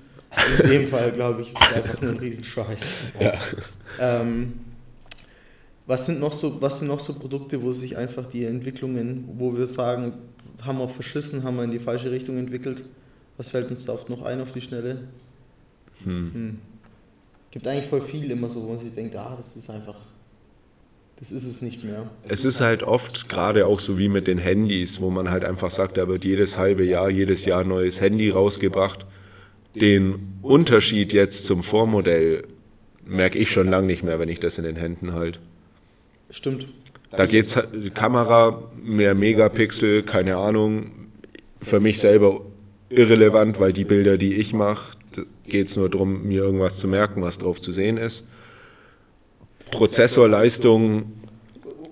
In 0.62 0.70
dem 0.70 0.87
Fall 0.87 1.11
glaube 1.11 1.42
ich, 1.42 1.48
ist 1.48 1.59
es 1.61 1.76
einfach 1.76 2.00
nur 2.00 2.12
ein 2.12 2.18
Riesenscheiß. 2.18 2.92
Ja. 3.18 3.33
Ähm, 3.98 4.53
was 5.87 6.07
sind 6.07 6.20
noch 6.20 6.33
so, 6.33 6.62
was 6.62 6.79
sind 6.79 6.88
noch 6.88 7.00
so 7.00 7.14
Produkte, 7.14 7.62
wo 7.62 7.72
sich 7.72 7.96
einfach 7.96 8.26
die 8.26 8.44
Entwicklungen, 8.44 9.29
wo 9.38 9.57
wir 9.57 9.66
sagen, 9.66 10.12
haben 10.64 10.79
wir 10.79 10.88
verschissen, 10.88 11.42
haben 11.42 11.57
wir 11.57 11.64
in 11.64 11.72
die 11.72 11.81
falsche 11.81 12.12
Richtung 12.12 12.38
entwickelt? 12.38 12.85
Was 13.37 13.48
fällt 13.48 13.70
uns 13.70 13.87
da 13.87 13.94
oft 13.94 14.09
noch 14.09 14.22
ein 14.22 14.40
auf 14.40 14.53
die 14.53 14.61
Schnelle? 14.61 15.09
Hm. 16.05 16.59
Gibt 17.50 17.66
eigentlich 17.66 17.86
voll 17.88 18.02
viel 18.02 18.30
immer 18.30 18.48
so, 18.48 18.62
wo 18.62 18.68
man 18.68 18.78
sich 18.78 18.94
denkt, 18.94 19.16
ah, 19.16 19.36
das 19.36 19.56
ist 19.56 19.68
einfach, 19.70 19.96
das 21.18 21.32
ist 21.32 21.44
es 21.44 21.62
nicht 21.62 21.82
mehr. 21.82 22.08
Es 22.28 22.44
ist 22.44 22.60
halt 22.60 22.82
oft 22.82 23.28
gerade 23.28 23.66
auch 23.66 23.80
so 23.80 23.98
wie 23.98 24.08
mit 24.08 24.26
den 24.28 24.38
Handys, 24.38 25.00
wo 25.00 25.10
man 25.10 25.30
halt 25.30 25.44
einfach 25.44 25.70
sagt, 25.70 25.96
da 25.96 26.06
wird 26.06 26.24
jedes 26.24 26.58
halbe 26.58 26.84
Jahr, 26.84 27.10
jedes 27.10 27.44
Jahr 27.44 27.60
ein 27.62 27.68
neues 27.68 28.00
Handy 28.00 28.30
rausgebracht. 28.30 29.04
Den 29.74 30.38
Unterschied 30.42 31.12
jetzt 31.12 31.44
zum 31.44 31.62
Vormodell 31.62 32.44
merke 33.04 33.38
ich 33.38 33.50
schon 33.50 33.68
lange 33.68 33.86
nicht 33.88 34.02
mehr, 34.04 34.18
wenn 34.18 34.28
ich 34.28 34.40
das 34.40 34.58
in 34.58 34.64
den 34.64 34.76
Händen 34.76 35.12
halte. 35.14 35.40
Stimmt. 36.30 36.66
Da 37.10 37.26
geht's 37.26 37.56
halt- 37.56 37.94
Kamera, 37.94 38.62
mehr 38.80 39.14
Megapixel, 39.16 40.04
keine 40.04 40.36
Ahnung. 40.36 40.92
Für 41.60 41.80
mich 41.80 41.98
selber 41.98 42.40
irrelevant, 42.88 43.58
weil 43.58 43.72
die 43.72 43.84
Bilder, 43.84 44.16
die 44.16 44.34
ich 44.36 44.52
mache, 44.52 44.96
geht 45.50 45.66
es 45.68 45.76
nur 45.76 45.88
darum, 45.88 46.22
mir 46.26 46.42
irgendwas 46.42 46.76
zu 46.76 46.88
merken, 46.88 47.22
was 47.22 47.38
drauf 47.38 47.60
zu 47.60 47.72
sehen 47.72 47.96
ist. 47.96 48.26
Prozessorleistung, 49.70 51.12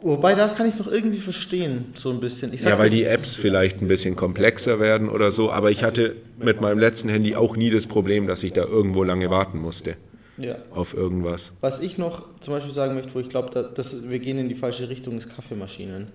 Wobei, 0.01 0.35
da 0.35 0.47
kann 0.47 0.67
ich 0.67 0.75
es 0.75 0.79
doch 0.79 0.91
irgendwie 0.91 1.19
verstehen, 1.19 1.87
so 1.95 2.11
ein 2.11 2.21
bisschen. 2.21 2.53
Ja, 2.55 2.79
weil 2.79 2.89
die 2.89 3.03
Apps 3.03 3.35
vielleicht 3.35 3.83
ein 3.83 3.89
bisschen 3.89 4.15
komplexer 4.15 4.79
werden 4.79 5.09
oder 5.09 5.33
so, 5.33 5.51
aber 5.51 5.73
ich 5.73 5.83
hatte 5.83 6.15
mit 6.39 6.61
meinem 6.61 6.79
letzten 6.79 7.09
Handy 7.09 7.35
auch 7.35 7.57
nie 7.57 7.69
das 7.69 7.89
Problem, 7.89 8.29
dass 8.29 8.45
ich 8.45 8.53
da 8.53 8.65
irgendwo 8.65 9.03
lange 9.03 9.29
warten 9.29 9.59
musste 9.59 9.97
ja. 10.39 10.57
auf 10.71 10.95
irgendwas. 10.95 11.53
Was 11.61 11.81
ich 11.81 11.99
noch 11.99 12.25
zum 12.41 12.55
Beispiel 12.55 12.73
sagen 12.73 12.95
möchte, 12.95 13.15
wo 13.15 13.21
ich 13.21 13.29
glaube, 13.29 13.51
da, 13.53 13.63
dass 13.63 14.09
wir 14.09 14.19
gehen 14.19 14.39
in 14.39 14.49
die 14.49 14.55
falsche 14.55 14.89
Richtung, 14.89 15.19
ist 15.19 15.29
Kaffeemaschinen. 15.29 16.09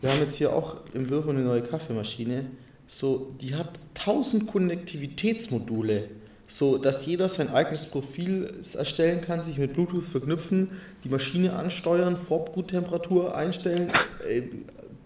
Wir 0.00 0.10
haben 0.10 0.20
jetzt 0.20 0.36
hier 0.36 0.52
auch 0.52 0.76
im 0.92 1.06
Büro 1.06 1.30
eine 1.30 1.40
neue 1.40 1.62
Kaffeemaschine. 1.62 2.46
So, 2.86 3.32
die 3.40 3.54
hat 3.54 3.70
1000 3.98 4.46
Konnektivitätsmodule, 4.48 6.08
so 6.50 6.78
dass 6.78 7.06
jeder 7.06 7.28
sein 7.28 7.48
eigenes 7.52 7.86
Profil 7.86 8.52
erstellen 8.76 9.20
kann, 9.20 9.42
sich 9.42 9.56
mit 9.56 9.72
Bluetooth 9.72 10.04
verknüpfen, 10.04 10.72
die 11.04 11.08
Maschine 11.08 11.54
ansteuern, 11.54 12.16
Vorbruttemperatur 12.16 13.36
einstellen, 13.36 13.90
äh, 14.28 14.42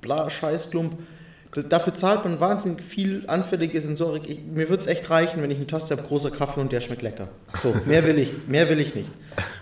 bla, 0.01 0.31
Scheißklump. 0.31 0.97
Dafür 1.69 1.95
zahlt 1.95 2.25
man 2.25 2.41
wahnsinnig 2.41 2.83
viel 2.83 3.25
anfällige 3.29 3.81
Sensorik. 3.81 4.29
Ich, 4.29 4.43
mir 4.43 4.69
würde 4.71 4.83
es 4.83 4.89
echt 4.89 5.09
reichen, 5.09 5.41
wenn 5.41 5.51
ich 5.53 5.59
eine 5.59 5.69
Taste 5.69 5.97
habe, 5.97 6.07
großer 6.09 6.33
Kaffee 6.33 6.61
und 6.61 6.73
der 6.73 6.81
schmeckt 6.81 7.03
lecker. 7.03 7.29
So, 7.63 7.73
mehr 7.87 8.05
will 8.07 8.19
ich, 8.19 8.31
mehr 8.49 8.69
will 8.69 8.81
ich 8.81 8.97
nicht. 8.97 9.11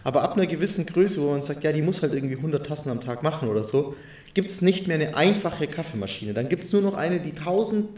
Aber 0.02 0.22
ab 0.22 0.34
einer 0.34 0.46
gewissen 0.46 0.86
Größe, 0.86 1.20
wo 1.20 1.30
man 1.30 1.42
sagt, 1.42 1.64
ja, 1.64 1.72
die 1.72 1.82
muss 1.82 2.00
halt 2.00 2.14
irgendwie 2.14 2.36
100 2.36 2.64
Tassen 2.64 2.90
am 2.90 3.02
Tag 3.02 3.22
machen 3.22 3.48
oder 3.48 3.62
so, 3.62 3.94
gibt 4.32 4.50
es 4.50 4.62
nicht 4.62 4.86
mehr 4.86 4.96
eine 4.96 5.16
einfache 5.16 5.66
Kaffeemaschine. 5.66 6.32
Dann 6.32 6.48
gibt 6.48 6.64
es 6.64 6.72
nur 6.72 6.80
noch 6.80 6.94
eine, 6.94 7.20
die 7.20 7.32
1000 7.32 7.88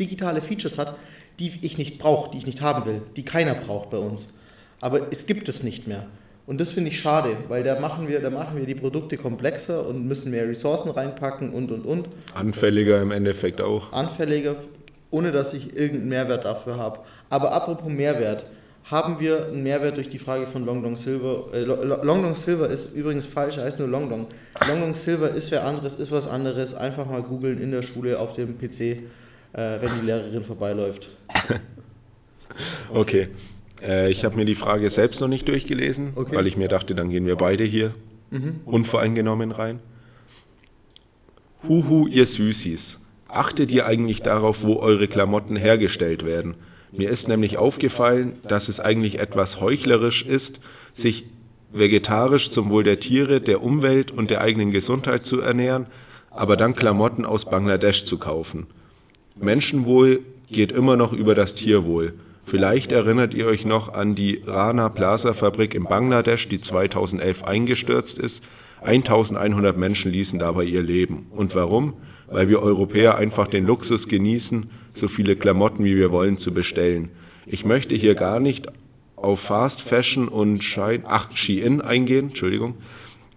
digitale 0.00 0.40
Features 0.40 0.78
hat, 0.78 0.96
die 1.38 1.52
ich 1.62 1.78
nicht 1.78 1.98
brauche, 1.98 2.30
die 2.32 2.38
ich 2.38 2.46
nicht 2.46 2.60
haben 2.62 2.84
will, 2.86 3.02
die 3.16 3.24
keiner 3.24 3.54
braucht 3.54 3.90
bei 3.90 3.98
uns. 3.98 4.34
Aber 4.80 5.08
es 5.12 5.26
gibt 5.26 5.48
es 5.48 5.62
nicht 5.62 5.86
mehr. 5.88 6.06
Und 6.46 6.60
das 6.60 6.72
finde 6.72 6.90
ich 6.90 7.00
schade, 7.00 7.38
weil 7.48 7.62
da 7.64 7.80
machen, 7.80 8.06
wir, 8.06 8.20
da 8.20 8.28
machen 8.28 8.58
wir 8.58 8.66
die 8.66 8.74
Produkte 8.74 9.16
komplexer 9.16 9.86
und 9.86 10.06
müssen 10.06 10.30
mehr 10.30 10.46
Ressourcen 10.46 10.90
reinpacken 10.90 11.50
und 11.54 11.70
und 11.72 11.86
und. 11.86 12.08
Anfälliger 12.34 13.00
im 13.00 13.12
Endeffekt 13.12 13.62
auch. 13.62 13.92
Anfälliger, 13.94 14.56
ohne 15.10 15.32
dass 15.32 15.54
ich 15.54 15.74
irgendeinen 15.74 16.10
Mehrwert 16.10 16.44
dafür 16.44 16.76
habe. 16.76 16.98
Aber 17.30 17.52
apropos 17.52 17.88
Mehrwert, 17.90 18.44
haben 18.84 19.18
wir 19.18 19.46
einen 19.46 19.62
Mehrwert 19.62 19.96
durch 19.96 20.10
die 20.10 20.18
Frage 20.18 20.46
von 20.46 20.66
Long 20.66 20.82
Long 20.82 20.98
Silver? 20.98 21.46
Äh, 21.54 21.60
Lo- 21.62 21.82
Lo- 21.82 22.04
Long 22.04 22.20
Long 22.22 22.34
Silver 22.34 22.68
ist 22.68 22.94
übrigens 22.94 23.24
falsch, 23.24 23.56
heißt 23.56 23.78
nur 23.78 23.88
Long 23.88 24.10
Long. 24.10 24.26
Long 24.68 24.80
Long 24.82 24.94
Silver 24.94 25.30
ist 25.30 25.50
wer 25.50 25.64
anderes, 25.64 25.94
ist 25.94 26.10
was 26.10 26.26
anderes. 26.28 26.74
Einfach 26.74 27.06
mal 27.06 27.22
googeln 27.22 27.58
in 27.58 27.70
der 27.70 27.80
Schule 27.80 28.18
auf 28.18 28.32
dem 28.32 28.58
PC, 28.58 28.98
äh, 29.54 29.80
wenn 29.80 30.00
die 30.00 30.06
Lehrerin 30.06 30.44
vorbeiläuft. 30.44 31.08
Okay. 32.92 33.28
Äh, 33.82 34.12
ich 34.12 34.24
habe 34.24 34.36
mir 34.36 34.44
die 34.44 34.54
Frage 34.54 34.88
selbst 34.88 35.20
noch 35.20 35.26
nicht 35.26 35.48
durchgelesen, 35.48 36.12
Okay. 36.14 36.36
weil 36.36 36.46
ich 36.46 36.56
mir 36.56 36.68
dachte, 36.68 36.94
dann 36.94 37.10
gehen 37.10 37.26
wir 37.26 37.34
beide 37.36 37.64
hier 37.64 37.94
unvoreingenommen 38.64 39.50
rein. 39.50 39.80
Huhu, 41.68 42.06
ihr 42.06 42.26
Süßis. 42.26 43.00
Achtet 43.28 43.72
ihr 43.72 43.86
eigentlich 43.86 44.22
darauf, 44.22 44.62
wo 44.64 44.76
eure 44.76 45.08
Klamotten 45.08 45.56
hergestellt 45.56 46.24
werden? 46.24 46.54
Mir 46.92 47.10
ist 47.10 47.26
nämlich 47.28 47.56
aufgefallen, 47.58 48.38
dass 48.46 48.68
es 48.68 48.78
eigentlich 48.80 49.18
etwas 49.18 49.60
heuchlerisch 49.60 50.24
ist, 50.24 50.60
sich 50.92 51.24
vegetarisch 51.72 52.50
zum 52.50 52.70
Wohl 52.70 52.84
der 52.84 53.00
Tiere, 53.00 53.40
der 53.40 53.62
Umwelt 53.62 54.12
und 54.12 54.30
der 54.30 54.40
eigenen 54.42 54.70
Gesundheit 54.70 55.26
zu 55.26 55.40
ernähren, 55.40 55.86
aber 56.30 56.56
dann 56.56 56.76
Klamotten 56.76 57.24
aus 57.24 57.46
Bangladesch 57.46 58.04
zu 58.04 58.18
kaufen. 58.18 58.66
Menschenwohl 59.36 60.20
geht 60.50 60.72
immer 60.72 60.96
noch 60.96 61.12
über 61.12 61.34
das 61.34 61.54
Tierwohl. 61.54 62.14
Vielleicht 62.46 62.92
erinnert 62.92 63.34
ihr 63.34 63.46
euch 63.46 63.64
noch 63.64 63.92
an 63.92 64.14
die 64.14 64.42
Rana 64.46 64.88
Plaza 64.90 65.32
Fabrik 65.32 65.74
in 65.74 65.84
Bangladesch, 65.84 66.48
die 66.48 66.60
2011 66.60 67.42
eingestürzt 67.44 68.18
ist, 68.18 68.42
1100 68.82 69.76
Menschen 69.78 70.12
ließen 70.12 70.38
dabei 70.38 70.64
ihr 70.64 70.82
Leben. 70.82 71.26
Und 71.30 71.54
warum? 71.54 71.94
Weil 72.28 72.48
wir 72.48 72.60
Europäer 72.60 73.16
einfach 73.16 73.48
den 73.48 73.66
Luxus 73.66 74.08
genießen, 74.08 74.70
so 74.92 75.08
viele 75.08 75.36
Klamotten 75.36 75.84
wie 75.84 75.96
wir 75.96 76.12
wollen 76.12 76.36
zu 76.36 76.52
bestellen. 76.52 77.08
Ich 77.46 77.64
möchte 77.64 77.94
hier 77.94 78.14
gar 78.14 78.40
nicht 78.40 78.68
auf 79.16 79.40
Fast 79.40 79.80
Fashion 79.80 80.28
und 80.28 80.62
Shein, 80.62 81.04
ach, 81.06 81.34
Shein 81.34 81.80
eingehen, 81.80 82.28
Entschuldigung. 82.28 82.74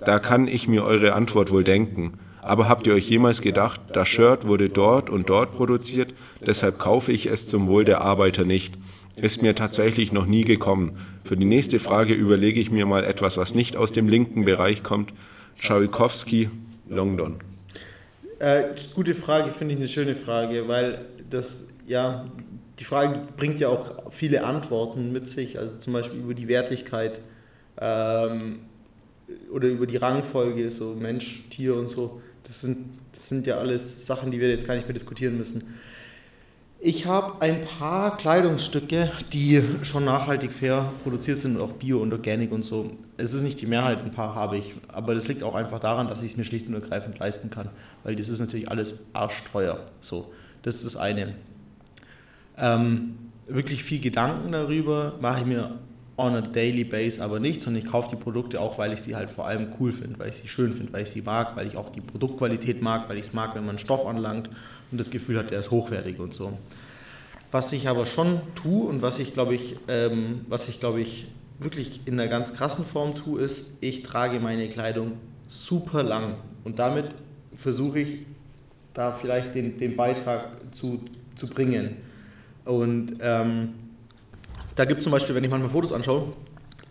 Da 0.01 0.19
kann 0.19 0.47
ich 0.47 0.67
mir 0.67 0.83
eure 0.83 1.13
Antwort 1.13 1.51
wohl 1.51 1.63
denken. 1.63 2.19
Aber 2.47 2.69
habt 2.69 2.87
ihr 2.87 2.93
euch 2.93 3.09
jemals 3.09 3.41
gedacht, 3.41 3.81
das 3.91 4.07
Shirt 4.07 4.47
wurde 4.47 4.69
dort 4.69 5.09
und 5.09 5.29
dort 5.29 5.53
produziert, 5.53 6.13
deshalb 6.39 6.79
kaufe 6.79 7.11
ich 7.11 7.25
es 7.25 7.45
zum 7.45 7.67
Wohl 7.67 7.83
der 7.83 7.99
Arbeiter 7.99 8.45
nicht? 8.45 8.75
Ist 9.17 9.41
mir 9.41 9.53
tatsächlich 9.53 10.13
noch 10.13 10.25
nie 10.25 10.45
gekommen. 10.45 10.97
Für 11.25 11.35
die 11.35 11.43
nächste 11.43 11.77
Frage 11.77 12.13
überlege 12.13 12.61
ich 12.61 12.71
mir 12.71 12.85
mal 12.85 13.03
etwas, 13.03 13.35
was 13.35 13.53
nicht 13.53 13.75
aus 13.75 13.91
dem 13.91 14.07
linken 14.07 14.45
Bereich 14.45 14.81
kommt. 14.81 15.11
Tchaikovsky, 15.59 16.49
London. 16.87 17.35
Äh, 18.39 18.63
gute 18.93 19.13
Frage, 19.13 19.51
finde 19.51 19.73
ich 19.73 19.79
eine 19.81 19.89
schöne 19.89 20.13
Frage, 20.13 20.69
weil 20.69 21.01
das, 21.29 21.67
ja, 21.85 22.27
die 22.79 22.85
Frage 22.85 23.23
bringt 23.35 23.59
ja 23.59 23.67
auch 23.67 24.09
viele 24.13 24.45
Antworten 24.45 25.11
mit 25.11 25.27
sich, 25.27 25.59
also 25.59 25.75
zum 25.77 25.91
Beispiel 25.91 26.19
über 26.19 26.33
die 26.33 26.47
Wertigkeit 26.47 27.19
ähm, 27.81 28.59
oder 29.51 29.67
über 29.67 29.85
die 29.85 29.97
Rangfolge, 29.97 30.69
so 30.69 30.95
Mensch, 30.95 31.43
Tier 31.49 31.75
und 31.75 31.89
so. 31.89 32.21
Das 32.47 32.61
sind, 32.61 32.97
das 33.11 33.27
sind 33.27 33.45
ja 33.45 33.57
alles 33.57 34.05
Sachen, 34.05 34.31
die 34.31 34.39
wir 34.39 34.49
jetzt 34.49 34.65
gar 34.65 34.73
nicht 34.73 34.87
mehr 34.87 34.93
diskutieren 34.93 35.37
müssen. 35.37 35.65
Ich 36.79 37.05
habe 37.05 37.41
ein 37.41 37.65
paar 37.65 38.15
Kleidungsstücke, 38.15 39.11
die 39.33 39.61
schon 39.81 40.05
nachhaltig 40.05 40.53
fair 40.53 40.93
produziert 41.03 41.39
sind, 41.39 41.59
auch 41.59 41.73
bio 41.73 42.01
und 42.01 42.13
organic 42.13 42.53
und 42.53 42.63
so. 42.63 42.91
Es 43.17 43.33
ist 43.33 43.41
nicht 43.41 43.59
die 43.59 43.65
Mehrheit, 43.65 43.99
ein 43.99 44.11
paar 44.11 44.33
habe 44.33 44.57
ich, 44.57 44.75
aber 44.87 45.13
das 45.13 45.27
liegt 45.27 45.43
auch 45.43 45.55
einfach 45.55 45.81
daran, 45.81 46.07
dass 46.07 46.21
ich 46.21 46.31
es 46.31 46.37
mir 46.37 46.45
schlicht 46.45 46.69
und 46.69 46.75
ergreifend 46.75 47.19
leisten 47.19 47.49
kann, 47.49 47.67
weil 48.05 48.15
das 48.15 48.29
ist 48.29 48.39
natürlich 48.39 48.69
alles 48.69 49.01
arschteuer. 49.11 49.81
So, 49.99 50.31
das 50.61 50.75
ist 50.75 50.85
das 50.85 50.95
eine. 50.95 51.35
Ähm, 52.57 53.17
wirklich 53.47 53.83
viel 53.83 53.99
Gedanken 53.99 54.53
darüber 54.53 55.15
mache 55.19 55.41
ich 55.41 55.45
mir 55.47 55.79
on 56.17 56.35
a 56.35 56.41
daily 56.41 56.83
base 56.83 57.23
aber 57.23 57.39
nicht, 57.39 57.61
sondern 57.61 57.83
ich 57.83 57.89
kaufe 57.89 58.09
die 58.09 58.15
Produkte 58.15 58.59
auch, 58.59 58.77
weil 58.77 58.91
ich 58.91 59.01
sie 59.01 59.15
halt 59.15 59.29
vor 59.29 59.47
allem 59.47 59.67
cool 59.79 59.91
finde, 59.91 60.17
weil 60.17 60.29
ich 60.29 60.37
sie 60.37 60.47
schön 60.47 60.73
finde, 60.73 60.91
weil 60.91 61.03
ich 61.03 61.09
sie 61.09 61.21
mag, 61.21 61.55
weil 61.55 61.67
ich 61.67 61.77
auch 61.77 61.91
die 61.91 62.01
Produktqualität 62.01 62.81
mag, 62.81 63.07
weil 63.07 63.17
ich 63.17 63.27
es 63.27 63.33
mag, 63.33 63.53
wenn 63.55 63.65
man 63.65 63.77
Stoff 63.77 64.05
anlangt 64.05 64.49
und 64.91 64.99
das 64.99 65.11
Gefühl 65.11 65.37
hat, 65.37 65.51
der 65.51 65.59
ist 65.59 65.69
hochwertig 65.69 66.19
und 66.19 66.33
so. 66.33 66.57
Was 67.51 67.71
ich 67.71 67.87
aber 67.87 68.05
schon 68.05 68.41
tue 68.55 68.87
und 68.87 69.01
was 69.01 69.19
ich 69.19 69.33
glaube 69.33 69.53
ich, 69.53 69.77
ähm, 69.87 70.41
was 70.49 70.67
ich 70.67 70.79
glaube 70.79 71.01
ich 71.01 71.27
wirklich 71.59 72.01
in 72.05 72.19
einer 72.19 72.29
ganz 72.29 72.53
krassen 72.53 72.85
Form 72.85 73.15
tue, 73.15 73.41
ist, 73.41 73.73
ich 73.79 74.03
trage 74.03 74.39
meine 74.39 74.69
Kleidung 74.69 75.13
super 75.47 76.03
lang 76.03 76.35
und 76.63 76.79
damit 76.79 77.09
versuche 77.55 77.99
ich 77.99 78.17
da 78.93 79.13
vielleicht 79.13 79.53
den, 79.55 79.77
den 79.77 79.95
Beitrag 79.95 80.49
zu, 80.71 80.99
zu 81.35 81.47
bringen. 81.47 81.97
Und 82.65 83.17
ähm, 83.21 83.69
da 84.77 84.85
gibt 84.85 84.99
es 84.99 85.03
zum 85.03 85.11
Beispiel, 85.11 85.35
wenn 85.35 85.43
ich 85.43 85.49
manchmal 85.49 85.71
Fotos 85.71 85.91
anschaue, 85.91 86.33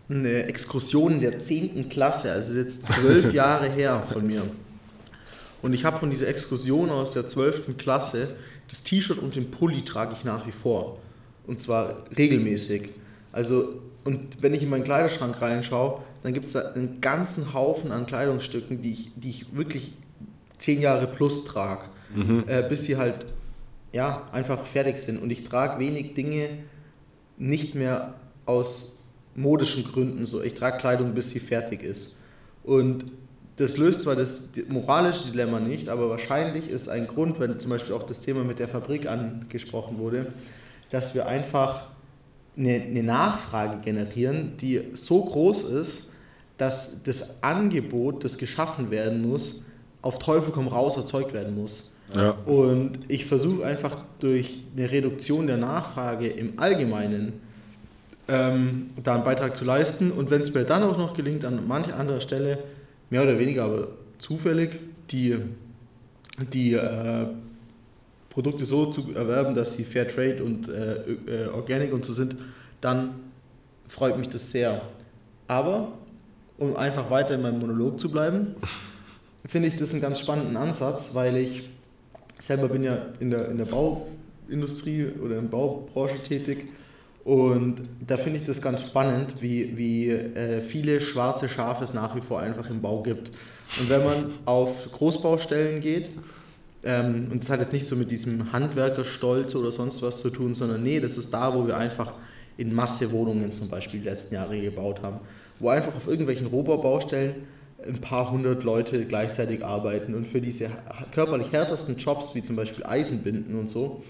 eine 0.08 0.44
Exkursion 0.44 1.14
in 1.14 1.20
der 1.20 1.40
10. 1.40 1.88
Klasse, 1.88 2.32
also 2.32 2.54
jetzt 2.54 2.86
zwölf 2.86 3.32
Jahre 3.32 3.68
her 3.70 4.02
von 4.12 4.26
mir. 4.26 4.42
Und 5.62 5.72
ich 5.72 5.84
habe 5.84 5.96
von 5.96 6.10
dieser 6.10 6.28
Exkursion 6.28 6.90
aus 6.90 7.12
der 7.12 7.26
12. 7.26 7.76
Klasse 7.78 8.28
das 8.68 8.82
T-Shirt 8.82 9.18
und 9.18 9.36
den 9.36 9.50
Pulli 9.50 9.84
trage 9.84 10.14
ich 10.14 10.24
nach 10.24 10.46
wie 10.46 10.52
vor. 10.52 10.98
Und 11.46 11.60
zwar 11.60 12.04
regelmäßig. 12.16 12.90
Also, 13.32 13.80
und 14.04 14.42
wenn 14.42 14.54
ich 14.54 14.62
in 14.62 14.68
meinen 14.68 14.84
Kleiderschrank 14.84 15.40
reinschaue, 15.40 16.02
dann 16.22 16.32
gibt 16.34 16.46
es 16.46 16.52
da 16.52 16.72
einen 16.72 17.00
ganzen 17.00 17.54
Haufen 17.54 17.92
an 17.92 18.06
Kleidungsstücken, 18.06 18.82
die 18.82 18.92
ich, 18.92 19.12
die 19.14 19.30
ich 19.30 19.56
wirklich 19.56 19.92
zehn 20.58 20.80
Jahre 20.80 21.06
plus 21.06 21.44
trage, 21.44 21.84
mhm. 22.14 22.44
äh, 22.48 22.64
bis 22.68 22.84
sie 22.84 22.96
halt 22.96 23.26
ja, 23.92 24.26
einfach 24.32 24.64
fertig 24.64 24.98
sind. 24.98 25.22
Und 25.22 25.30
ich 25.30 25.44
trage 25.44 25.78
wenig 25.78 26.14
Dinge 26.14 26.48
nicht 27.36 27.74
mehr 27.74 28.14
aus 28.44 28.96
modischen 29.34 29.84
Gründen 29.84 30.26
so. 30.26 30.42
Ich 30.42 30.54
trage 30.54 30.78
Kleidung, 30.78 31.14
bis 31.14 31.30
sie 31.30 31.40
fertig 31.40 31.82
ist. 31.82 32.16
Und 32.64 33.04
das 33.56 33.76
löst 33.76 34.02
zwar 34.02 34.16
das 34.16 34.50
moralische 34.68 35.30
Dilemma 35.30 35.60
nicht, 35.60 35.88
aber 35.88 36.10
wahrscheinlich 36.10 36.68
ist 36.68 36.88
ein 36.88 37.06
Grund, 37.06 37.40
wenn 37.40 37.58
zum 37.58 37.70
Beispiel 37.70 37.94
auch 37.94 38.02
das 38.02 38.20
Thema 38.20 38.44
mit 38.44 38.58
der 38.58 38.68
Fabrik 38.68 39.06
angesprochen 39.06 39.98
wurde, 39.98 40.32
dass 40.90 41.14
wir 41.14 41.26
einfach 41.26 41.88
eine, 42.56 42.82
eine 42.82 43.02
Nachfrage 43.02 43.78
generieren, 43.78 44.56
die 44.60 44.82
so 44.92 45.24
groß 45.24 45.70
ist, 45.70 46.10
dass 46.58 47.02
das 47.02 47.42
Angebot, 47.42 48.24
das 48.24 48.38
geschaffen 48.38 48.90
werden 48.90 49.26
muss, 49.26 49.64
auf 50.02 50.18
Teufel 50.18 50.52
komm 50.52 50.68
raus 50.68 50.96
erzeugt 50.96 51.32
werden 51.32 51.54
muss. 51.54 51.90
Ja. 52.14 52.30
Und 52.30 52.98
ich 53.08 53.26
versuche 53.26 53.64
einfach 53.64 54.04
durch 54.20 54.62
eine 54.76 54.90
Reduktion 54.90 55.46
der 55.46 55.56
Nachfrage 55.56 56.28
im 56.28 56.58
Allgemeinen 56.58 57.34
ähm, 58.28 58.90
da 59.02 59.14
einen 59.14 59.24
Beitrag 59.24 59.56
zu 59.56 59.64
leisten. 59.64 60.10
Und 60.12 60.30
wenn 60.30 60.40
es 60.40 60.52
mir 60.52 60.64
dann 60.64 60.82
auch 60.82 60.98
noch 60.98 61.14
gelingt, 61.14 61.44
an 61.44 61.66
mancher 61.66 61.98
anderer 61.98 62.20
Stelle 62.20 62.58
mehr 63.10 63.22
oder 63.22 63.38
weniger 63.38 63.64
aber 63.64 63.88
zufällig 64.18 64.78
die, 65.10 65.36
die 66.52 66.74
äh, 66.74 67.26
Produkte 68.30 68.64
so 68.64 68.86
zu 68.86 69.12
erwerben, 69.14 69.54
dass 69.54 69.74
sie 69.74 69.84
Fair 69.84 70.08
Trade 70.08 70.42
und 70.44 70.68
äh, 70.68 71.44
äh, 71.44 71.46
Organic 71.48 71.92
und 71.92 72.04
so 72.04 72.12
sind, 72.12 72.36
dann 72.80 73.14
freut 73.88 74.18
mich 74.18 74.28
das 74.28 74.50
sehr. 74.50 74.82
Aber 75.48 75.92
um 76.58 76.76
einfach 76.76 77.10
weiter 77.10 77.34
in 77.34 77.42
meinem 77.42 77.60
Monolog 77.60 78.00
zu 78.00 78.10
bleiben, 78.10 78.56
finde 79.46 79.68
ich 79.68 79.76
das 79.76 79.92
einen 79.92 80.00
ganz 80.00 80.18
spannenden 80.18 80.56
Ansatz, 80.56 81.14
weil 81.14 81.36
ich 81.36 81.68
selber 82.38 82.68
bin 82.68 82.82
ja 82.82 83.06
in 83.20 83.30
der, 83.30 83.48
in 83.48 83.58
der 83.58 83.64
Bauindustrie 83.64 85.06
oder 85.22 85.36
in 85.36 85.42
der 85.42 85.50
Baubranche 85.50 86.22
tätig 86.22 86.68
und 87.26 87.82
da 88.06 88.16
finde 88.16 88.38
ich 88.38 88.46
das 88.46 88.62
ganz 88.62 88.82
spannend, 88.82 89.34
wie, 89.40 89.76
wie 89.76 90.10
äh, 90.10 90.60
viele 90.60 91.00
schwarze 91.00 91.48
Schafe 91.48 91.82
es 91.82 91.92
nach 91.92 92.14
wie 92.14 92.20
vor 92.20 92.38
einfach 92.38 92.70
im 92.70 92.80
Bau 92.80 93.02
gibt. 93.02 93.32
Und 93.80 93.90
wenn 93.90 94.04
man 94.04 94.26
auf 94.44 94.92
Großbaustellen 94.92 95.80
geht, 95.80 96.08
ähm, 96.84 97.26
und 97.32 97.42
das 97.42 97.50
hat 97.50 97.58
jetzt 97.58 97.72
nicht 97.72 97.88
so 97.88 97.96
mit 97.96 98.12
diesem 98.12 98.52
Handwerkerstolz 98.52 99.56
oder 99.56 99.72
sonst 99.72 100.02
was 100.02 100.20
zu 100.20 100.30
tun, 100.30 100.54
sondern 100.54 100.84
nee, 100.84 101.00
das 101.00 101.18
ist 101.18 101.34
da, 101.34 101.52
wo 101.52 101.66
wir 101.66 101.76
einfach 101.76 102.14
in 102.58 102.72
Masse 102.72 103.10
Wohnungen 103.10 103.52
zum 103.52 103.68
Beispiel 103.68 103.98
die 103.98 104.08
letzten 104.08 104.36
Jahre 104.36 104.60
gebaut 104.60 105.02
haben, 105.02 105.18
wo 105.58 105.68
einfach 105.70 105.96
auf 105.96 106.06
irgendwelchen 106.06 106.46
Rohbaubaustellen 106.46 107.34
ein 107.84 108.00
paar 108.00 108.30
hundert 108.30 108.64
Leute 108.64 109.04
gleichzeitig 109.04 109.64
arbeiten 109.64 110.14
und 110.14 110.26
für 110.26 110.40
diese 110.40 110.70
körperlich 111.12 111.52
härtesten 111.52 111.96
Jobs, 111.96 112.34
wie 112.34 112.42
zum 112.42 112.56
Beispiel 112.56 112.84
Eisenbinden 112.84 113.58
und 113.58 113.68
so, 113.68 114.02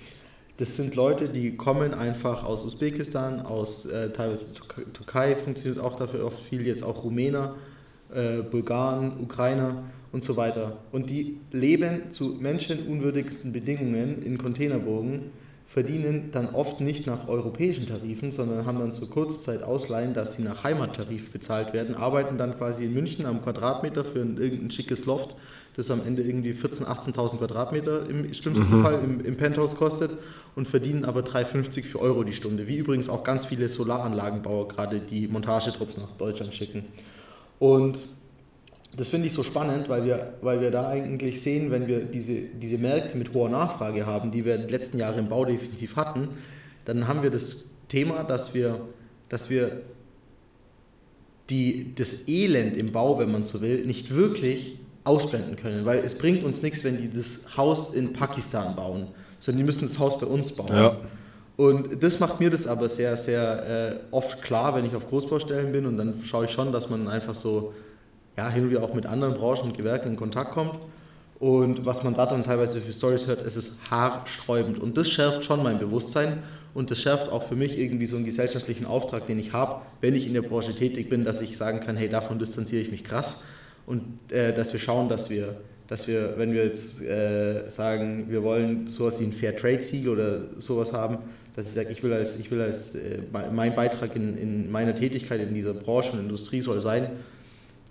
das 0.58 0.76
sind 0.76 0.94
Leute, 0.94 1.28
die 1.28 1.56
kommen 1.56 1.92
einfach 1.92 2.42
aus 2.44 2.64
Usbekistan, 2.64 3.40
aus 3.40 3.84
äh, 3.84 4.10
teilweise 4.10 4.54
Türkei, 4.94 5.36
funktioniert 5.36 5.78
auch 5.78 5.96
dafür 5.96 6.24
oft 6.24 6.40
viel, 6.40 6.66
jetzt 6.66 6.82
auch 6.82 7.04
Rumäner, 7.04 7.56
äh, 8.14 8.38
Bulgaren, 8.38 9.20
Ukrainer 9.20 9.84
und 10.12 10.24
so 10.24 10.38
weiter. 10.38 10.78
Und 10.92 11.10
die 11.10 11.40
leben 11.52 12.10
zu 12.10 12.36
menschenunwürdigsten 12.40 13.52
Bedingungen 13.52 14.22
in 14.22 14.38
Containerburgen, 14.38 15.30
verdienen 15.76 16.30
dann 16.32 16.54
oft 16.54 16.80
nicht 16.80 17.06
nach 17.06 17.28
europäischen 17.28 17.86
Tarifen, 17.86 18.32
sondern 18.32 18.64
haben 18.64 18.78
dann 18.78 18.94
zur 18.94 19.10
Kurzzeit 19.10 19.62
Ausleihen, 19.62 20.14
dass 20.14 20.34
sie 20.34 20.42
nach 20.42 20.64
Heimattarif 20.64 21.30
bezahlt 21.30 21.74
werden, 21.74 21.94
arbeiten 21.94 22.38
dann 22.38 22.56
quasi 22.56 22.86
in 22.86 22.94
München 22.94 23.26
am 23.26 23.42
Quadratmeter 23.42 24.02
für 24.02 24.22
ein, 24.22 24.38
irgendein 24.38 24.70
schickes 24.70 25.04
Loft 25.04 25.36
das 25.76 25.90
am 25.90 26.00
Ende 26.06 26.22
irgendwie 26.22 26.52
14.000, 26.52 26.86
18.000 26.86 27.36
Quadratmeter 27.36 28.08
im 28.08 28.32
schlimmsten 28.32 28.74
mhm. 28.74 28.82
Fall 28.82 29.00
im, 29.04 29.20
im, 29.20 29.36
Penthouse 29.36 29.74
kostet 29.74 30.12
und 30.54 30.66
verdienen 30.66 31.04
aber 31.04 31.20
3,50 31.20 31.82
für 31.82 32.00
Euro 32.00 32.24
die 32.24 32.32
Stunde, 32.32 32.66
wie 32.66 32.78
übrigens 32.78 33.10
auch 33.10 33.22
ganz 33.22 33.44
viele 33.44 33.68
Solaranlagenbauer 33.68 34.68
gerade 34.68 35.00
die 35.00 35.28
Montagetrupps 35.28 35.98
nach 35.98 36.10
Deutschland 36.16 36.54
schicken. 36.54 36.86
Und 37.58 37.98
das 38.97 39.09
finde 39.09 39.26
ich 39.26 39.34
so 39.34 39.42
spannend, 39.42 39.88
weil 39.88 40.05
wir, 40.05 40.34
weil 40.40 40.61
wir 40.61 40.70
da 40.70 40.88
eigentlich 40.88 41.42
sehen, 41.42 41.70
wenn 41.70 41.86
wir 41.86 42.01
diese, 42.01 42.40
diese 42.40 42.78
Märkte 42.78 43.16
mit 43.18 43.34
hoher 43.34 43.51
Nachfrage 43.51 44.07
haben, 44.07 44.30
die 44.30 44.44
wir 44.44 44.57
die 44.57 44.72
letzten 44.72 44.99
Jahre 44.99 45.18
im 45.18 45.28
Bau 45.28 45.44
definitiv 45.44 45.97
hatten, 45.97 46.28
dann 46.86 47.07
haben 47.07 47.22
wir 47.22 47.30
das 47.30 47.66
Thema, 47.88 48.24
dass 48.24 48.55
wir, 48.55 48.80
dass 49.28 49.51
wir 49.51 49.82
die, 51.51 51.94
das 51.94 52.26
Elend 52.26 52.76
im 52.76 52.92
Bau, 52.92 53.18
wenn 53.18 53.30
man 53.30 53.44
so 53.44 53.61
will, 53.61 53.84
nicht 53.84 54.14
wirklich 54.14 54.78
ausblenden 55.05 55.57
können, 55.57 55.84
weil 55.84 55.99
es 55.99 56.14
bringt 56.14 56.42
uns 56.42 56.62
nichts, 56.62 56.82
wenn 56.82 56.97
die 56.97 57.11
das 57.11 57.40
Haus 57.57 57.94
in 57.94 58.12
Pakistan 58.12 58.74
bauen, 58.74 59.07
sondern 59.38 59.59
die 59.59 59.64
müssen 59.64 59.86
das 59.86 59.99
Haus 59.99 60.18
bei 60.18 60.26
uns 60.26 60.53
bauen. 60.53 60.74
Ja. 60.74 60.97
Und 61.57 62.03
das 62.03 62.18
macht 62.18 62.40
mir 62.40 62.51
das 62.51 62.66
aber 62.66 62.88
sehr, 62.88 63.16
sehr 63.16 64.01
äh, 64.11 64.14
oft 64.14 64.42
klar, 64.42 64.74
wenn 64.74 64.84
ich 64.84 64.94
auf 64.94 65.09
Großbaustellen 65.09 65.72
bin 65.72 65.86
und 65.86 65.97
dann 65.97 66.22
schaue 66.24 66.47
ich 66.47 66.51
schon, 66.51 66.72
dass 66.72 66.90
man 66.90 67.09
einfach 67.09 67.34
so 67.34 67.72
ja, 68.37 68.51
hin 68.51 68.64
und 68.64 68.70
wieder 68.70 68.82
auch 68.82 68.95
mit 68.95 69.07
anderen 69.07 69.34
Branchen 69.34 69.64
und 69.68 69.76
Gewerken 69.76 70.11
in 70.11 70.16
Kontakt 70.16 70.53
kommt. 70.53 70.78
Und 71.39 71.84
was 71.84 72.03
man 72.03 72.14
da 72.14 72.26
dann 72.26 72.45
teilweise 72.45 72.80
für 72.80 72.93
Stories 72.93 73.26
hört, 73.26 73.45
es 73.45 73.57
ist 73.57 73.78
haarsträubend. 73.91 74.78
Und 74.78 74.97
das 74.97 75.09
schärft 75.09 75.45
schon 75.45 75.62
mein 75.62 75.78
Bewusstsein 75.78 76.43
und 76.72 76.91
das 76.91 77.01
schärft 77.01 77.30
auch 77.30 77.43
für 77.43 77.57
mich 77.57 77.78
irgendwie 77.78 78.07
so 78.07 78.16
einen 78.16 78.24
gesellschaftlichen 78.24 78.87
Auftrag, 78.87 79.26
den 79.26 79.39
ich 79.39 79.53
habe, 79.53 79.82
wenn 80.01 80.14
ich 80.14 80.26
in 80.26 80.34
der 80.34 80.43
Branche 80.43 80.74
tätig 80.74 81.11
bin, 81.11 81.24
dass 81.24 81.41
ich 81.41 81.57
sagen 81.57 81.80
kann, 81.80 81.97
hey, 81.97 82.09
davon 82.09 82.39
distanziere 82.39 82.82
ich 82.82 82.91
mich 82.91 83.05
krass 83.05 83.45
und 83.87 84.03
äh, 84.30 84.55
dass 84.55 84.72
wir 84.72 84.80
schauen, 84.80 85.09
dass 85.09 85.30
wir, 85.30 85.57
dass 85.89 86.09
wir, 86.09 86.34
wenn 86.37 86.53
wir 86.53 86.64
jetzt 86.64 87.03
äh, 87.03 87.68
sagen, 87.68 88.26
wir 88.28 88.43
wollen 88.43 88.89
sowas 88.89 89.20
wie 89.20 89.24
ein 89.24 89.32
Fair 89.32 89.57
Trade 89.57 89.82
Siegel 89.82 90.11
oder 90.11 90.41
sowas 90.59 90.93
haben, 90.93 91.18
dass 91.55 91.68
ich 91.68 91.74
sage, 91.74 91.91
ich 91.91 92.03
will 92.03 92.12
als, 92.12 92.39
ich 92.39 92.51
will 92.51 92.61
als 92.61 92.95
äh, 92.95 93.20
mein 93.53 93.74
Beitrag 93.74 94.14
in, 94.16 94.37
in 94.37 94.70
meiner 94.70 94.95
Tätigkeit 94.95 95.41
in 95.41 95.55
dieser 95.55 95.72
Branche 95.72 96.12
und 96.12 96.20
Industrie 96.20 96.61
soll 96.61 96.80
sein, 96.80 97.11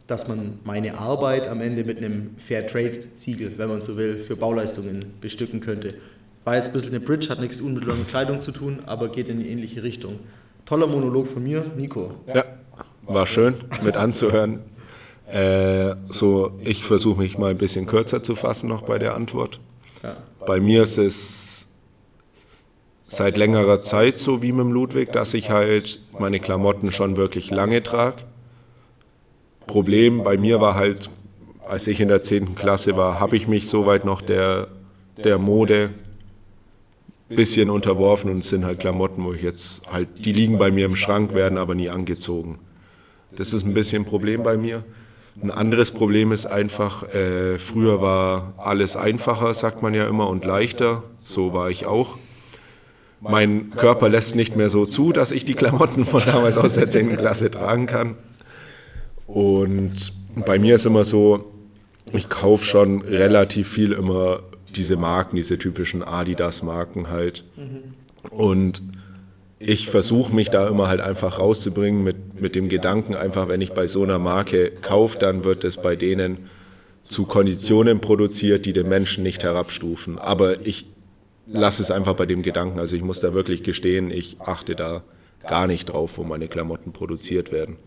dass 0.07 0.27
man 0.27 0.59
meine 0.63 0.97
Arbeit 0.97 1.47
am 1.47 1.61
Ende 1.61 1.83
mit 1.83 1.97
einem 1.97 2.35
Fair 2.37 2.67
Trade 2.67 3.05
Siegel, 3.13 3.53
wenn 3.57 3.69
man 3.69 3.81
so 3.81 3.97
will, 3.97 4.19
für 4.19 4.35
Bauleistungen 4.35 5.13
bestücken 5.19 5.59
könnte. 5.59 5.95
War 6.43 6.55
jetzt 6.55 6.67
ein 6.67 6.73
bisschen 6.73 6.91
eine 6.91 6.99
Bridge, 6.99 7.29
hat 7.29 7.39
nichts 7.39 7.59
unmittelbar 7.59 7.97
mit 7.97 8.07
Kleidung 8.07 8.39
zu 8.39 8.51
tun, 8.51 8.83
aber 8.85 9.09
geht 9.09 9.29
in 9.29 9.39
die 9.39 9.49
ähnliche 9.49 9.81
Richtung. 9.81 10.19
Toller 10.65 10.87
Monolog 10.87 11.27
von 11.27 11.43
mir, 11.43 11.65
Nico. 11.75 12.11
Ja, 12.33 12.45
war 13.03 13.25
schön 13.25 13.55
mit 13.83 13.97
anzuhören. 13.97 14.59
Äh, 15.27 15.95
so, 16.05 16.51
ich 16.63 16.83
versuche 16.83 17.21
mich 17.21 17.37
mal 17.37 17.51
ein 17.51 17.57
bisschen 17.57 17.87
kürzer 17.87 18.21
zu 18.21 18.35
fassen 18.35 18.69
noch 18.69 18.83
bei 18.83 18.99
der 18.99 19.15
Antwort. 19.15 19.59
Bei 20.45 20.59
mir 20.59 20.83
ist 20.83 20.99
es 20.99 21.67
seit 23.01 23.37
längerer 23.37 23.81
Zeit 23.81 24.19
so 24.19 24.43
wie 24.43 24.51
mit 24.51 24.65
dem 24.65 24.71
Ludwig, 24.71 25.11
dass 25.11 25.33
ich 25.33 25.49
halt 25.49 25.99
meine 26.19 26.39
Klamotten 26.39 26.91
schon 26.91 27.17
wirklich 27.17 27.49
lange 27.49 27.81
trage. 27.81 28.23
Problem 29.67 30.23
bei 30.23 30.37
mir 30.37 30.61
war 30.61 30.75
halt, 30.75 31.09
als 31.67 31.87
ich 31.87 31.99
in 31.99 32.07
der 32.07 32.23
10. 32.23 32.55
Klasse 32.55 32.95
war, 32.95 33.19
habe 33.19 33.35
ich 33.35 33.47
mich 33.47 33.67
soweit 33.67 34.05
noch 34.05 34.21
der, 34.21 34.67
der 35.23 35.37
Mode 35.37 35.91
bisschen 37.27 37.69
unterworfen 37.69 38.29
und 38.29 38.39
es 38.39 38.49
sind 38.49 38.65
halt 38.65 38.79
Klamotten, 38.79 39.23
wo 39.23 39.33
ich 39.33 39.41
jetzt 39.41 39.81
halt, 39.91 40.25
die 40.25 40.31
liegen 40.31 40.59
bei 40.59 40.69
mir 40.69 40.85
im 40.85 40.95
Schrank, 40.95 41.33
werden 41.33 41.57
aber 41.57 41.73
nie 41.73 41.89
angezogen. 41.89 42.59
Das 43.35 43.51
ist 43.51 43.65
ein 43.65 43.73
bisschen 43.73 44.03
ein 44.03 44.05
Problem 44.05 44.43
bei 44.43 44.57
mir. 44.57 44.83
Ein 45.41 45.51
anderes 45.51 45.91
Problem 45.91 46.31
ist 46.31 46.45
einfach, 46.45 47.03
äh, 47.13 47.59
früher 47.59 48.01
war 48.01 48.53
alles 48.57 48.95
einfacher, 48.95 49.53
sagt 49.53 49.81
man 49.81 49.93
ja 49.93 50.07
immer, 50.07 50.29
und 50.29 50.45
leichter. 50.45 51.03
So 51.23 51.51
war 51.51 51.69
ich 51.69 51.85
auch. 51.85 52.17
Mein 53.19 53.71
Körper 53.71 54.07
lässt 54.07 54.35
nicht 54.35 54.55
mehr 54.55 54.69
so 54.69 54.85
zu, 54.85 55.11
dass 55.11 55.31
ich 55.31 55.43
die 55.43 55.55
Klamotten 55.55 56.05
von 56.05 56.21
damals 56.25 56.57
aus 56.57 56.75
der 56.75 56.89
10. 56.89 57.17
Klasse 57.17 57.49
tragen 57.51 57.87
kann. 57.87 58.15
Und 59.27 60.13
bei 60.45 60.59
mir 60.59 60.75
ist 60.75 60.85
immer 60.85 61.03
so, 61.03 61.51
ich 62.13 62.29
kaufe 62.29 62.65
schon 62.65 63.01
relativ 63.01 63.67
viel 63.69 63.91
immer 63.91 64.41
diese 64.75 64.97
Marken, 64.97 65.35
diese 65.35 65.57
typischen 65.57 66.03
Adidas-Marken 66.03 67.09
halt. 67.09 67.43
Und 68.29 68.81
ich 69.59 69.89
versuche 69.89 70.35
mich 70.35 70.49
da 70.49 70.67
immer 70.67 70.87
halt 70.87 71.01
einfach 71.01 71.39
rauszubringen 71.39 72.03
mit, 72.03 72.39
mit 72.39 72.55
dem 72.55 72.69
Gedanken, 72.69 73.15
einfach 73.15 73.47
wenn 73.47 73.61
ich 73.61 73.71
bei 73.71 73.87
so 73.87 74.03
einer 74.03 74.19
Marke 74.19 74.71
kaufe, 74.81 75.17
dann 75.17 75.43
wird 75.43 75.63
es 75.63 75.77
bei 75.77 75.95
denen 75.95 76.49
zu 77.01 77.25
Konditionen 77.25 78.01
produziert, 78.01 78.65
die 78.65 78.73
den 78.73 78.89
Menschen 78.89 79.23
nicht 79.23 79.43
herabstufen. 79.43 80.17
Aber 80.17 80.65
ich 80.65 80.87
lasse 81.47 81.81
es 81.81 81.91
einfach 81.91 82.15
bei 82.15 82.25
dem 82.25 82.41
Gedanken, 82.41 82.79
also 82.79 82.95
ich 82.95 83.03
muss 83.03 83.21
da 83.21 83.33
wirklich 83.33 83.63
gestehen, 83.63 84.11
ich 84.11 84.37
achte 84.41 84.75
da 84.75 85.03
gar 85.47 85.67
nicht 85.67 85.85
drauf, 85.85 86.17
wo 86.17 86.23
meine 86.23 86.47
Klamotten 86.47 86.91
produziert 86.91 87.51
werden. 87.51 87.77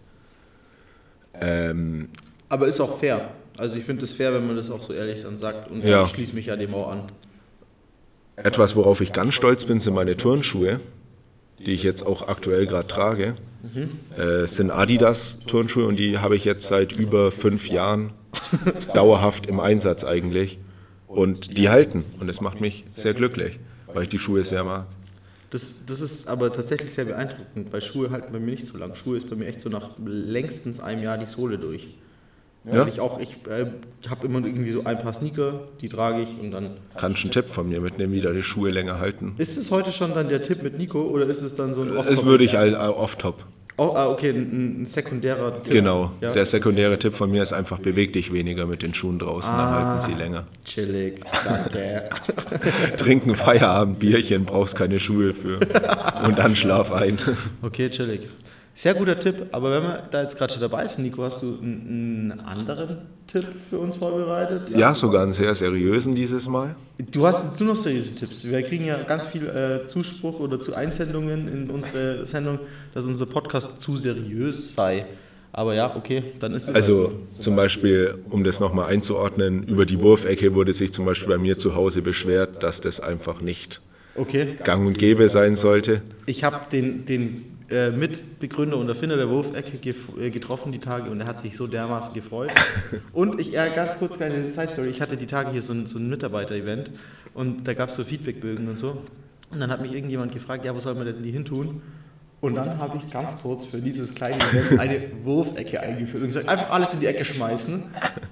Ähm, 1.41 2.09
Aber 2.49 2.67
ist 2.67 2.81
auch 2.81 2.99
fair. 2.99 3.31
Also 3.57 3.77
ich 3.77 3.85
finde 3.85 4.05
es 4.05 4.13
fair, 4.13 4.33
wenn 4.35 4.47
man 4.47 4.57
das 4.57 4.71
auch 4.71 4.83
so 4.83 4.93
ehrlich 4.93 5.23
dann 5.23 5.37
sagt 5.39 5.71
und 5.71 5.83
Ja. 5.85 6.05
ich 6.05 6.11
schließe 6.11 6.35
mich 6.35 6.47
ja 6.47 6.57
dem 6.57 6.75
auch 6.75 6.93
an. 6.93 7.03
Etwas, 8.37 8.77
worauf 8.77 9.01
ich 9.01 9.13
ganz 9.13 9.35
stolz 9.35 9.65
bin, 9.65 9.81
sind 9.81 9.95
meine 9.95 10.17
Turnschuhe, 10.17 10.81
die 11.59 11.73
ich 11.73 11.83
jetzt 11.83 12.07
auch 12.07 12.29
aktuell 12.29 12.67
gerade 12.67 12.87
trage. 12.87 13.35
Äh, 14.17 14.21
es 14.21 14.55
sind 14.57 14.71
Adidas 14.71 15.41
Turnschuhe 15.47 15.87
und 15.87 15.97
die 15.99 16.19
habe 16.19 16.37
ich 16.37 16.45
jetzt 16.45 16.67
seit 16.69 16.93
über 16.93 17.33
fünf 17.33 17.69
Jahren 17.69 18.13
dauerhaft 18.95 19.47
im 19.47 19.59
Einsatz 19.59 20.05
eigentlich. 20.05 20.59
Und 21.09 21.59
die 21.59 21.69
halten 21.69 22.05
und 22.21 22.29
das 22.29 22.41
macht 22.41 22.61
mich 22.61 22.85
sehr 22.91 23.15
glücklich, 23.15 23.59
weil 23.93 24.05
ich 24.05 24.09
die 24.09 24.19
Schuhe 24.19 24.45
sehr 24.45 24.63
mag. 24.63 24.87
Das, 25.51 25.87
das 25.87 26.01
ist 26.01 26.29
aber 26.29 26.53
tatsächlich 26.53 26.93
sehr 26.93 27.07
beeindruckend, 27.07 27.73
weil 27.73 27.81
Schuhe 27.81 28.11
halten 28.11 28.33
bei 28.33 28.39
mir 28.39 28.51
nicht 28.51 28.67
so 28.67 28.77
lang. 28.77 28.95
Schuhe 28.95 29.17
ist 29.17 29.31
bei 29.31 29.37
mir 29.37 29.47
echt 29.47 29.61
so 29.61 29.69
nach 29.71 29.91
längstens 30.05 30.79
einem 30.79 31.03
Jahr 31.03 31.17
die 31.17 31.27
Sohle 31.27 31.59
durch. 31.59 31.89
Ja? 32.65 32.81
Weil 32.81 32.89
Ich 32.89 33.01
auch, 33.01 33.19
ich 33.19 33.37
äh, 33.47 33.67
habe 34.11 34.27
immer 34.27 34.45
irgendwie 34.45 34.73
so 34.73 34.85
ein 34.85 35.01
paar 35.01 35.15
Sneaker, 35.15 35.61
die 35.81 35.89
trage 35.89 36.23
ich 36.23 36.29
und 36.39 36.51
dann. 36.51 36.77
Kannst 36.97 37.23
einen 37.23 37.31
Tipp 37.31 37.49
von 37.49 37.69
mir 37.69 37.81
mitnehmen, 37.81 38.13
wie 38.13 38.21
die 38.21 38.43
Schuhe 38.43 38.71
länger 38.71 38.99
halten. 38.99 39.35
Ist 39.39 39.57
es 39.57 39.71
heute 39.71 39.93
schon 39.93 40.15
dann 40.15 40.29
der 40.29 40.43
Tipp 40.43 40.63
mit 40.63 40.77
Nico 40.77 41.01
oder 41.03 41.27
ist 41.27 41.43
es 41.43 41.55
dann 41.55 41.73
so 41.73 41.83
ein 41.83 41.95
Das 41.95 42.25
würde 42.25 42.45
ich 42.45 42.59
als 42.59 42.75
als 42.75 42.91
off-top. 42.95 43.45
Oh, 43.81 43.93
ah, 43.95 44.09
okay, 44.09 44.31
ein, 44.31 44.83
ein 44.83 44.87
sekundärer 44.87 45.63
Tipp. 45.63 45.73
Genau. 45.73 46.11
Ja? 46.21 46.33
Der 46.33 46.47
sekundäre 46.47 46.99
Tipp 46.99 47.15
von 47.15 47.31
mir 47.31 47.45
ist 47.45 47.53
einfach, 47.53 47.79
beweg 47.79 48.13
dich 48.13 48.33
weniger 48.33 48.67
mit 48.67 48.83
den 48.83 48.93
Schuhen 48.93 49.21
draußen, 49.21 49.57
dann 49.57 49.71
halten 49.71 50.01
sie 50.01 50.15
länger. 50.15 50.47
Chillig, 50.65 51.21
danke. 51.45 52.11
Trinken 52.97 53.37
Feierabend, 53.37 54.01
Bierchen, 54.01 54.45
brauchst 54.47 54.75
keine 54.75 54.99
Schuhe 54.99 55.33
für. 55.33 55.61
Und 56.25 56.41
dann 56.41 56.57
schlaf 56.57 56.91
ein. 56.91 57.19
Okay, 57.63 57.89
chillig. 57.89 58.23
Sehr 58.79 58.95
guter 58.95 59.19
Tipp, 59.19 59.47
aber 59.51 59.73
wenn 59.73 59.83
wir 59.83 60.03
da 60.09 60.23
jetzt 60.23 60.39
gerade 60.39 60.53
schon 60.53 60.63
dabei 60.63 60.87
sind, 60.87 61.03
Nico, 61.03 61.25
hast 61.25 61.43
du 61.43 61.59
einen, 61.61 62.41
anderen 62.47 62.99
Tipp 63.27 63.45
für 63.69 63.81
uns 63.81 63.97
vorbereitet? 63.97 64.71
Ja, 64.71 64.95
sogar 64.95 65.25
einen 65.25 65.33
sehr 65.33 65.53
seriösen 65.53 66.15
dieses 66.15 66.47
Mal. 66.47 66.77
Du 67.11 67.27
hast 67.27 67.45
jetzt 67.45 67.61
nur 67.61 67.71
noch 67.75 67.77
seriöse 67.83 68.15
Tipps. 68.15 68.45
Wir 68.45 68.63
kriegen 68.63 68.87
ja 68.87 69.03
ganz 69.03 69.27
viel 69.27 69.49
äh, 69.49 69.85
Zuspruch 69.85 70.39
oder 70.39 70.61
zu 70.61 70.75
Einsendungen 70.77 71.49
in 71.49 71.71
unsere 71.71 72.25
Sendung, 72.25 72.61
dass 72.95 73.05
unser 73.05 73.27
Podcast 73.27 73.83
zu 73.83 73.97
seriös 73.97 74.77
sei. 74.77 75.07
Aber 75.51 75.75
ja, 75.75 75.97
okay, 75.97 76.35
dann 76.39 76.55
ist 76.55 76.69
es 76.69 76.77
Also 76.77 76.95
so. 76.95 77.13
zum 77.41 77.57
Beispiel, 77.57 78.15
um 78.31 78.45
das 78.45 78.61
nochmal 78.61 78.91
einzuordnen, 78.93 79.65
über 79.65 79.87
die 79.87 80.01
Wurfecke 80.01 80.55
wurde 80.55 80.73
sich 80.73 80.93
zum 80.93 81.05
Beispiel 81.05 81.31
bei 81.31 81.39
mir 81.39 81.59
zu 81.59 81.75
Hause 81.75 82.01
beschwert, 82.01 82.63
dass 82.63 82.81
das 82.81 83.01
einfach 83.01 83.41
nicht 83.41 83.81
Okay. 84.15 84.57
gang 84.63 84.87
und 84.87 84.99
gäbe 84.99 85.29
sein 85.29 85.57
sollte. 85.57 86.03
Ich 86.27 86.45
habe 86.45 86.61
den, 86.71 87.05
den 87.07 87.58
äh, 87.71 87.91
Mitbegründer 87.91 88.77
und 88.77 88.89
Erfinder 88.89 89.17
der 89.17 89.29
Wurfecke 89.29 89.95
äh, 90.19 90.31
getroffen 90.31 90.73
die 90.73 90.79
Tage 90.79 91.11
und 91.11 91.21
er 91.21 91.27
hat 91.27 91.41
sich 91.41 91.57
so 91.57 91.67
dermaßen 91.67 92.15
gefreut. 92.15 92.51
Und 93.13 93.39
ich, 93.41 93.53
ja, 93.53 93.69
ganz 93.69 93.99
kurz 93.99 94.17
kleine 94.17 94.49
Side-Story, 94.49 94.89
ich 94.89 95.01
hatte 95.01 95.17
die 95.17 95.27
Tage 95.27 95.51
hier 95.51 95.63
so 95.63 95.73
ein, 95.73 95.87
so 95.87 95.99
ein 95.99 96.09
Mitarbeiter-Event 96.09 96.91
und 97.35 97.69
da 97.69 97.75
gab 97.75 97.91
es 97.91 97.97
so 97.97 98.05
Feedbackbögen 98.05 98.69
und 98.69 98.77
so. 98.77 99.03
Und 99.51 99.61
dann 99.61 99.71
hat 99.71 99.81
mich 99.81 99.93
irgendjemand 99.93 100.33
gefragt, 100.33 100.65
ja, 100.65 100.75
wo 100.75 100.81
soll 100.81 100.95
man 100.95 101.07
denn 101.07 101.23
die 101.23 101.31
hin 101.31 101.45
tun? 101.45 101.83
Und 102.41 102.55
dann 102.55 102.79
habe 102.79 102.99
ich 102.99 103.11
ganz 103.11 103.37
kurz 103.43 103.65
für 103.65 103.79
dieses 103.79 104.15
kleine 104.15 104.37
Event 104.37 104.79
eine 104.79 105.01
Wurfecke 105.25 105.81
eingeführt 105.81 106.23
und 106.23 106.29
gesagt, 106.29 106.49
einfach 106.49 106.71
alles 106.71 106.95
in 106.95 107.01
die 107.01 107.07
Ecke 107.07 107.25
schmeißen. 107.25 107.83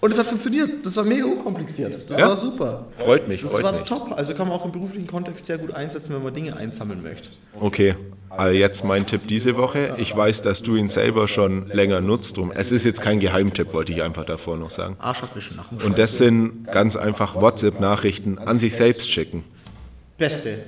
Und 0.01 0.13
es 0.13 0.17
hat 0.19 0.27
funktioniert. 0.29 0.87
Das 0.87 0.97
war 0.97 1.03
mega 1.05 1.25
unkompliziert. 1.25 2.09
Das 2.09 2.17
Ja. 2.17 2.29
war 2.29 2.37
super. 2.37 2.87
Freut 2.99 3.27
mich, 3.27 3.41
Das 3.43 3.51
freut 3.53 3.65
war 3.65 3.73
mich. 3.73 3.83
top. 3.83 4.13
Also 4.17 4.33
kann 4.35 4.47
man 4.47 4.57
auch 4.61 4.65
im 4.65 4.71
beruflichen 4.71 5.09
Kontext 5.09 5.47
sehr 5.47 5.59
gut 5.59 5.75
einsetzen, 5.75 6.15
wenn 6.15 6.23
man 6.23 6.33
Dinge 6.33 6.57
einsammeln 6.57 7.03
möchte. 7.03 7.31
Okay, 7.59 7.97
also 8.31 8.55
jetzt 8.57 8.85
mein 8.85 9.07
Tipp 9.07 9.27
diese 9.27 9.57
Woche. 9.57 9.97
Ich 9.99 10.15
weiß, 10.17 10.41
dass 10.43 10.63
du 10.63 10.77
ihn 10.77 10.89
selber 10.89 11.27
schon 11.27 11.67
länger 11.71 12.01
nutzt. 12.01 12.37
Drum. 12.37 12.53
Es 12.55 12.71
ist 12.71 12.85
jetzt 12.85 13.01
kein 13.01 13.19
Geheimtipp, 13.19 13.73
wollte 13.73 13.91
ich 13.93 14.03
einfach 14.03 14.25
davor 14.25 14.57
noch 14.57 14.71
sagen. 14.71 14.95
Arsch 15.01 15.25
abwischen 15.25 15.57
nach 15.57 15.73
Und 15.85 15.99
das 15.99 16.17
sind 16.17 16.71
ganz 16.71 16.95
einfach 16.97 17.35
WhatsApp-Nachrichten 17.35 18.39
an 18.39 18.61
sich 18.61 18.77
selbst 18.77 19.11
schicken. 19.11 19.43
Beste. 20.17 20.59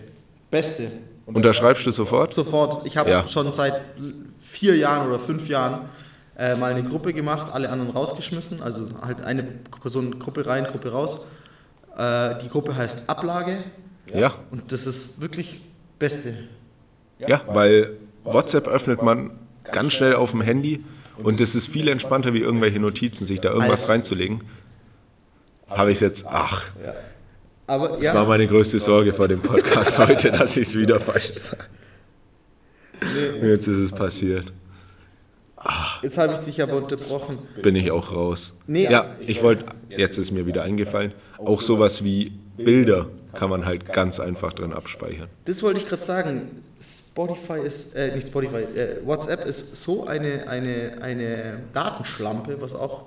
Beste. 0.51 0.91
Unterschreibst 1.35 1.85
du 1.87 1.91
sofort? 1.93 2.33
Sofort. 2.33 2.87
Ich 2.87 2.97
habe 2.97 3.11
Ja. 3.11 3.27
schon 3.29 3.53
seit 3.53 3.75
vier 4.41 4.77
Jahren 4.77 5.07
oder 5.09 5.19
fünf 5.19 5.49
Jahren 5.49 5.83
äh, 6.37 6.55
mal 6.57 6.71
eine 6.73 6.85
Gruppe 6.85 7.13
gemacht, 7.13 7.53
alle 7.53 7.69
anderen 7.69 7.91
rausgeschmissen. 7.91 8.63
Also 8.63 8.89
halt 9.03 9.21
eine 9.23 9.43
Person, 9.43 10.19
Gruppe 10.19 10.47
rein, 10.47 10.65
Gruppe 10.65 10.91
raus. 10.93 11.25
Äh, 11.97 12.37
die 12.43 12.49
Gruppe 12.49 12.77
heißt 12.77 13.09
Ablage 13.11 13.59
Ja, 14.15 14.33
und 14.51 14.73
das 14.73 14.87
ist 14.87 15.21
wirklich 15.21 15.61
Beste. 15.99 16.35
ja, 17.19 17.41
weil 17.49 17.97
WhatsApp 18.25 18.69
öffnet 18.69 19.03
man 19.03 19.33
ganz 19.73 19.93
schnell 19.95 20.15
auf 20.15 20.31
dem 20.31 20.41
Handy 20.41 20.85
und 21.23 21.41
es 21.41 21.55
ist 21.57 21.67
viel 21.67 21.89
entspannter, 21.89 22.33
wie 22.33 22.39
irgendwelche 22.41 22.79
Notizen, 22.79 23.27
sich 23.27 23.41
da 23.41 23.51
irgendwas 23.53 23.89
reinzulegen. 23.89 24.45
Habe 25.69 25.91
ich 25.93 26.01
jetzt, 26.01 26.27
ach, 26.31 26.65
Aber 27.69 27.89
das 27.91 28.03
ja, 28.03 28.15
war 28.15 28.25
meine 28.25 28.49
größte 28.49 28.81
Sorge 28.81 29.13
vor 29.13 29.29
dem 29.29 29.41
Podcast 29.41 29.99
heute, 30.09 30.31
dass 30.31 30.57
ich 30.57 30.69
es 30.69 30.75
wieder 30.75 30.99
falsch 30.99 31.35
sage. 31.35 31.65
Jetzt 33.43 33.69
ist 33.69 33.77
es 33.77 33.93
passiert. 33.93 34.47
jetzt 36.03 36.17
habe 36.17 36.33
ich 36.33 36.39
dich 36.41 36.63
aber 36.63 36.77
unterbrochen. 36.77 37.39
bin 37.63 37.77
ich 37.77 37.91
auch 37.91 38.11
raus. 38.11 38.55
Nee, 38.67 38.85
ja, 38.91 39.15
ich 39.21 39.43
wollte, 39.43 39.67
jetzt 39.91 40.17
ist 40.17 40.31
mir 40.31 40.47
wieder 40.47 40.63
eingefallen, 40.63 41.13
auch 41.37 41.61
sowas 41.61 42.03
wie 42.03 42.33
Bilder 42.57 43.11
kann 43.35 43.51
man 43.51 43.67
halt 43.67 43.93
ganz 43.93 44.19
einfach 44.19 44.55
drin 44.55 44.73
abspeichern. 44.73 45.29
Das 45.45 45.63
wollte 45.63 45.79
ich 45.79 45.87
gerade 45.87 46.03
sagen. 46.03 46.63
Spotify 46.81 47.59
ist, 47.59 47.97
äh, 47.97 48.15
nicht 48.15 48.29
Spotify, 48.29 48.63
äh, 48.63 49.05
WhatsApp 49.05 49.45
ist 49.47 49.77
so 49.77 50.07
eine, 50.07 50.49
eine, 50.49 50.99
eine 51.01 51.59
Datenschlampe, 51.73 52.61
was 52.61 52.73
auch 52.73 53.07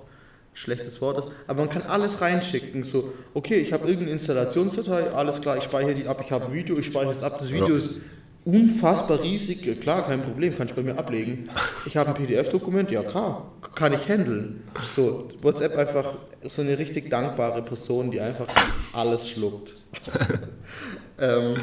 schlechtes 0.54 1.02
Wort 1.02 1.18
ist, 1.18 1.30
aber 1.48 1.60
man 1.62 1.70
kann 1.70 1.84
alles 1.84 2.22
reinschicken. 2.22 2.84
So, 2.84 3.14
okay, 3.34 3.56
ich 3.56 3.74
habe 3.74 3.86
irgendeine 3.88 4.12
Installationsdatei, 4.12 5.12
alles 5.12 5.42
klar, 5.42 5.58
ich 5.58 5.64
speichere 5.64 5.94
die 5.96 6.08
ab, 6.08 6.22
ich 6.24 6.32
habe 6.32 6.46
ein 6.46 6.54
Video, 6.54 6.78
ich 6.78 6.88
speichere 6.88 7.12
es 7.12 7.24
ab. 7.24 7.40
Das 7.40 7.52
Video 7.52 7.70
Ja. 7.70 7.78
ist 7.78 8.02
unfassbar 8.44 9.22
riesig. 9.24 9.80
Klar, 9.82 10.06
kein 10.08 10.22
Problem, 10.22 10.56
kann 10.58 10.68
ich 10.68 10.74
bei 10.74 10.82
mir 10.82 10.98
ablegen. 10.98 11.50
Ich 11.86 11.96
habe 11.98 12.10
ein 12.10 12.16
PDF-Dokument, 12.16 12.90
ja 12.92 13.04
klar, 13.04 13.52
kann 13.76 13.94
ich 13.94 14.08
handeln. 14.10 14.64
So, 14.90 15.30
WhatsApp 15.42 15.76
einfach 15.78 16.16
so 16.50 16.62
eine 16.62 16.78
richtig 16.78 17.10
dankbare 17.10 17.62
Person, 17.62 18.10
die 18.12 18.20
einfach 18.20 18.48
alles 18.94 19.30
schluckt. 19.30 19.76
ähm, 21.20 21.56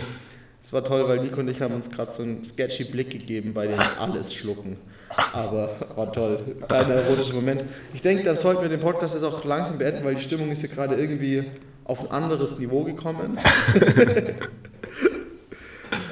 es 0.61 0.73
war 0.73 0.85
toll, 0.85 1.07
weil 1.09 1.21
Nico 1.21 1.41
und 1.41 1.49
ich 1.49 1.61
haben 1.61 1.75
uns 1.75 1.91
gerade 1.91 2.13
so 2.13 2.23
einen 2.23 2.45
sketchy 2.45 2.85
Blick 2.85 3.11
gegeben 3.11 3.55
bei 3.55 3.67
den 3.67 3.79
alles 3.99 4.33
schlucken. 4.35 4.77
Aber 5.33 5.71
war 5.97 6.13
toll. 6.13 6.39
Kleiner 6.69 6.95
erotischer 6.95 7.35
Moment. 7.35 7.65
Ich 7.93 8.03
denke, 8.03 8.23
dann 8.23 8.37
sollten 8.37 8.63
wir 8.63 8.69
den 8.69 8.81
Podcast 8.81 9.15
jetzt 9.15 9.25
auch 9.25 9.45
langsam 9.45 9.79
beenden, 9.79 10.05
weil 10.05 10.15
die 10.15 10.23
Stimmung 10.23 10.51
ist 10.51 10.63
ja 10.63 10.69
gerade 10.69 10.95
irgendwie 10.95 11.45
auf 11.85 12.01
ein 12.03 12.11
anderes 12.11 12.59
Niveau 12.59 12.85
gekommen. 12.85 13.37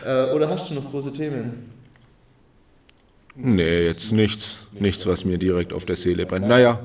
äh, 0.07 0.33
oder 0.33 0.49
hast 0.49 0.71
du 0.71 0.75
noch 0.75 0.91
große 0.91 1.13
Themen? 1.13 1.71
Nee, 3.37 3.83
jetzt 3.83 4.13
nichts, 4.13 4.67
nichts, 4.73 5.07
was 5.07 5.25
mir 5.25 5.39
direkt 5.39 5.73
auf 5.73 5.85
der 5.85 5.97
Seele 5.97 6.27
brennt. 6.27 6.49
Naja, 6.49 6.81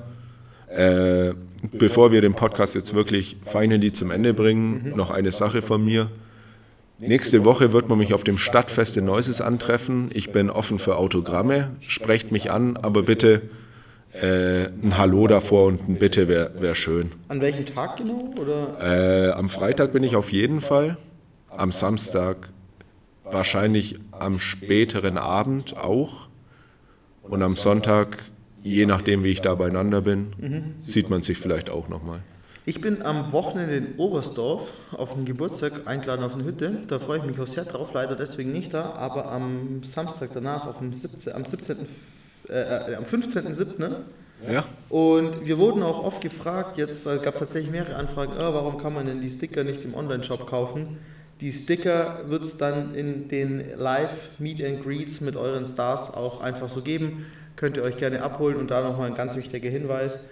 äh, 0.68 1.34
bevor 1.72 2.12
wir 2.12 2.22
den 2.22 2.34
Podcast 2.34 2.76
jetzt 2.76 2.94
wirklich 2.94 3.38
finally 3.46 3.94
zum 3.94 4.12
Ende 4.12 4.34
bringen, 4.34 4.94
noch 4.96 5.10
eine 5.10 5.32
Sache 5.32 5.62
von 5.62 5.84
mir. 5.84 6.10
Nächste 7.02 7.44
Woche 7.46 7.74
wird 7.74 7.90
man 7.90 7.98
mich 7.98 8.14
auf 8.14 8.24
dem 8.24 8.38
Stadtfest 8.38 8.96
in 8.96 9.06
Neuses 9.06 9.42
antreffen. 9.42 10.10
Ich 10.14 10.32
bin 10.32 10.52
offen 10.52 10.78
für 10.78 10.98
Autogramme. 10.98 11.72
Sprecht 11.80 12.32
mich 12.32 12.52
an, 12.52 12.78
aber 12.78 13.02
bitte 13.02 13.42
äh, 14.14 14.66
ein 14.68 14.98
Hallo 14.98 15.26
davor 15.26 15.66
und 15.68 15.90
ein 15.90 15.96
Bitte 15.96 16.28
wäre 16.28 16.52
wär 16.60 16.76
schön. 16.76 17.12
An 17.28 17.42
welchem 17.42 17.66
Tag 17.66 17.98
genau? 17.98 18.34
Oder? 18.40 19.30
Äh, 19.30 19.32
am 19.32 19.50
Freitag 19.50 19.94
bin 19.94 20.04
ich 20.04 20.16
auf 20.16 20.32
jeden 20.32 20.62
Fall. 20.62 20.98
Am 21.50 21.72
Samstag 21.72 22.50
wahrscheinlich 23.24 23.98
am 24.12 24.38
späteren 24.40 25.18
Abend 25.18 25.76
auch. 25.78 26.28
Und 27.24 27.42
am 27.42 27.56
Sonntag, 27.56 28.18
je 28.62 28.86
nachdem, 28.86 29.24
wie 29.24 29.30
ich 29.30 29.42
da 29.42 29.56
beieinander 29.56 30.02
bin, 30.02 30.76
sieht 30.80 31.10
man 31.10 31.24
sich 31.24 31.38
vielleicht 31.38 31.70
auch 31.70 31.88
nochmal. 31.88 32.22
Ich 32.64 32.80
bin 32.80 33.02
am 33.02 33.32
Wochenende 33.32 33.76
in 33.76 33.96
Oberstdorf 33.98 34.72
auf 34.92 35.16
einen 35.16 35.26
Geburtstag 35.26 35.88
eingeladen 35.88 36.24
auf 36.24 36.36
eine 36.36 36.44
Hütte. 36.44 36.84
Da 36.88 37.00
freue 37.00 37.18
ich 37.18 37.24
mich 37.24 37.40
auch 37.40 37.48
sehr 37.48 37.66
drauf, 37.66 37.92
leider 37.94 38.16
deswegen 38.16 38.52
nicht 38.52 38.72
da, 38.72 38.92
aber 38.92 39.32
am 39.32 39.82
Samstag 39.82 40.30
danach, 40.36 40.68
auf 40.68 40.78
dem 40.78 40.94
17, 40.94 41.34
am 41.34 41.44
17. 41.44 41.78
Äh, 42.50 42.54
äh, 42.54 42.96
am 42.96 43.06
15.07. 43.06 43.80
Ne? 43.80 44.02
Ja? 44.48 44.64
Und 44.90 45.44
wir 45.44 45.58
wurden 45.58 45.82
auch 45.82 46.04
oft 46.04 46.22
gefragt, 46.22 46.78
jetzt 46.78 47.08
äh, 47.08 47.18
gab 47.18 47.40
tatsächlich 47.40 47.72
mehrere 47.72 47.96
Anfragen, 47.96 48.34
ah, 48.34 48.54
warum 48.54 48.78
kann 48.78 48.94
man 48.94 49.08
denn 49.08 49.22
die 49.22 49.30
Sticker 49.32 49.64
nicht 49.64 49.84
im 49.84 49.96
Online-Shop 49.96 50.46
kaufen? 50.46 51.00
Die 51.40 51.52
Sticker 51.52 52.26
wird 52.28 52.44
es 52.44 52.58
dann 52.58 52.94
in 52.94 53.28
den 53.28 53.76
Live-Meet 53.76 54.64
and 54.64 54.84
Greets 54.84 55.22
mit 55.22 55.36
euren 55.36 55.66
Stars 55.66 56.14
auch 56.14 56.42
einfach 56.42 56.70
so 56.70 56.82
geben. 56.82 57.26
Könnt 57.56 57.78
ihr 57.78 57.84
euch 57.84 57.98
gerne 57.98 58.22
abholen 58.22 58.58
und 58.58 58.70
da 58.70 58.82
nochmal 58.82 59.08
ein 59.08 59.16
ganz 59.16 59.36
wichtiger 59.36 59.70
Hinweis. 59.70 60.30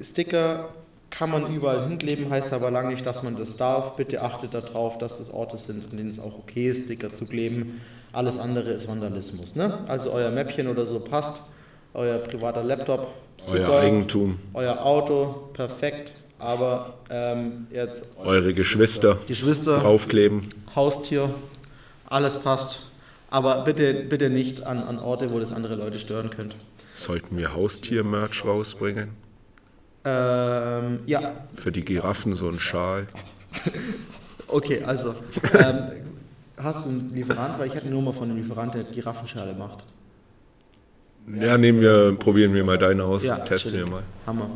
Sticker 0.00 0.70
kann 1.10 1.30
man 1.30 1.54
überall 1.54 1.88
hinkleben, 1.88 2.30
heißt 2.30 2.52
aber 2.52 2.70
lange 2.70 2.90
nicht, 2.90 3.06
dass 3.06 3.22
man 3.22 3.36
das 3.36 3.56
darf. 3.56 3.96
Bitte 3.96 4.22
achtet 4.22 4.54
darauf, 4.54 4.98
dass 4.98 5.18
das 5.18 5.32
Orte 5.32 5.56
sind, 5.56 5.90
an 5.90 5.96
denen 5.96 6.08
es 6.08 6.18
auch 6.20 6.38
okay 6.38 6.68
ist, 6.68 6.84
Sticker 6.86 7.12
zu 7.12 7.24
kleben. 7.24 7.80
Alles 8.12 8.38
andere 8.38 8.70
ist 8.70 8.88
Vandalismus. 8.88 9.54
Ne? 9.54 9.78
Also 9.86 10.12
euer 10.12 10.30
Mäppchen 10.30 10.68
oder 10.68 10.86
so 10.86 11.00
passt, 11.00 11.50
euer 11.94 12.18
privater 12.18 12.62
Laptop, 12.62 13.08
Euer 13.52 13.80
Eigentum, 13.80 14.38
euer 14.52 14.84
Auto, 14.84 15.48
perfekt. 15.52 16.12
Aber 16.40 16.94
ähm, 17.10 17.66
jetzt 17.72 18.04
eure 18.22 18.54
Geschwister 18.54 19.18
Geschwister, 19.26 19.78
draufkleben. 19.78 20.42
Haustier, 20.74 21.34
alles 22.06 22.38
passt. 22.38 22.86
Aber 23.30 23.62
bitte, 23.64 23.92
bitte 23.94 24.30
nicht 24.30 24.62
an, 24.62 24.78
an 24.78 24.98
Orte, 24.98 25.32
wo 25.32 25.38
das 25.38 25.52
andere 25.52 25.74
Leute 25.74 25.98
stören 25.98 26.30
könnte. 26.30 26.56
Sollten 26.94 27.36
wir 27.36 27.54
Haustier-Merch 27.54 28.44
rausbringen? 28.44 29.10
Ähm, 30.08 31.00
ja, 31.06 31.32
Für 31.54 31.72
die 31.72 31.84
Giraffen 31.84 32.34
so 32.34 32.48
ein 32.48 32.60
Schal. 32.60 33.06
okay, 34.48 34.82
also. 34.84 35.14
Ähm, 35.58 35.84
hast 36.56 36.86
du 36.86 36.90
einen 36.90 37.14
Lieferant? 37.14 37.58
Weil 37.58 37.68
ich 37.68 37.74
hatte 37.74 37.86
eine 37.86 37.94
Nummer 37.94 38.12
von 38.12 38.24
einem 38.30 38.38
Lieferant, 38.38 38.74
der 38.74 38.84
Giraffenschale 38.84 39.54
macht. 39.54 39.84
Ja, 41.38 41.58
nehmen 41.58 41.80
wir, 41.80 42.16
probieren 42.18 42.54
wir 42.54 42.64
mal 42.64 42.78
deine 42.78 43.04
aus, 43.04 43.24
Ja, 43.24 43.36
testen 43.38 43.74
wir 43.74 43.86
mal. 43.86 44.02
Hammer. 44.26 44.50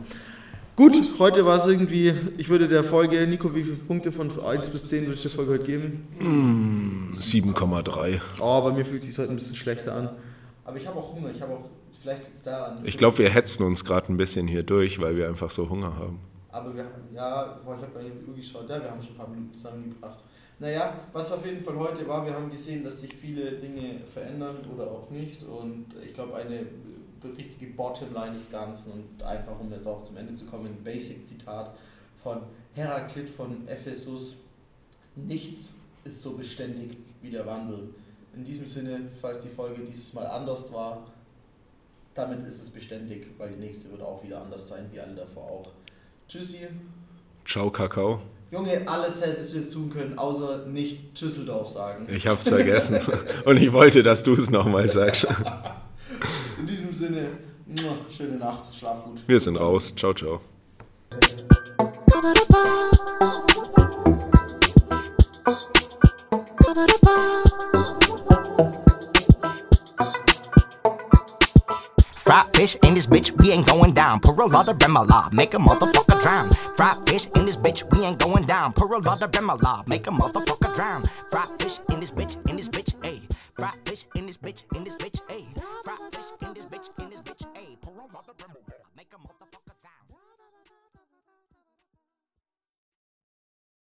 Gut, 0.74 0.94
heute 1.18 1.44
war 1.44 1.59
es 1.59 1.66
irgendwie, 1.66 2.14
ich 2.38 2.48
würde 2.48 2.66
der 2.66 2.82
Folge, 2.82 3.26
Nico, 3.26 3.55
wie 3.55 3.62
viele 3.62 3.76
Punkte 3.76 4.11
von 4.11 4.30
1 4.42 4.70
bis 4.70 4.86
10 4.86 5.03
würde 5.03 5.14
ich 5.14 5.22
der 5.22 5.30
Folge 5.30 5.53
heute 5.53 5.64
geben? 5.64 6.09
7,3. 7.14 8.20
Oh, 8.40 8.62
bei 8.62 8.72
mir 8.72 8.86
fühlt 8.86 9.03
es 9.03 9.09
sich 9.09 9.18
heute 9.18 9.28
ein 9.30 9.36
bisschen 9.36 9.55
schlechter 9.55 9.94
an. 9.94 10.09
Aber 10.64 10.78
ich 10.78 10.86
habe 10.86 10.98
auch 10.98 11.14
Hunger, 11.14 11.28
ich 11.34 11.42
habe 11.42 11.53
auch, 11.53 11.68
vielleicht 12.03 12.24
liegt 12.24 12.36
es 12.36 12.42
daran. 12.42 12.80
Ich 12.84 12.98
glaube, 12.98 13.18
wir 13.18 13.30
hetzen 13.30 13.64
uns 13.64 13.84
gerade 13.84 14.12
ein 14.12 14.16
bisschen 14.16 14.46
hier 14.48 14.62
durch, 14.62 15.00
weil 15.00 15.16
wir 15.16 15.28
einfach 15.28 15.50
so 15.50 15.70
Hunger 15.70 15.96
haben. 15.96 16.20
Aber 16.50 16.74
wir 16.74 16.84
haben, 16.84 17.14
ja, 17.14 17.61
boah, 17.64 17.76
ich 17.76 17.82
habe 17.82 18.12
Uhr 18.28 18.34
geschaut, 18.34 18.68
ja, 18.68 18.82
wir 18.82 18.90
haben 18.90 19.03
schon 19.03 19.12
ein 19.12 19.18
paar 19.18 19.28
Minuten 19.28 19.55
zusammengebracht. 19.55 20.18
Naja, 20.59 20.94
was 21.12 21.32
auf 21.32 21.44
jeden 21.46 21.64
Fall 21.64 21.76
heute 21.76 22.07
war, 22.07 22.24
wir 22.26 22.34
haben 22.34 22.50
gesehen, 22.50 22.84
dass 22.84 23.00
sich 23.00 23.14
viele 23.14 23.53
Dinge 23.53 24.00
verändern 24.12 24.59
oder 24.72 24.90
auch 24.90 25.11
nicht. 25.11 25.42
Und 25.42 25.86
ich 26.05 26.12
glaube, 26.12 26.36
eine 26.36 26.66
richtige 27.36 27.66
Bottomline 27.72 28.34
des 28.34 28.50
Ganzen 28.50 28.92
und 28.92 29.22
einfach, 29.22 29.59
um 29.59 29.72
jetzt 29.72 29.86
auch 29.86 30.03
zum 30.03 30.16
Ende 30.18 30.34
zu 30.34 30.44
kommen, 30.44 30.66
ein 30.66 30.84
Basic-Zitat 30.84 31.74
von 32.22 32.42
Heraklit 32.74 33.30
von 33.30 33.66
Ephesus. 33.66 34.36
Nichts 35.16 35.78
ist 36.05 36.22
so 36.22 36.32
beständig 36.36 36.96
wie 37.22 37.30
der 37.30 37.46
Wandel. 37.46 37.94
In 38.34 38.44
diesem 38.44 38.66
Sinne, 38.66 39.09
falls 39.20 39.42
die 39.42 39.48
Folge 39.48 39.82
dieses 39.82 40.12
Mal 40.14 40.26
anders 40.26 40.72
war, 40.72 41.07
damit 42.14 42.46
ist 42.46 42.62
es 42.62 42.70
beständig, 42.70 43.26
weil 43.38 43.50
die 43.50 43.60
nächste 43.60 43.90
wird 43.90 44.02
auch 44.02 44.22
wieder 44.22 44.42
anders 44.42 44.68
sein, 44.68 44.86
wie 44.92 45.00
alle 45.00 45.14
davor 45.14 45.44
auch. 45.44 45.62
Tschüssi. 46.28 46.68
Ciao, 47.46 47.70
Kakao. 47.70 48.20
Junge, 48.50 48.86
alles 48.86 49.20
hättest 49.20 49.54
du 49.54 49.58
jetzt 49.58 49.72
tun 49.72 49.88
können, 49.88 50.18
außer 50.18 50.66
nicht 50.66 51.18
Düsseldorf 51.18 51.68
sagen. 51.68 52.06
Ich 52.10 52.26
hab's 52.26 52.48
vergessen. 52.48 53.00
Und 53.46 53.56
ich 53.56 53.72
wollte, 53.72 54.02
dass 54.02 54.22
du 54.22 54.34
es 54.34 54.50
nochmal 54.50 54.88
sagst. 54.88 55.26
In 56.58 56.66
diesem 56.66 56.94
Sinne, 56.94 57.28
schöne 58.14 58.36
Nacht, 58.36 58.74
schlaf 58.74 59.04
gut. 59.04 59.20
Wir 59.26 59.40
sind 59.40 59.56
raus. 59.56 59.94
Ciao, 59.96 60.12
ciao. 60.12 60.40
Fried 72.32 72.56
fish 72.56 72.76
in 72.76 72.94
this 72.94 73.06
bitch, 73.06 73.30
we 73.42 73.50
ain't 73.52 73.66
going 73.66 73.92
down. 73.92 74.18
Pour 74.18 74.32
a 74.40 74.46
lot 74.46 74.66
of 74.66 74.78
Remala, 74.78 75.30
make 75.34 75.52
a 75.52 75.58
motherfucker 75.58 76.22
drown. 76.22 76.50
Fried 76.78 77.06
fish 77.06 77.26
in 77.36 77.44
this 77.44 77.58
bitch, 77.58 77.84
we 77.92 78.06
ain't 78.06 78.18
going 78.18 78.46
down. 78.46 78.72
Pour 78.72 78.90
a 78.90 78.98
lot 78.98 79.20
of 79.20 79.30
Remala, 79.32 79.86
make 79.86 80.06
a 80.06 80.10
motherfucker 80.10 80.74
drown. 80.74 81.04
Fried 81.30 81.50
fish 81.60 81.80
in 81.90 82.00
this 82.00 82.10
bitch, 82.10 82.38
in 82.48 82.56
this 82.56 82.70
bitch, 82.70 82.94
ayy. 83.02 83.20
Fried 83.58 83.74
fish 83.84 84.06
in 84.14 84.24
this 84.24 84.38
bitch, 84.38 84.64
in 84.74 84.82
this 84.82 84.96
bitch. 84.96 85.11